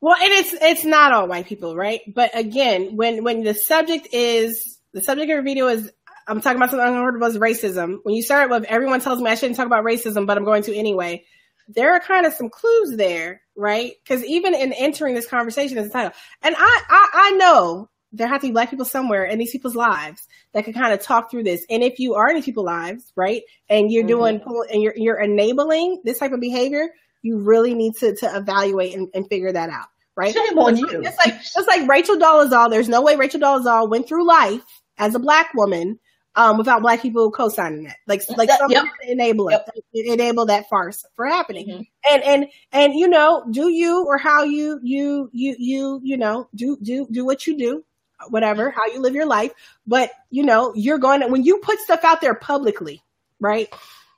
[0.00, 2.00] Well, and it's it's not all white people, right?
[2.12, 5.90] But again, when when the subject is the subject of a video is
[6.26, 7.98] I'm talking about something unheard of as racism.
[8.02, 10.64] When you start with everyone tells me I shouldn't talk about racism, but I'm going
[10.64, 11.24] to anyway.
[11.68, 13.92] There are kind of some clues there, right?
[14.02, 16.12] Because even in entering this conversation as a title,
[16.42, 19.74] and I, I, I know there have to be black people somewhere in these people's
[19.74, 21.64] lives that can kind of talk through this.
[21.70, 24.40] And if you are in these people's lives, right, and you're mm-hmm.
[24.44, 26.90] doing and you're you're enabling this type of behavior,
[27.22, 29.86] you really need to to evaluate and, and figure that out,
[30.16, 30.34] right?
[30.34, 30.88] Shame on you.
[30.90, 32.70] It's like it's like Rachel Dolezal.
[32.70, 35.98] There's no way Rachel Dolezal went through life as a black woman
[36.34, 37.96] um, without black people co-signing that.
[38.06, 38.84] Like, like that, yep.
[39.06, 39.60] enable it,
[39.92, 40.08] yep.
[40.14, 41.68] enable that farce for happening.
[41.68, 41.82] Mm-hmm.
[42.12, 46.48] And, and, and, you know, do you or how you, you, you, you, you know,
[46.54, 47.84] do, do, do what you do,
[48.28, 49.52] whatever, how you live your life.
[49.86, 53.02] But, you know, you're going to, when you put stuff out there publicly,
[53.40, 53.68] right?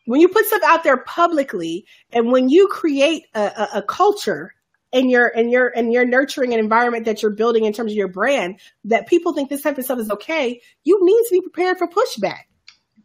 [0.06, 4.54] When you put stuff out there publicly and when you create a, a, a culture
[4.92, 7.96] and your and your and you're nurturing an environment that you're building in terms of
[7.96, 11.40] your brand that people think this type of stuff is okay, you need to be
[11.40, 12.42] prepared for pushback.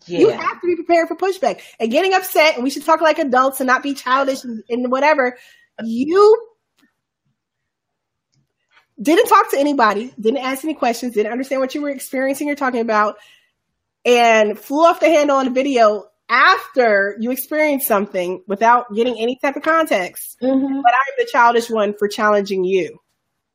[0.05, 0.19] Yeah.
[0.19, 2.55] You have to be prepared for pushback and getting upset.
[2.55, 5.37] And we should talk like adults and not be childish and, and whatever.
[5.83, 6.47] You
[9.01, 12.55] didn't talk to anybody, didn't ask any questions, didn't understand what you were experiencing or
[12.55, 13.17] talking about,
[14.05, 19.37] and flew off the handle on the video after you experience something without getting any
[19.37, 20.37] type of context.
[20.41, 20.81] Mm-hmm.
[20.81, 22.99] But I'm the childish one for challenging you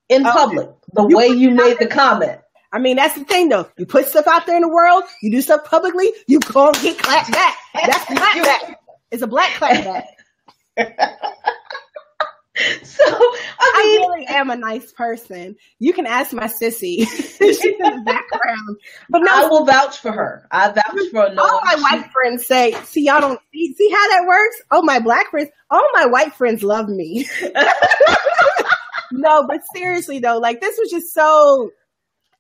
[0.09, 0.71] in public.
[0.93, 2.41] The you way you made the comment.
[2.73, 3.69] I mean, that's the thing though.
[3.79, 6.77] You put stuff out there in the world, you do stuff publicly, you go and
[6.83, 7.57] get clapped back.
[7.75, 8.75] That's clapback.
[9.13, 10.07] It's a black clapback.
[12.85, 13.21] So I, mean,
[13.59, 15.57] I really am a nice person.
[15.81, 16.99] You can ask my sissy.
[17.09, 18.77] She's in the background.
[19.11, 20.47] But no, I will vouch for her.
[20.53, 24.09] I vouch for no all my white friends say, see y'all don't see, see how
[24.11, 24.63] that works?
[24.71, 27.29] Oh my black friends, all my white friends love me.
[29.13, 31.71] no, but seriously though, like this was just so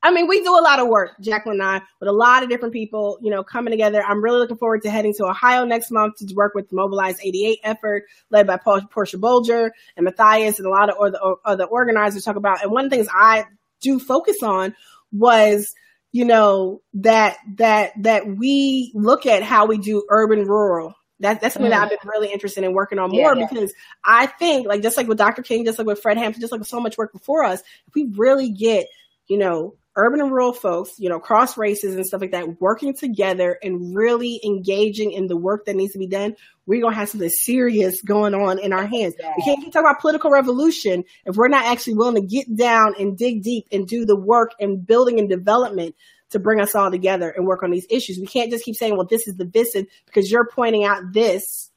[0.04, 2.50] I mean, we do a lot of work, Jacqueline and I, with a lot of
[2.50, 4.02] different people, you know, coming together.
[4.02, 7.18] I'm really looking forward to heading to Ohio next month to work with the Mobilize
[7.22, 12.22] 88 effort led by Portia Bolger and Matthias and a lot of other, other organizers
[12.22, 12.62] talk about.
[12.62, 13.46] And one of the things I
[13.80, 14.74] do focus on
[15.10, 15.74] was,
[16.12, 21.54] you know, that, that, that we look at how we do urban rural that, that's
[21.54, 21.74] something mm.
[21.74, 23.72] that I've been really interested in working on more yeah, because
[24.04, 25.42] I think, like, just like with Dr.
[25.42, 27.94] King, just like with Fred Hampton, just like with so much work before us, if
[27.94, 28.88] we really get,
[29.28, 32.94] you know, urban and rural folks, you know, cross races and stuff like that, working
[32.94, 36.34] together and really engaging in the work that needs to be done,
[36.66, 39.14] we're going to have something serious going on in our hands.
[39.18, 39.32] Yeah.
[39.36, 42.94] We can't keep talking about political revolution if we're not actually willing to get down
[42.98, 45.94] and dig deep and do the work and building and development
[46.30, 48.18] to bring us all together and work on these issues.
[48.18, 49.76] We can't just keep saying, well, this is the this
[50.06, 51.70] because you're pointing out this.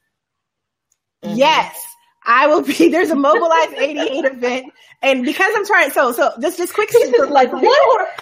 [1.22, 1.36] Mm-hmm.
[1.36, 1.80] Yes,
[2.28, 4.72] I will be there's a mobilized 88 event.
[5.02, 7.76] And because I'm trying, so so just just quick for, like for people,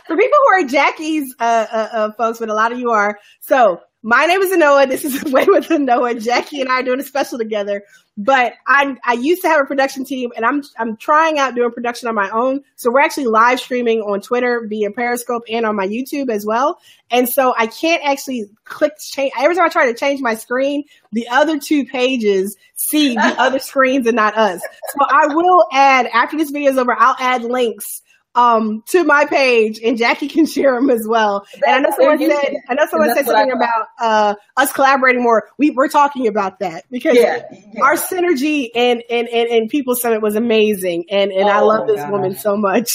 [0.07, 3.19] for people who are Jackie's uh, uh, uh, folks, but a lot of you are.
[3.41, 4.89] So my name is Anoa.
[4.89, 6.23] This is Way with Anoa.
[6.23, 7.83] Jackie and I are doing a special together.
[8.17, 11.73] But I I used to have a production team, and I'm I'm trying out doing
[11.73, 12.63] production on my own.
[12.77, 16.79] So we're actually live streaming on Twitter via Periscope and on my YouTube as well.
[17.11, 19.33] And so I can't actually click change.
[19.37, 23.59] Every time I try to change my screen, the other two pages see the other
[23.71, 24.61] screens and not us.
[24.61, 26.95] So I will add after this video is over.
[26.97, 28.03] I'll add links
[28.37, 31.47] um, to my page, and Jackie can share them as well.
[31.55, 35.23] That's and I know someone said, I know someone said something about uh, us collaborating
[35.23, 35.49] more.
[35.59, 37.83] We we're talking about that because yeah, yeah.
[37.83, 41.87] our synergy and, and and and People Summit was amazing, and and oh, I love
[41.89, 42.91] this woman so much.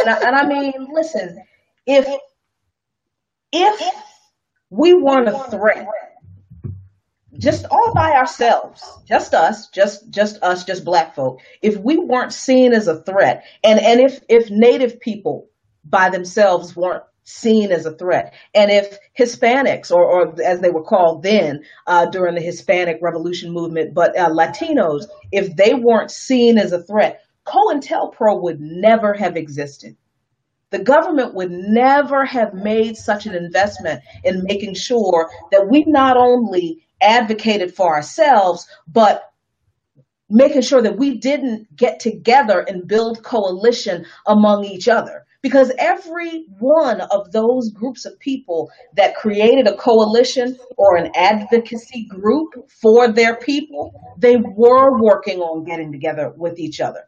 [0.00, 1.44] and, I, and I mean, listen,
[1.86, 2.08] if
[3.52, 3.94] if
[4.70, 5.86] we weren't a threat
[7.38, 12.32] just all by ourselves, just us, just just us, just black folk, if we weren't
[12.32, 15.48] seen as a threat, and and if if native people
[15.84, 20.82] by themselves weren't seen as a threat, and if Hispanics, or, or as they were
[20.82, 26.58] called then uh, during the Hispanic Revolution movement, but uh, Latinos, if they weren't seen
[26.58, 29.96] as a threat, COINTELPRO would never have existed.
[30.70, 36.18] The government would never have made such an investment in making sure that we not
[36.18, 39.32] only advocated for ourselves, but
[40.30, 45.24] making sure that we didn't get together and build coalition among each other.
[45.40, 52.06] Because every one of those groups of people that created a coalition or an advocacy
[52.06, 57.04] group for their people, they were working on getting together with each other.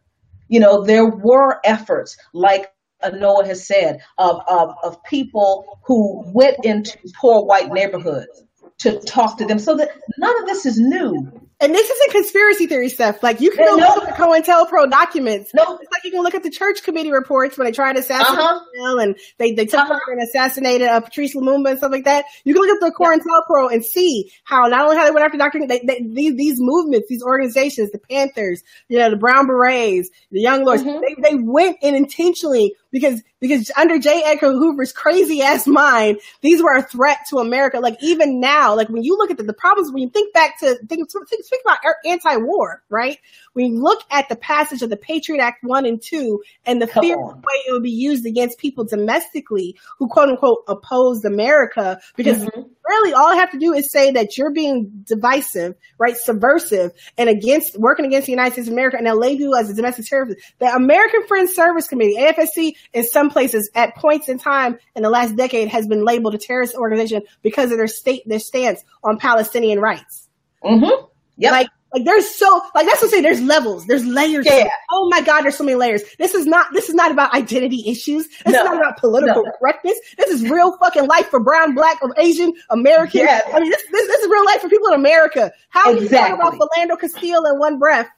[0.49, 2.73] You know, there were efforts like
[3.03, 8.45] Anoa has said of, of, of people who went into poor white neighborhoods
[8.81, 11.33] to talk to them so that none of this is new.
[11.63, 13.23] And this isn't conspiracy theory stuff.
[13.23, 15.53] Like you can go look at the COINTELPRO documents.
[15.53, 17.99] No, it's like you can look at the church committee reports when they tried to
[17.99, 18.97] assassinate uh-huh.
[18.99, 19.99] and they, they took uh-huh.
[20.09, 22.25] and assassinated uh, Patrice Lumumba and stuff like that.
[22.45, 23.75] You can look at the COINTELPRO yeah.
[23.75, 25.67] and see how not only how they went after Dr.
[25.67, 30.41] They, they, these, these movements, these organizations, the Panthers, you know, the Brown Berets, the
[30.41, 31.03] Young Lords, mm-hmm.
[31.03, 34.23] they, they went and intentionally because because under J.
[34.25, 37.81] Edgar Hoover's crazy ass mind, these were a threat to America.
[37.81, 40.59] Like even now, like when you look at the, the problems, when you think back
[40.61, 43.19] to think, think, about anti-war, right?
[43.55, 46.87] When you look at the passage of the Patriot Act one and two, and the
[46.87, 51.99] Come fear way it would be used against people domestically who quote unquote opposed America,
[52.17, 52.61] because mm-hmm.
[52.87, 57.29] really all I have to do is say that you're being divisive, right, subversive, and
[57.29, 60.07] against working against the United States of America, and they'll label you as a domestic
[60.07, 60.39] terrorist.
[60.59, 65.11] The American Friends Service Committee, AFSC, in some places at points in time in the
[65.11, 69.19] last decade has been labeled a terrorist organization because of their state their stance on
[69.19, 70.29] Palestinian rights.
[70.65, 71.07] Mm-hmm.
[71.37, 71.53] Yeah.
[71.53, 73.23] Like like there's so like that's what I'm saying.
[73.25, 73.87] There's levels.
[73.87, 74.47] There's layers.
[74.47, 74.69] Yeah.
[74.93, 76.03] Oh my God, there's so many layers.
[76.19, 78.29] This is not this is not about identity issues.
[78.29, 78.61] This no.
[78.61, 79.51] is not about political no.
[79.59, 79.99] correctness.
[80.17, 83.23] This is real fucking life for brown, black, or Asian, American.
[83.23, 83.41] Yeah.
[83.53, 85.53] I mean, this, this this is real life for people in America.
[85.71, 86.05] How exactly.
[86.05, 88.09] you talk about Philando Castile in one breath?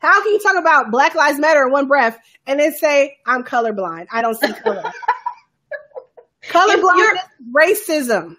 [0.00, 3.44] How can you talk about Black Lives Matter in one breath and then say I'm
[3.44, 4.06] colorblind?
[4.10, 4.82] I don't see color.
[6.44, 7.18] colorblind
[7.54, 8.36] racism.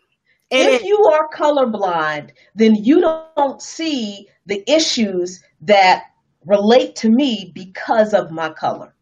[0.50, 6.06] if you are colorblind, then you don't see the issues that
[6.46, 8.94] relate to me because of my color.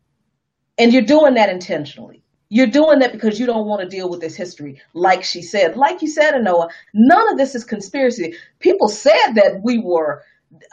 [0.77, 2.22] And you're doing that intentionally.
[2.49, 4.81] You're doing that because you don't want to deal with this history.
[4.94, 8.34] Like she said, like you said, Anoa, none of this is conspiracy.
[8.60, 10.23] People said that we were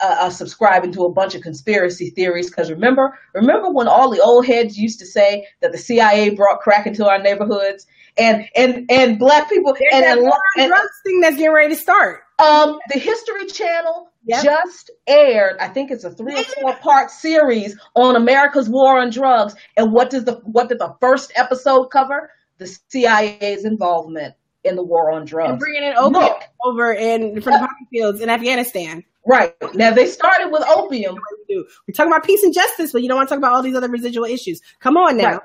[0.01, 2.49] uh, uh, subscribing to a bunch of conspiracy theories.
[2.49, 6.59] Because remember, remember when all the old heads used to say that the CIA brought
[6.61, 7.85] crack into our neighborhoods,
[8.17, 11.79] and and and black people There's and, and, and drugs thing that's getting ready to
[11.79, 12.21] start.
[12.39, 14.43] Um, the History Channel yep.
[14.43, 15.57] just aired.
[15.59, 19.55] I think it's a three or four part series on America's war on drugs.
[19.75, 22.31] And what does the what did the first episode cover?
[22.59, 25.51] The CIA's involvement in the war on drugs.
[25.51, 26.33] And bringing in opium
[26.63, 29.03] over in from the poppy fields in Afghanistan.
[29.27, 29.53] Right.
[29.73, 31.17] Now they started with opium.
[31.49, 33.75] We're talking about peace and justice, but you don't want to talk about all these
[33.75, 34.61] other residual issues.
[34.79, 35.31] Come on now.
[35.31, 35.39] Right.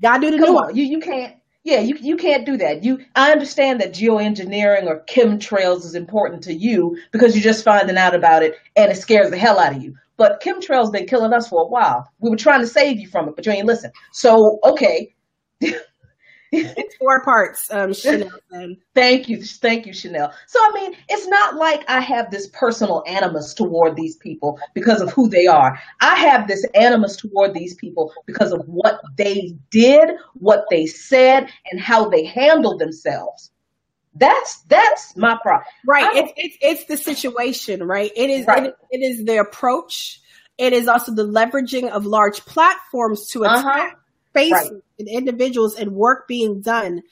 [0.00, 0.76] Gotta do the Come new on.
[0.76, 1.36] You you can't
[1.66, 2.84] yeah, you you can't do that.
[2.84, 7.98] You I understand that geoengineering or chemtrails is important to you because you're just finding
[7.98, 9.96] out about it and it scares the hell out of you.
[10.16, 12.08] But chemtrails been killing us for a while.
[12.20, 13.90] We were trying to save you from it, but you ain't listen.
[14.12, 15.14] So okay.
[16.56, 18.30] it's four parts, um, Chanel.
[18.94, 20.32] thank you, thank you, Chanel.
[20.46, 25.00] So I mean, it's not like I have this personal animus toward these people because
[25.00, 25.78] of who they are.
[26.00, 31.48] I have this animus toward these people because of what they did, what they said,
[31.70, 33.50] and how they handled themselves.
[34.14, 35.66] That's that's my problem.
[35.86, 36.08] Right.
[36.16, 38.10] It's, it's it's the situation, right?
[38.16, 38.64] It is right.
[38.64, 40.20] It, it is the approach.
[40.58, 43.96] It is also the leveraging of large platforms to attack uh-huh
[44.36, 44.72] space right.
[44.98, 47.02] and individuals and work being done,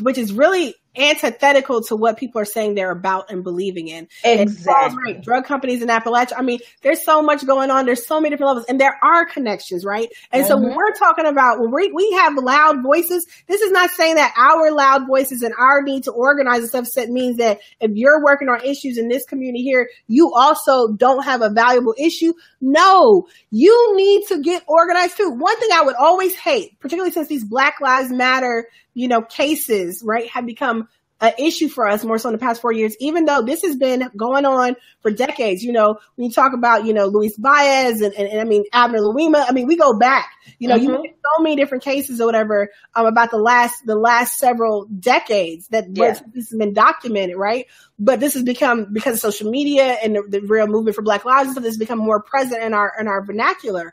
[0.00, 4.08] which is really antithetical to what people are saying they're about and believing in.
[4.24, 5.14] Exactly.
[5.14, 5.22] right.
[5.22, 6.32] Drug companies in Appalachia.
[6.36, 7.86] I mean, there's so much going on.
[7.86, 10.08] There's so many different levels and there are connections, right?
[10.32, 10.48] And mm-hmm.
[10.48, 14.16] so when we're talking about when we, we have loud voices, this is not saying
[14.16, 17.92] that our loud voices and our need to organize and stuff set means that if
[17.94, 22.32] you're working on issues in this community here, you also don't have a valuable issue.
[22.60, 25.30] No, you need to get organized too.
[25.30, 30.02] One thing I would always hate, particularly since these Black Lives Matter, you know, cases,
[30.04, 30.88] right, have become
[31.22, 33.76] an issue for us more so in the past four years, even though this has
[33.76, 35.62] been going on for decades.
[35.62, 38.64] You know, when you talk about, you know, Luis Baez and, and, and I mean,
[38.72, 41.04] Abner Louima, I mean, we go back, you know, mm-hmm.
[41.04, 45.68] you so many different cases or whatever, um, about the last, the last several decades
[45.68, 46.18] that yeah.
[46.32, 47.66] this has been documented, right?
[47.98, 51.26] But this has become, because of social media and the, the real movement for Black
[51.26, 53.92] Lives and stuff, this has become more present in our, in our vernacular.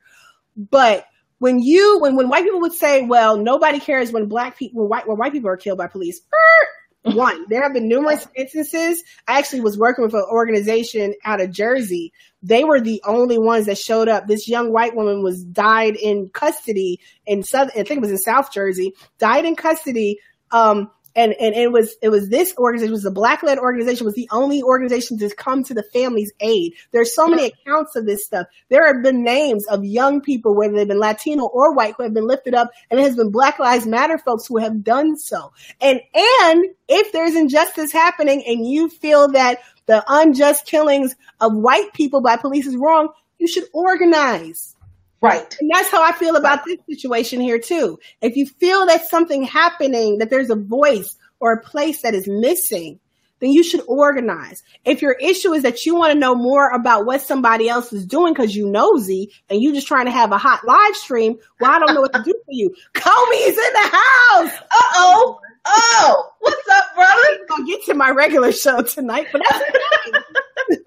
[0.56, 1.06] But,
[1.40, 4.90] when you when when white people would say, "Well, nobody cares when black people when
[4.90, 6.22] white when white people are killed by police,"
[7.04, 7.46] one.
[7.50, 9.04] There have been numerous instances.
[9.28, 12.14] I actually was working with an organization out of Jersey.
[12.44, 14.28] They were the only ones that showed up.
[14.28, 18.18] This young white woman was died in custody in South, I think it was in
[18.18, 20.20] South Jersey, died in custody.
[20.52, 24.14] Um, and and it was it was this organization was the black led organization was
[24.14, 26.73] the only organization to come to the family's aid.
[26.91, 28.48] There's so many accounts of this stuff.
[28.69, 32.14] There have been names of young people, whether they've been Latino or white, who have
[32.14, 35.52] been lifted up, and it has been Black Lives Matter folks who have done so.
[35.81, 41.94] And and if there's injustice happening, and you feel that the unjust killings of white
[41.94, 44.77] people by police is wrong, you should organize.
[45.22, 45.57] Right.
[45.60, 47.99] And that's how I feel about this situation here too.
[48.22, 52.27] If you feel that something happening, that there's a voice or a place that is
[52.27, 52.99] missing,
[53.39, 54.64] then you should organize.
[54.85, 58.06] If your issue is that you want to know more about what somebody else is
[58.06, 61.72] doing because you nosy and you just trying to have a hot live stream, well,
[61.72, 62.73] I don't know what to do for you.
[62.94, 64.60] Comey's in the house.
[64.60, 65.39] Uh oh.
[65.69, 67.45] Oh, what's up, brother?
[67.52, 70.77] I'll get to my regular show tonight, but that's okay.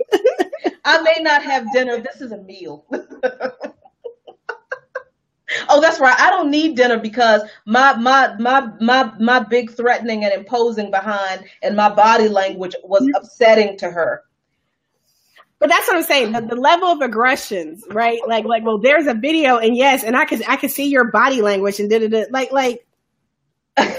[0.85, 1.98] I may not have dinner.
[1.98, 2.86] This is a meal.
[5.69, 6.19] Oh, that's right.
[6.19, 11.45] I don't need dinner because my my my my my big threatening and imposing behind
[11.62, 13.15] and my body language was mm-hmm.
[13.16, 14.23] upsetting to her.
[15.59, 16.32] But that's what I'm saying.
[16.32, 18.19] The, the, level of aggressions, right?
[18.27, 21.11] Like like well, there's a video and yes, and I can I can see your
[21.11, 22.87] body language and did it like like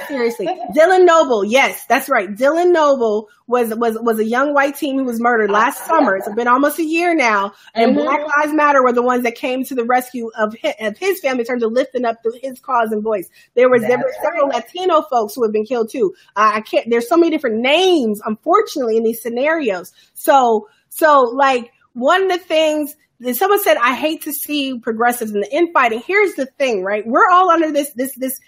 [0.07, 1.43] Seriously, Dylan Noble.
[1.43, 2.29] Yes, that's right.
[2.29, 6.15] Dylan Noble was was was a young white teen who was murdered last summer.
[6.15, 8.03] It's been almost a year now, and mm-hmm.
[8.03, 11.19] Black Lives Matter were the ones that came to the rescue of his, of his
[11.19, 13.29] family in terms of lifting up his cause and voice.
[13.55, 14.63] There was there were several right.
[14.63, 16.13] Latino folks who have been killed too.
[16.35, 16.89] Uh, I can't.
[16.89, 19.91] There's so many different names, unfortunately, in these scenarios.
[20.13, 25.31] So so like one of the things that someone said I hate to see progressives
[25.31, 26.01] in the infighting.
[26.05, 27.05] Here's the thing, right?
[27.05, 28.39] We're all under this this this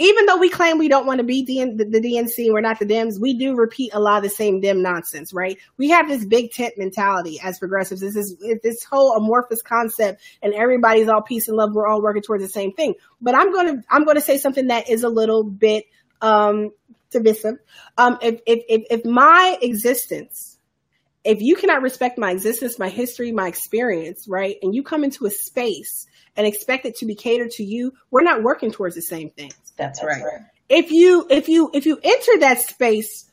[0.00, 2.78] even though we claim we don't want to be the, the, the, DNC, we're not
[2.78, 5.58] the Dems, we do repeat a lot of the same Dem nonsense, right?
[5.76, 8.00] We have this big tent mentality as progressives.
[8.00, 11.74] This is this whole amorphous concept, and everybody's all peace and love.
[11.74, 12.94] We're all working towards the same thing.
[13.20, 15.84] But I'm gonna I'm gonna say something that is a little bit
[16.22, 16.70] um,
[17.10, 17.58] divisive.
[17.98, 20.56] Um, if, if if if my existence
[21.24, 25.26] if you cannot respect my existence, my history, my experience, right, and you come into
[25.26, 26.06] a space
[26.36, 29.54] and expect it to be catered to you, we're not working towards the same things.
[29.80, 30.22] That's, right.
[30.22, 30.42] right.
[30.68, 33.28] If you if you if you enter that space,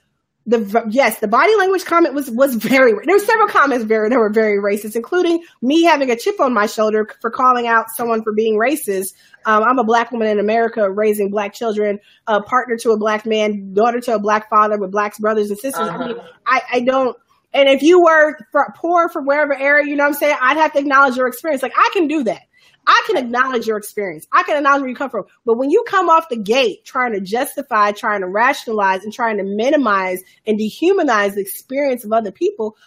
[0.47, 2.93] the yes, the body language comment was was very.
[3.05, 6.53] There were several comments very that were very racist, including me having a chip on
[6.53, 9.13] my shoulder for calling out someone for being racist.
[9.45, 13.25] Um, I'm a black woman in America raising black children, a partner to a black
[13.25, 15.87] man, daughter to a black father with black brothers and sisters.
[15.87, 16.03] Uh-huh.
[16.03, 17.15] I mean, I, I don't.
[17.53, 18.37] And if you were
[18.75, 21.61] poor from wherever area, you know what I'm saying, I'd have to acknowledge your experience.
[21.61, 22.41] Like I can do that.
[22.87, 24.25] I can acknowledge your experience.
[24.31, 25.25] I can acknowledge where you come from.
[25.45, 29.37] But when you come off the gate trying to justify, trying to rationalize, and trying
[29.37, 32.77] to minimize and dehumanize the experience of other people,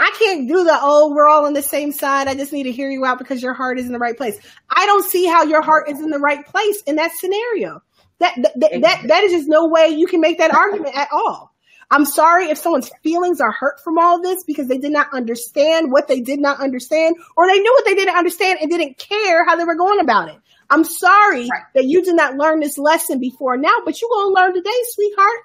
[0.00, 2.26] I can't do the, oh, we're all on the same side.
[2.26, 4.38] I just need to hear you out because your heart is in the right place.
[4.70, 7.80] I don't see how your heart is in the right place in that scenario.
[8.18, 11.08] That, that, that, that, that is just no way you can make that argument at
[11.12, 11.53] all.
[11.90, 15.92] I'm sorry if someone's feelings are hurt from all this because they did not understand
[15.92, 19.44] what they did not understand, or they knew what they didn't understand and didn't care
[19.44, 20.36] how they were going about it.
[20.70, 21.62] I'm sorry right.
[21.74, 24.70] that you did not learn this lesson before now, but you're going to learn today,
[24.92, 25.40] sweetheart.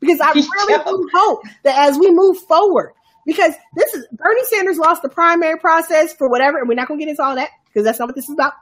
[0.00, 2.92] Because I really hope that as we move forward,
[3.24, 7.00] because this is Bernie Sanders lost the primary process for whatever, and we're not going
[7.00, 8.52] to get into all that because that's not what this is about.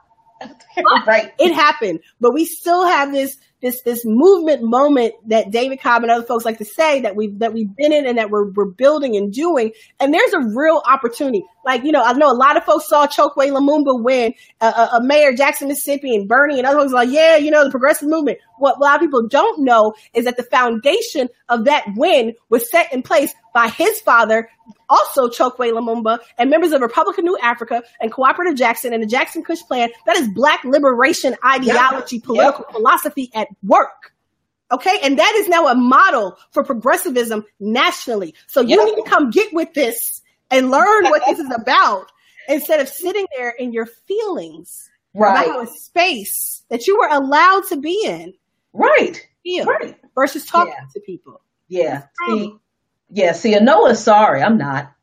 [1.07, 1.33] right.
[1.39, 6.11] It happened, but we still have this this this movement moment that David Cobb and
[6.11, 8.69] other folks like to say that we've that we've been in and that we're we're
[8.69, 9.71] building and doing.
[10.01, 11.43] And there's a real opportunity.
[11.65, 14.97] Like you know, I know a lot of folks saw Chokwe Lumumba win, uh, uh,
[14.97, 18.09] uh, Mayor Jackson, Mississippi, and Bernie and other folks like, yeah, you know, the progressive
[18.09, 18.37] movement.
[18.57, 22.69] What a lot of people don't know is that the foundation of that win was
[22.69, 24.49] set in place by his father,
[24.89, 29.07] also Chokwe Lumumba, and members of Republic of New Africa and Cooperative Jackson and the
[29.07, 29.89] Jackson Kush Plan.
[30.05, 32.25] That is Black liberation ideology, yep.
[32.25, 32.75] political yep.
[32.75, 34.13] philosophy at work.
[34.71, 34.97] Okay.
[35.03, 38.33] And that is now a model for progressivism nationally.
[38.47, 38.85] So you yep.
[38.85, 42.11] need to come get with this and learn what this is about
[42.49, 45.45] instead of sitting there in your feelings right.
[45.45, 48.33] about a space that you were allowed to be in.
[48.73, 49.25] Right.
[49.43, 49.95] Feel right.
[50.15, 50.87] Versus talking yeah.
[50.93, 51.41] to people.
[51.67, 52.03] Yeah.
[52.27, 52.55] See,
[53.09, 53.33] yeah.
[53.33, 54.41] See, Anoa's sorry.
[54.41, 54.93] I'm not.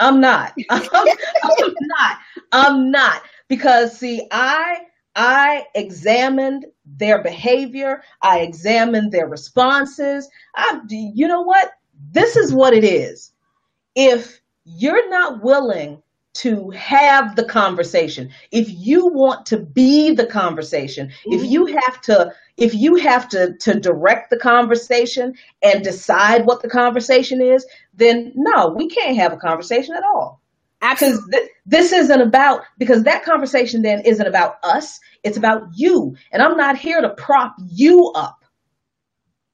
[0.00, 0.54] I'm not.
[0.70, 2.18] I'm, I'm not.
[2.52, 3.22] I'm not.
[3.48, 4.78] Because see, I
[5.14, 8.02] I examined their behavior.
[8.22, 10.28] I examined their responses.
[10.54, 11.72] I, you know what?
[12.12, 13.32] This is what it is.
[13.94, 21.08] If you're not willing to have the conversation, if you want to be the conversation,
[21.08, 21.32] mm-hmm.
[21.32, 26.62] if you have to, if you have to, to direct the conversation and decide what
[26.62, 30.40] the conversation is, then no, we can't have a conversation at all.
[30.80, 34.98] Because th- this isn't about, because that conversation then isn't about us.
[35.22, 36.16] It's about you.
[36.32, 38.39] And I'm not here to prop you up.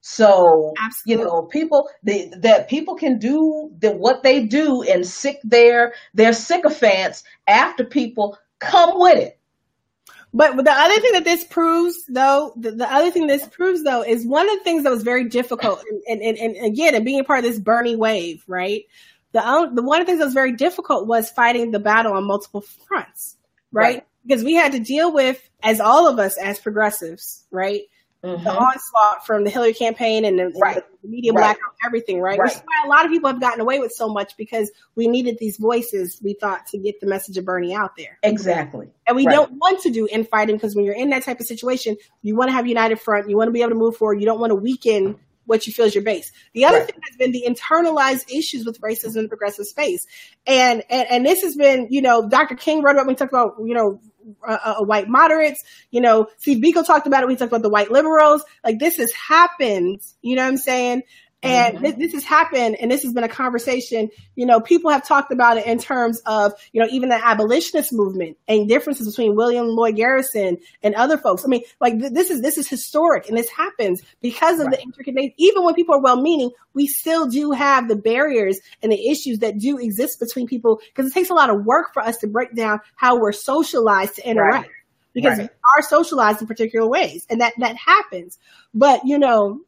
[0.08, 1.24] So, Absolutely.
[1.24, 5.94] you know, people, they, that people can do the, what they do and sic their,
[6.14, 9.40] their sycophants after people come with it.
[10.32, 14.04] But the other thing that this proves, though, the, the, other thing this proves, though,
[14.04, 17.18] is one of the things that was very difficult, and, and, and, again, and being
[17.18, 18.84] a part of this Bernie wave, right?
[19.32, 22.12] The, um, the one of the things that was very difficult was fighting the battle
[22.12, 23.38] on multiple fronts,
[23.72, 23.82] right?
[23.82, 24.06] right.
[24.24, 27.82] Because we had to deal with, as all of us as progressives, right?
[28.26, 28.44] Mm-hmm.
[28.44, 30.82] the onslaught from the Hillary campaign and the, right.
[31.02, 31.40] the media right.
[31.40, 32.38] blackout, everything, right?
[32.38, 32.62] right.
[32.84, 36.20] a lot of people have gotten away with so much because we needed these voices,
[36.22, 38.18] we thought, to get the message of Bernie out there.
[38.22, 38.88] Exactly.
[39.06, 39.34] And we right.
[39.34, 42.48] don't want to do infighting because when you're in that type of situation, you want
[42.48, 44.50] to have united front, you want to be able to move forward, you don't want
[44.50, 46.30] to weaken what you feel is your base.
[46.52, 46.86] The other right.
[46.86, 50.06] thing has been the internalized issues with racism in the progressive space.
[50.46, 52.54] And, and, and this has been, you know, Dr.
[52.54, 54.00] King wrote about when he talked about, you know,
[54.46, 55.62] uh, uh, white moderates.
[55.90, 57.28] You know, Steve Biko talked about it.
[57.28, 58.42] We talked about the white liberals.
[58.64, 60.00] Like this has happened.
[60.22, 61.02] You know what I'm saying?
[61.42, 61.84] And mm-hmm.
[61.84, 64.08] this, this, has happened, and this has been a conversation.
[64.36, 67.92] You know, people have talked about it in terms of, you know, even the abolitionist
[67.92, 71.44] movement and differences between William Lloyd Garrison and other folks.
[71.44, 74.76] I mean, like th- this is this is historic, and this happens because of right.
[74.76, 75.34] the intricate.
[75.36, 79.58] Even when people are well-meaning, we still do have the barriers and the issues that
[79.58, 82.54] do exist between people because it takes a lot of work for us to break
[82.54, 84.68] down how we're socialized to interact.
[84.68, 84.70] Right.
[85.12, 85.50] Because right.
[85.50, 88.38] we are socialized in particular ways, and that that happens.
[88.72, 89.60] But you know,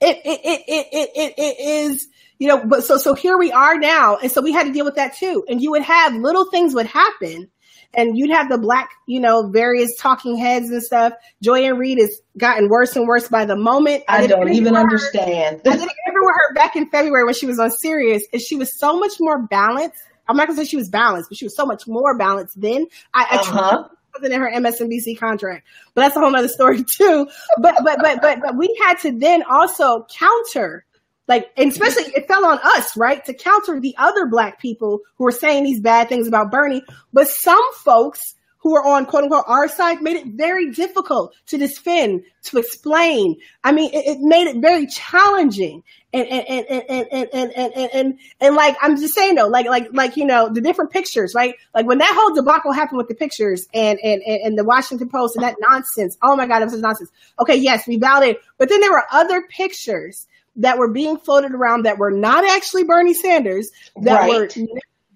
[0.00, 2.08] it, it, it, it, it, it is,
[2.38, 4.16] you know, but so, so here we are now.
[4.16, 5.44] And so we had to deal with that too.
[5.48, 7.50] And you would have little things would happen
[7.92, 11.12] and you'd have the black, you know, various talking heads and stuff.
[11.42, 14.04] Joy Ann Reid has gotten worse and worse by the moment.
[14.08, 15.60] I, I don't even understand.
[15.64, 18.22] Her, I did an interview with her back in February when she was on Sirius,
[18.32, 19.98] and she was so much more balanced.
[20.28, 22.86] I'm not gonna say she was balanced, but she was so much more balanced then.
[23.12, 27.28] I, I uh-huh wasn't in her MSNBC contract, but that's a whole other story too.
[27.58, 30.84] But but but but but we had to then also counter,
[31.28, 35.32] like, especially it fell on us, right, to counter the other black people who were
[35.32, 36.82] saying these bad things about Bernie.
[37.12, 41.58] But some folks who were on quote unquote our side made it very difficult to
[41.58, 43.36] defend, to explain.
[43.64, 45.82] I mean, it, it made it very challenging.
[46.12, 49.46] And and, and, and, and, and, and, and, and, and, like, I'm just saying though,
[49.46, 51.54] like, like, like, you know, the different pictures, right?
[51.74, 55.08] Like when that whole debacle happened with the pictures and, and, and, and the Washington
[55.08, 56.18] Post and that nonsense.
[56.22, 57.10] Oh my God, it was nonsense.
[57.40, 57.56] Okay.
[57.56, 60.26] Yes, we validated, but then there were other pictures
[60.56, 63.70] that were being floated around that were not actually Bernie Sanders
[64.02, 64.30] that right.
[64.30, 64.66] were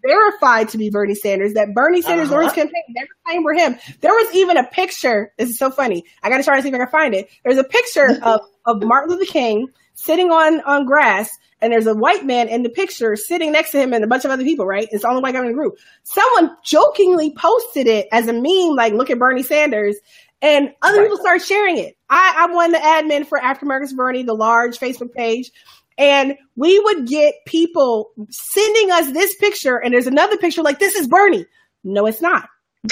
[0.07, 2.37] verified to be Bernie Sanders, that Bernie Sanders uh-huh.
[2.37, 3.77] Orange campaign never claimed were him.
[4.01, 5.33] There was even a picture.
[5.39, 6.05] This is so funny.
[6.23, 7.29] I got to try to see if I can find it.
[7.45, 11.31] There's a picture of, of Martin Luther King sitting on, on grass
[11.65, 14.27] and there's a white man in the picture sitting next to him and a bunch
[14.27, 14.87] of other people, right?
[14.93, 15.79] It's the only white guy in the group.
[16.03, 19.97] Someone jokingly posted it as a meme, like, look at Bernie Sanders.
[20.43, 21.05] And other right.
[21.05, 21.97] people started sharing it.
[22.11, 25.51] I, I'm one of the admin for African Americans Bernie, the large Facebook page.
[25.97, 30.95] And we would get people sending us this picture, and there's another picture like, this
[30.95, 31.47] is Bernie.
[31.85, 32.49] No, it's not.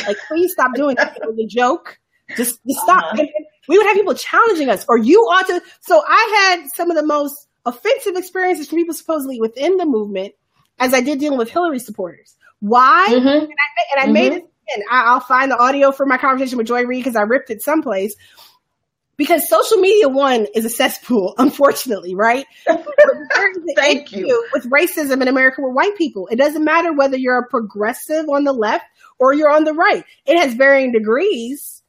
[0.06, 1.16] Like, please stop doing that.
[1.16, 1.98] It was a joke.
[2.36, 3.04] Just, just stop.
[3.12, 3.24] Uh-huh.
[3.68, 5.60] we would have people challenging us, or you ought to.
[5.80, 10.34] So I had some of the most offensive experiences from people supposedly within the movement
[10.78, 12.36] as I did dealing with Hillary supporters.
[12.60, 13.06] Why?
[13.10, 13.26] Mm-hmm.
[13.26, 14.12] And I, and I mm-hmm.
[14.12, 14.48] made it.
[14.74, 17.62] And I'll find the audio for my conversation with Joy Reid because I ripped it
[17.62, 18.14] someplace
[19.16, 22.46] because social media one is a cesspool, unfortunately, right?
[23.76, 24.48] Thank you.
[24.52, 28.44] With racism in America with white people, it doesn't matter whether you're a progressive on
[28.44, 28.84] the left
[29.18, 30.04] or you're on the right.
[30.26, 31.82] It has varying degrees,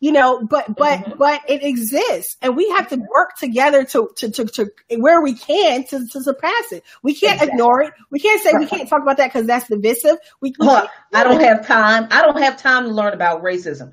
[0.00, 1.18] you know, but but mm-hmm.
[1.18, 5.34] but it exists, and we have to work together to to to, to where we
[5.34, 6.82] can to, to surpass it.
[7.02, 7.54] We can't exactly.
[7.54, 7.92] ignore it.
[8.10, 8.60] We can't say right.
[8.60, 10.16] we can't talk about that because that's divisive.
[10.40, 10.88] We, we I
[11.24, 12.08] don't have time.
[12.10, 13.92] I don't have time to learn about racism.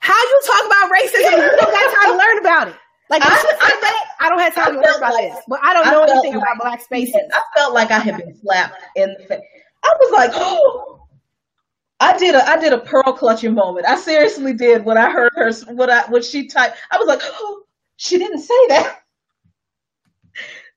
[0.00, 1.36] How you talk about racism?
[1.36, 2.76] you don't got time to learn about it.
[3.10, 5.86] Like I, I, I, don't have time to learn about like, this, but I don't
[5.86, 7.22] know anything like, about black spaces.
[7.32, 9.40] I felt like I had been slapped in the face.
[9.82, 11.06] I was like, oh,
[12.00, 13.86] I did a I did a pearl clutching moment.
[13.86, 16.76] I seriously did when I heard her what I what she typed.
[16.90, 17.62] I was like, oh,
[17.96, 19.00] she didn't say that.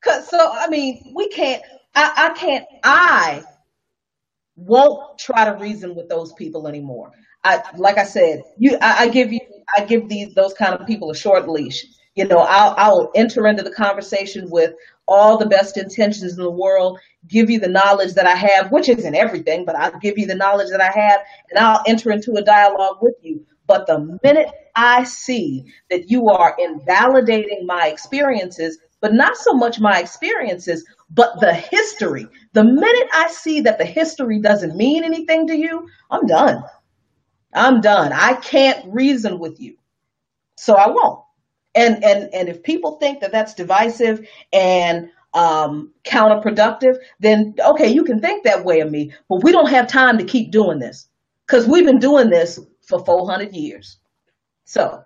[0.01, 1.61] Cause so I mean, we can't.
[1.93, 2.65] I, I can't.
[2.83, 3.43] I
[4.55, 7.11] won't try to reason with those people anymore.
[7.43, 9.39] I, like I said, you, I, I give you,
[9.75, 11.85] I give these, those kind of people a short leash.
[12.15, 14.73] You know, I'll, I'll enter into the conversation with
[15.07, 18.89] all the best intentions in the world, give you the knowledge that I have, which
[18.89, 22.33] isn't everything, but I'll give you the knowledge that I have and I'll enter into
[22.33, 23.45] a dialogue with you.
[23.67, 29.79] But the minute I see that you are invalidating my experiences, but not so much
[29.79, 35.47] my experiences, but the history, the minute I see that the history doesn't mean anything
[35.47, 36.63] to you, I'm done.
[37.53, 38.11] I'm done.
[38.13, 39.77] I can't reason with you.
[40.55, 41.23] So I won't.
[41.73, 48.03] And and and if people think that that's divisive and um, counterproductive, then okay, you
[48.03, 51.07] can think that way of me, but we don't have time to keep doing this
[51.47, 53.97] because we've been doing this for 400 years.
[54.65, 55.03] So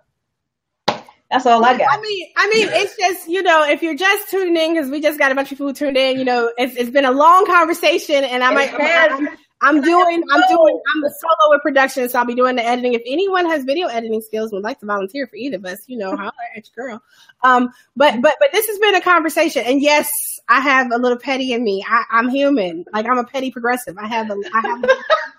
[1.30, 1.88] that's all I got.
[1.90, 5.00] I mean, I mean, it's just you know, if you're just tuning in because we
[5.00, 7.46] just got a bunch of people tuned in, you know, it's, it's been a long
[7.46, 12.26] conversation, and I might, I'm doing, I'm doing, I'm a solo with production, so I'll
[12.26, 12.92] be doing the editing.
[12.92, 15.96] If anyone has video editing skills would like to volunteer for either of us, you
[15.96, 17.02] know, holler at your girl.
[17.42, 19.64] Um, but, but, but this has been a conversation.
[19.64, 20.10] And yes,
[20.48, 21.84] I have a little petty in me.
[21.88, 22.84] I, I'm human.
[22.92, 23.96] Like I'm a petty progressive.
[23.96, 24.88] I have a, I have a,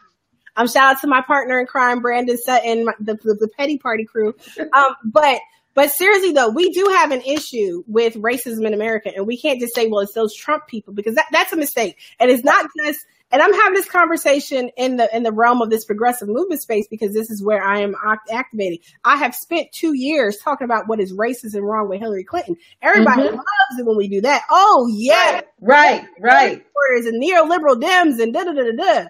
[0.57, 4.05] um, shout out to my partner in crime, Brandon Sutton, the, the, the petty party
[4.05, 4.33] crew.
[4.73, 5.39] Um, but,
[5.75, 9.59] but seriously though, we do have an issue with racism in America and we can't
[9.59, 11.99] just say, well, it's those Trump people because that, that's a mistake.
[12.19, 15.69] And it's not just, and I'm having this conversation in the in the realm of
[15.69, 17.95] this progressive movement space because this is where I am
[18.31, 18.79] activating.
[19.03, 22.55] I have spent two years talking about what is racist and wrong with Hillary Clinton.
[22.81, 23.35] Everybody mm-hmm.
[23.35, 24.43] loves it when we do that.
[24.49, 26.63] Oh yeah, right, right.
[26.79, 27.05] right.
[27.05, 29.07] And neoliberal Dems and da da da da da.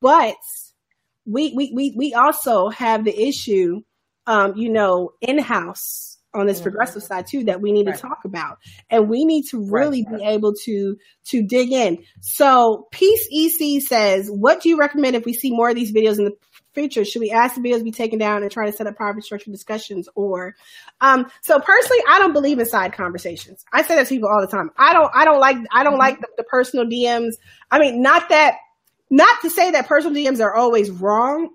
[0.00, 0.36] But
[1.24, 3.82] we we we we also have the issue,
[4.26, 6.64] um, you know, in house on this mm-hmm.
[6.64, 7.96] progressive side too that we need right.
[7.96, 8.58] to talk about
[8.90, 10.18] and we need to really right.
[10.18, 15.24] be able to to dig in so peace ec says what do you recommend if
[15.24, 16.36] we see more of these videos in the
[16.74, 19.24] future should we ask the videos be taken down and try to set up private
[19.24, 20.54] structured discussions or
[21.00, 24.42] um so personally i don't believe in side conversations i say that to people all
[24.42, 26.00] the time i don't i don't like i don't mm-hmm.
[26.00, 27.32] like the, the personal dms
[27.70, 28.56] i mean not that
[29.10, 31.50] not to say that personal DMs are always wrong,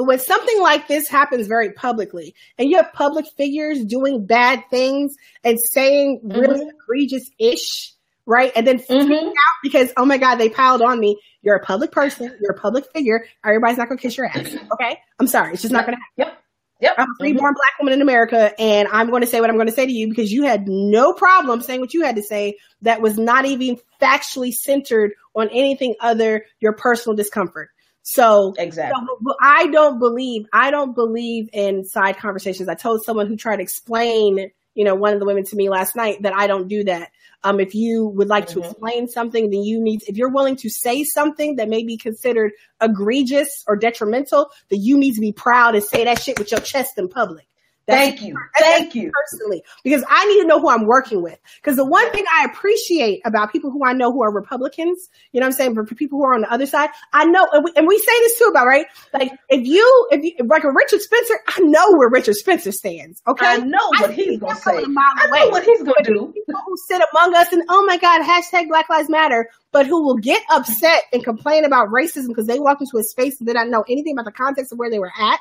[0.00, 4.62] but when something like this happens very publicly and you have public figures doing bad
[4.70, 5.14] things
[5.44, 6.40] and saying mm-hmm.
[6.40, 7.92] really egregious ish,
[8.24, 8.50] right?
[8.56, 9.12] And then mm-hmm.
[9.12, 11.20] out because, oh my God, they piled on me.
[11.42, 12.34] You're a public person.
[12.40, 13.26] You're a public figure.
[13.44, 14.56] Everybody's not going to kiss your ass.
[14.72, 14.98] Okay.
[15.18, 15.52] I'm sorry.
[15.52, 16.32] It's just not going to happen.
[16.32, 16.42] Yep.
[16.80, 16.94] Yep.
[16.96, 17.56] I'm a freeborn mm-hmm.
[17.56, 19.92] black woman in America, and I'm going to say what I'm going to say to
[19.92, 23.44] you because you had no problem saying what you had to say that was not
[23.44, 27.68] even factually centered on anything other your personal discomfort.
[28.12, 32.68] So exactly, so, I don't believe I don't believe in side conversations.
[32.68, 35.68] I told someone who tried to explain, you know, one of the women to me
[35.68, 37.10] last night that I don't do that.
[37.44, 38.62] Um, if you would like mm-hmm.
[38.62, 41.96] to explain something, then you need, if you're willing to say something that may be
[41.96, 42.50] considered
[42.82, 46.60] egregious or detrimental, then you need to be proud and say that shit with your
[46.60, 47.46] chest in public.
[47.90, 48.38] Thank you.
[48.58, 49.10] Thank you.
[49.10, 51.38] Personally, because I need to know who I'm working with.
[51.56, 55.40] Because the one thing I appreciate about people who I know who are Republicans, you
[55.40, 57.64] know what I'm saying, for people who are on the other side, I know, and
[57.64, 58.86] we, and we say this too about, right?
[59.12, 63.22] Like, if you, if you, like a Richard Spencer, I know where Richard Spencer stands.
[63.26, 63.46] Okay.
[63.46, 64.76] I know what I he's going to say.
[64.76, 66.32] I know what he's going to do.
[66.34, 70.02] People who sit among us and, oh my God, hashtag Black Lives Matter, but who
[70.04, 73.52] will get upset and complain about racism because they walked into a space and they
[73.52, 75.38] don't know anything about the context of where they were at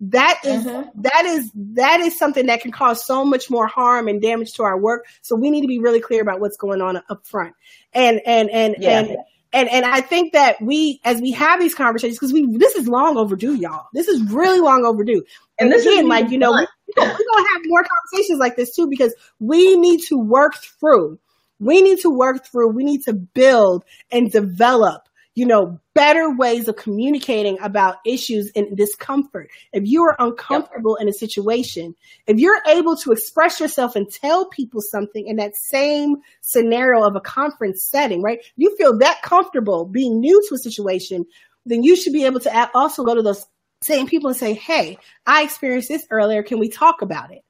[0.00, 1.02] that is, mm-hmm.
[1.02, 4.62] that is that is something that can cause so much more harm and damage to
[4.62, 5.06] our work.
[5.22, 7.54] So we need to be really clear about what's going on up front.
[7.92, 9.00] And and and yeah.
[9.00, 9.16] and
[9.52, 12.86] and and I think that we, as we have these conversations, because we this is
[12.86, 13.86] long overdue, y'all.
[13.92, 15.24] This is really long overdue.
[15.58, 16.66] And, and this again, is like you know, we,
[16.96, 21.18] we're gonna have more conversations like this too, because we need to work through.
[21.60, 22.68] We need to work through.
[22.68, 25.08] We need to build and develop
[25.38, 29.48] you know, better ways of communicating about issues and discomfort.
[29.72, 31.02] If you are uncomfortable yep.
[31.02, 31.94] in a situation,
[32.26, 37.14] if you're able to express yourself and tell people something in that same scenario of
[37.14, 38.40] a conference setting, right?
[38.56, 41.24] You feel that comfortable being new to a situation,
[41.64, 43.46] then you should be able to also go to those
[43.80, 46.42] same people and say, Hey, I experienced this earlier.
[46.42, 47.44] Can we talk about it?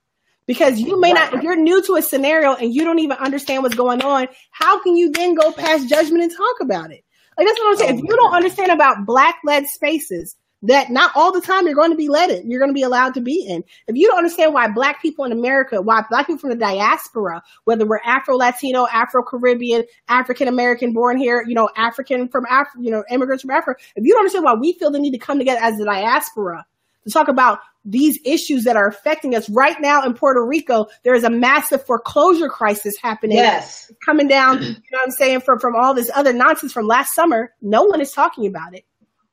[0.47, 3.63] Because you may not, if you're new to a scenario and you don't even understand
[3.63, 7.03] what's going on, how can you then go past judgment and talk about it?
[7.39, 7.99] Like that's what I'm saying.
[7.99, 11.93] If you don't understand about black led spaces, that not all the time you're going
[11.93, 13.63] to be led in, you're going to be allowed to be in.
[13.87, 17.43] If you don't understand why black people in America, why black people from the diaspora,
[17.65, 22.79] whether we're Afro Latino, Afro Caribbean, African American born here, you know, African from Africa,
[22.81, 25.19] you know, immigrants from Africa, if you don't understand why we feel the need to
[25.19, 26.67] come together as the diaspora
[27.05, 30.87] to talk about these issues that are affecting us right now in Puerto Rico.
[31.05, 33.39] There is a massive foreclosure crisis happening.
[33.39, 33.91] Yes.
[34.05, 37.15] Coming down, you know what I'm saying, from, from all this other nonsense from last
[37.15, 37.55] summer.
[37.63, 38.85] No one is talking about it.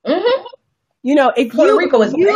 [0.06, 0.44] Mm-hmm.
[1.04, 2.28] You know, if Puerto you, Rico is you,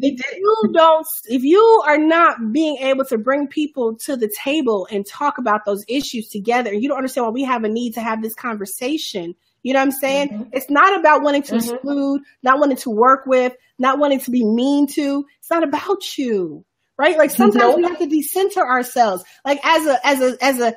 [0.00, 4.88] if you don't, if you are not being able to bring people to the table
[4.90, 7.94] and talk about those issues together, and you don't understand why we have a need
[7.94, 10.28] to have this conversation, you know what I'm saying?
[10.28, 10.50] Mm-hmm.
[10.52, 11.74] It's not about wanting to mm-hmm.
[11.74, 15.26] exclude, not wanting to work with, not wanting to be mean to.
[15.38, 16.64] It's not about you,
[16.96, 17.18] right?
[17.18, 19.24] Like sometimes we have to decenter ourselves.
[19.44, 20.74] Like as a, as a, as a,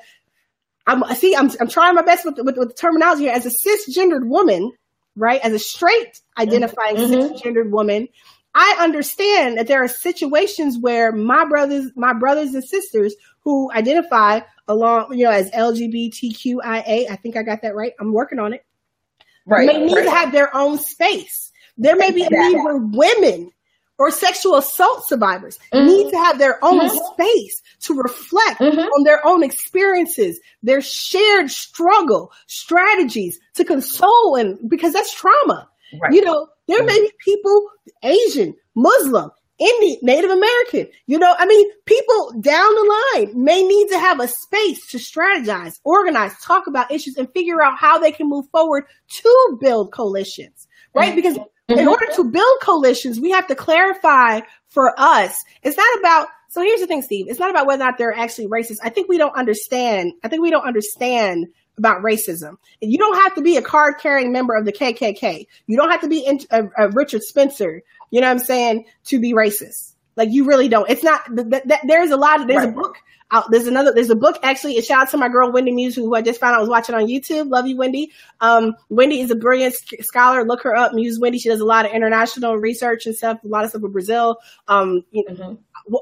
[0.86, 3.34] I'm, see, I'm, I'm trying my best with, with, with the terminology here.
[3.34, 4.74] As a cisgendered woman,
[5.16, 5.40] right?
[5.42, 7.34] As a straight identifying mm-hmm.
[7.36, 8.10] cisgendered woman,
[8.56, 14.42] I understand that there are situations where my brothers, my brothers and sisters who identify
[14.68, 17.94] along, you know, as LGBTQIA, I think I got that right.
[18.00, 18.66] I'm working on it
[19.46, 20.04] right, may need right.
[20.06, 21.52] to have their own space.
[21.78, 23.52] There may be a need where women
[24.00, 25.86] or sexual assault survivors mm-hmm.
[25.88, 27.14] need to have their own mm-hmm.
[27.14, 28.80] space to reflect mm-hmm.
[28.80, 35.70] on their own experiences, their shared struggle, strategies to console and because that's trauma.
[36.02, 36.14] Right.
[36.14, 37.70] You know, there may be people,
[38.04, 39.30] Asian, Muslim,
[39.64, 44.20] Indian, Native American, you know, I mean, people down the line may need to have
[44.20, 48.48] a space to strategize, organize, talk about issues and figure out how they can move
[48.50, 51.10] forward to build coalitions, right?
[51.10, 51.16] Mm-hmm.
[51.16, 51.38] Because
[51.70, 51.80] Mm-hmm.
[51.80, 55.44] In order to build coalitions, we have to clarify for us.
[55.62, 57.28] It's not about, so here's the thing, Steve.
[57.30, 58.78] It's not about whether or not they're actually racist.
[58.84, 60.12] I think we don't understand.
[60.24, 62.58] I think we don't understand about racism.
[62.82, 65.48] You don't have to be a card carrying member of the KKK.
[65.68, 67.82] You don't have to be in, a, a Richard Spencer,
[68.14, 69.96] you know what I'm saying, to be racist.
[70.16, 70.88] Like you really don't.
[70.88, 72.70] It's not, th- th- there's a lot of, there's right.
[72.70, 72.98] a book
[73.32, 73.50] out.
[73.50, 74.78] There's another, there's a book actually.
[74.78, 76.94] A shout out to my girl, Wendy Muse, who I just found out was watching
[76.94, 77.50] on YouTube.
[77.50, 78.12] Love you, Wendy.
[78.40, 80.46] Um, Wendy is a brilliant scholar.
[80.46, 80.94] Look her up.
[80.94, 81.40] Muse Wendy.
[81.40, 84.38] She does a lot of international research and stuff, a lot of stuff with Brazil.
[84.68, 85.54] Um, you know, mm-hmm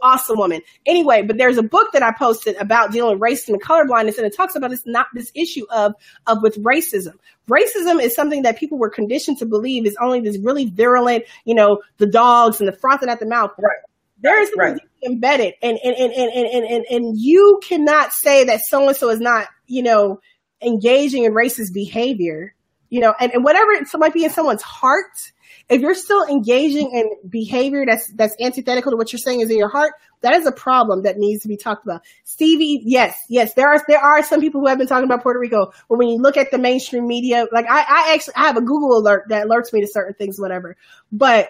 [0.02, 0.62] awesome woman.
[0.86, 4.26] Anyway, but there's a book that I posted about dealing with racism and colorblindness, and
[4.26, 5.94] it talks about this not this issue of
[6.28, 7.14] of with racism.
[7.49, 11.56] Racism is something that people were conditioned to believe is only this really virulent, you
[11.56, 13.52] know, the dogs and the frothing at the mouth.
[13.58, 13.78] Right.
[14.22, 14.80] There is right.
[15.03, 19.10] embedded and and, and, and, and, and, and you cannot say that so and so
[19.10, 20.20] is not, you know,
[20.62, 22.53] engaging in racist behavior,
[22.90, 25.32] you know, and, and whatever it might be in someone's heart,
[25.72, 29.57] if you're still engaging in behavior that's that's antithetical to what you're saying is in
[29.57, 32.02] your heart, that is a problem that needs to be talked about.
[32.26, 35.39] Stevie, yes, yes, there are there are some people who have been talking about Puerto
[35.39, 38.57] Rico, but when you look at the mainstream media, like I, I actually I have
[38.57, 40.76] a Google alert that alerts me to certain things, whatever.
[41.11, 41.49] But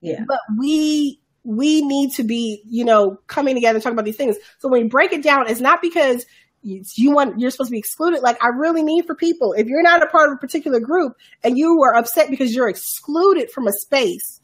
[0.00, 4.16] yeah, but we we need to be, you know, coming together and talking about these
[4.16, 4.36] things.
[4.58, 6.26] So when you break it down, it's not because
[6.62, 8.22] you want you're supposed to be excluded.
[8.22, 11.16] Like I really need for people, if you're not a part of a particular group
[11.42, 14.40] and you are upset because you're excluded from a space,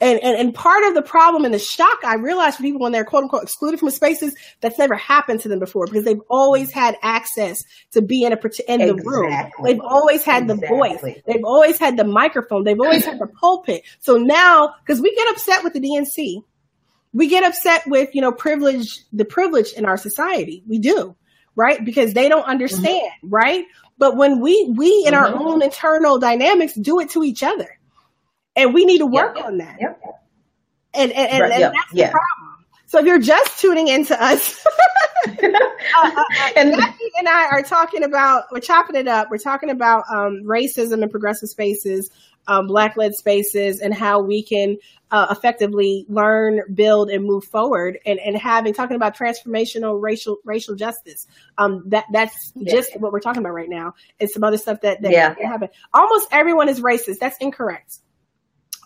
[0.00, 2.92] and, and, and part of the problem and the shock I realized for people when
[2.92, 6.72] they're quote unquote excluded from spaces that's never happened to them before because they've always
[6.72, 7.62] had access
[7.92, 8.36] to be in a
[8.68, 9.02] in the exactly.
[9.04, 9.48] room.
[9.62, 10.68] They've always had exactly.
[10.68, 11.22] the voice.
[11.26, 12.64] They've always had the microphone.
[12.64, 13.82] They've always had the pulpit.
[14.00, 16.42] So now, because we get upset with the DNC,
[17.12, 20.64] we get upset with you know privilege, the privilege in our society.
[20.66, 21.14] We do,
[21.56, 21.84] right?
[21.84, 23.30] Because they don't understand, mm-hmm.
[23.30, 23.64] right?
[23.98, 25.34] But when we we in mm-hmm.
[25.34, 27.78] our own internal dynamics do it to each other
[28.56, 29.46] and we need to work yep.
[29.46, 29.76] on that.
[29.80, 30.00] Yep.
[30.94, 31.52] And and, and, right.
[31.52, 31.72] and yep.
[31.72, 32.53] that's the problem.
[32.86, 34.64] So if you're just tuning into us,
[35.26, 36.22] uh, uh, uh,
[36.56, 39.30] and Jackie and I are talking about we're chopping it up.
[39.30, 42.10] We're talking about um, racism in progressive spaces,
[42.46, 44.76] um, black led spaces, and how we can
[45.10, 47.98] uh, effectively learn, build, and move forward.
[48.04, 51.26] And and having talking about transformational racial racial justice.
[51.56, 52.74] Um, that that's yeah.
[52.74, 53.94] just what we're talking about right now.
[54.20, 55.34] And some other stuff that that yeah.
[55.40, 55.68] happen.
[55.94, 57.18] Almost everyone is racist.
[57.18, 57.98] That's incorrect.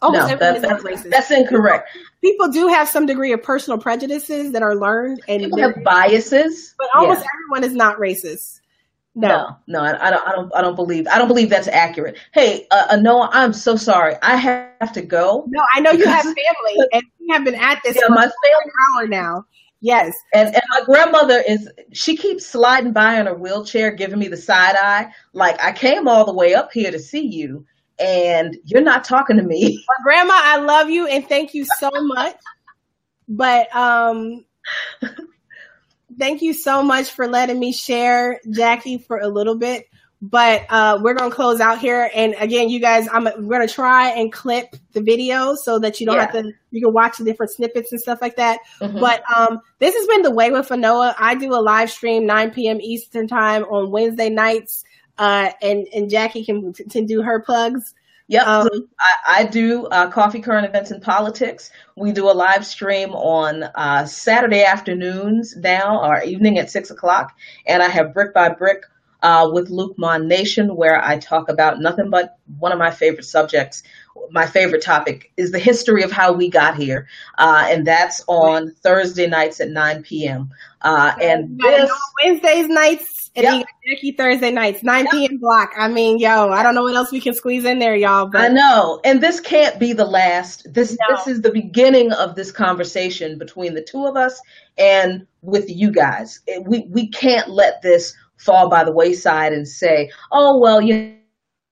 [0.01, 1.11] Almost no, that, that's, racist.
[1.11, 1.89] That's incorrect.
[2.21, 6.75] People do have some degree of personal prejudices that are learned, and people have biases.
[6.79, 7.27] But almost yeah.
[7.35, 8.61] everyone is not racist.
[9.15, 10.29] No, no, no I, I, don't.
[10.29, 10.55] I don't.
[10.57, 11.09] I don't believe.
[11.09, 12.17] I don't believe that's accurate.
[12.33, 14.15] Hey, uh, uh Anoa, I'm so sorry.
[14.23, 15.45] I have to go.
[15.49, 18.23] No, I know you have family, and we have been at this yeah, for my
[18.23, 19.45] family hour now.
[19.81, 20.15] Yes.
[20.35, 24.37] And and my grandmother is she keeps sliding by in her wheelchair, giving me the
[24.37, 25.13] side eye.
[25.33, 27.65] Like I came all the way up here to see you,
[27.99, 29.85] and you're not talking to me.
[29.89, 32.37] Well, grandma, I love you and thank you so much.
[33.29, 34.45] But um
[36.19, 39.87] thank you so much for letting me share Jackie for a little bit.
[40.21, 44.09] But uh, we're gonna close out here, and again, you guys, I'm we're gonna try
[44.11, 46.23] and clip the video so that you don't yeah.
[46.23, 46.53] have to.
[46.73, 48.59] You can watch the different snippets and stuff like that.
[48.81, 48.99] Mm-hmm.
[48.99, 51.15] But um, this has been the way with Anoa.
[51.17, 52.81] I do a live stream 9 p.m.
[52.81, 54.83] Eastern time on Wednesday nights
[55.19, 57.95] uh, and and Jackie can can do her plugs.
[58.31, 58.69] Yep, um,
[59.01, 61.71] I, I, do uh, coffee, current events, and politics.
[61.97, 67.35] We do a live stream on uh, Saturday afternoons now, or evening at six o'clock,
[67.67, 68.83] and I have brick by brick
[69.23, 73.83] uh, with Luqman Nation, where I talk about nothing but one of my favorite subjects.
[74.31, 77.07] My favorite topic is the history of how we got here,
[77.39, 80.51] uh, and that's on Thursday nights at 9 p.m.
[80.83, 81.91] Uh, and this,
[82.23, 83.67] Wednesdays nights and yep.
[83.87, 85.13] Jackie Thursday nights, 9 yep.
[85.13, 85.39] p.m.
[85.39, 85.73] block.
[85.77, 88.27] I mean, yo, I don't know what else we can squeeze in there, y'all.
[88.27, 89.01] But I know.
[89.05, 90.73] And this can't be the last.
[90.73, 91.17] This no.
[91.17, 94.41] this is the beginning of this conversation between the two of us
[94.77, 96.41] and with you guys.
[96.63, 101.18] We we can't let this fall by the wayside and say, oh well, you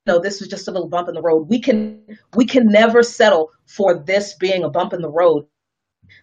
[0.06, 1.48] know, this was just a little bump in the road.
[1.48, 2.00] We can
[2.34, 5.46] we can never settle for this being a bump in the road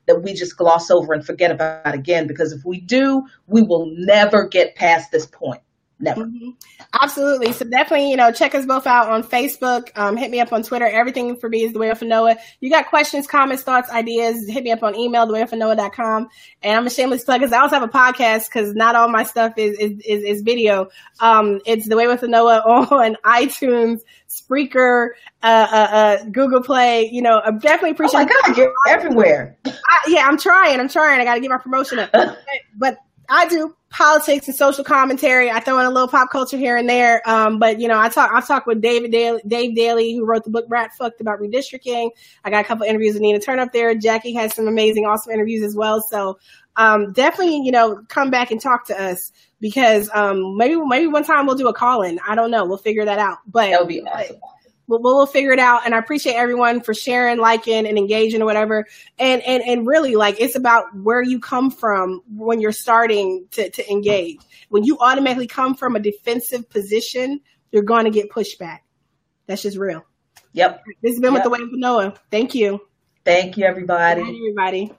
[0.07, 2.27] that we just gloss over and forget about again.
[2.27, 5.61] Because if we do, we will never get past this point.
[5.99, 6.26] Never.
[6.26, 6.49] Mm-hmm.
[7.02, 7.53] Absolutely.
[7.53, 9.90] So definitely, you know, check us both out on Facebook.
[9.95, 10.86] Um, hit me up on Twitter.
[10.86, 12.38] Everything for me is the way of Anoa.
[12.60, 16.28] You got questions, comments, thoughts, ideas, hit me up on email, the way of Anoa.com.
[16.61, 19.24] And I'm a shameless plug because I also have a podcast because not all my
[19.24, 20.90] stuff is, is, is, is video.
[21.20, 25.10] Um, it's the way with Anoa on iTunes, Spreaker,
[25.41, 27.10] uh, uh, uh, Google Play.
[27.11, 28.22] You know, I definitely appreciate.
[28.22, 29.57] Oh my God, you're everywhere.
[29.65, 29.72] I,
[30.07, 30.80] yeah, I'm trying.
[30.80, 31.22] I'm trying.
[31.22, 32.10] I got to get my promotion up.
[32.14, 32.38] but,
[32.76, 32.98] but
[33.30, 35.50] I do politics and social commentary.
[35.50, 37.28] I throw in a little pop culture here and there.
[37.30, 40.44] Um, but you know, I talk I talk with David Daley, Dave Daley, who wrote
[40.44, 42.10] the book Rat Fucked about redistricting.
[42.44, 43.94] I got a couple interviews with Nina Turner up there.
[43.95, 46.02] Jackie has some amazing, awesome interviews as well.
[46.02, 46.40] So
[46.76, 51.24] um, definitely, you know, come back and talk to us because um, maybe maybe one
[51.24, 52.20] time we'll do a call in.
[52.28, 52.66] I don't know.
[52.66, 53.38] We'll figure that out.
[53.48, 54.38] But that would be awesome
[54.88, 55.85] we'll, we'll figure it out.
[55.85, 58.85] And I appreciate everyone for sharing, liking, and engaging or whatever.
[59.19, 63.69] And and and really, like it's about where you come from when you're starting to
[63.69, 64.39] to engage.
[64.69, 67.41] When you automatically come from a defensive position,
[67.72, 68.80] you're going to get pushback.
[69.47, 70.05] That's just real.
[70.53, 70.84] Yep.
[71.01, 71.34] This has been yep.
[71.34, 72.18] with the way of Anoa.
[72.31, 72.80] Thank you.
[73.26, 74.22] Thank you, everybody.
[74.22, 74.91] everybody.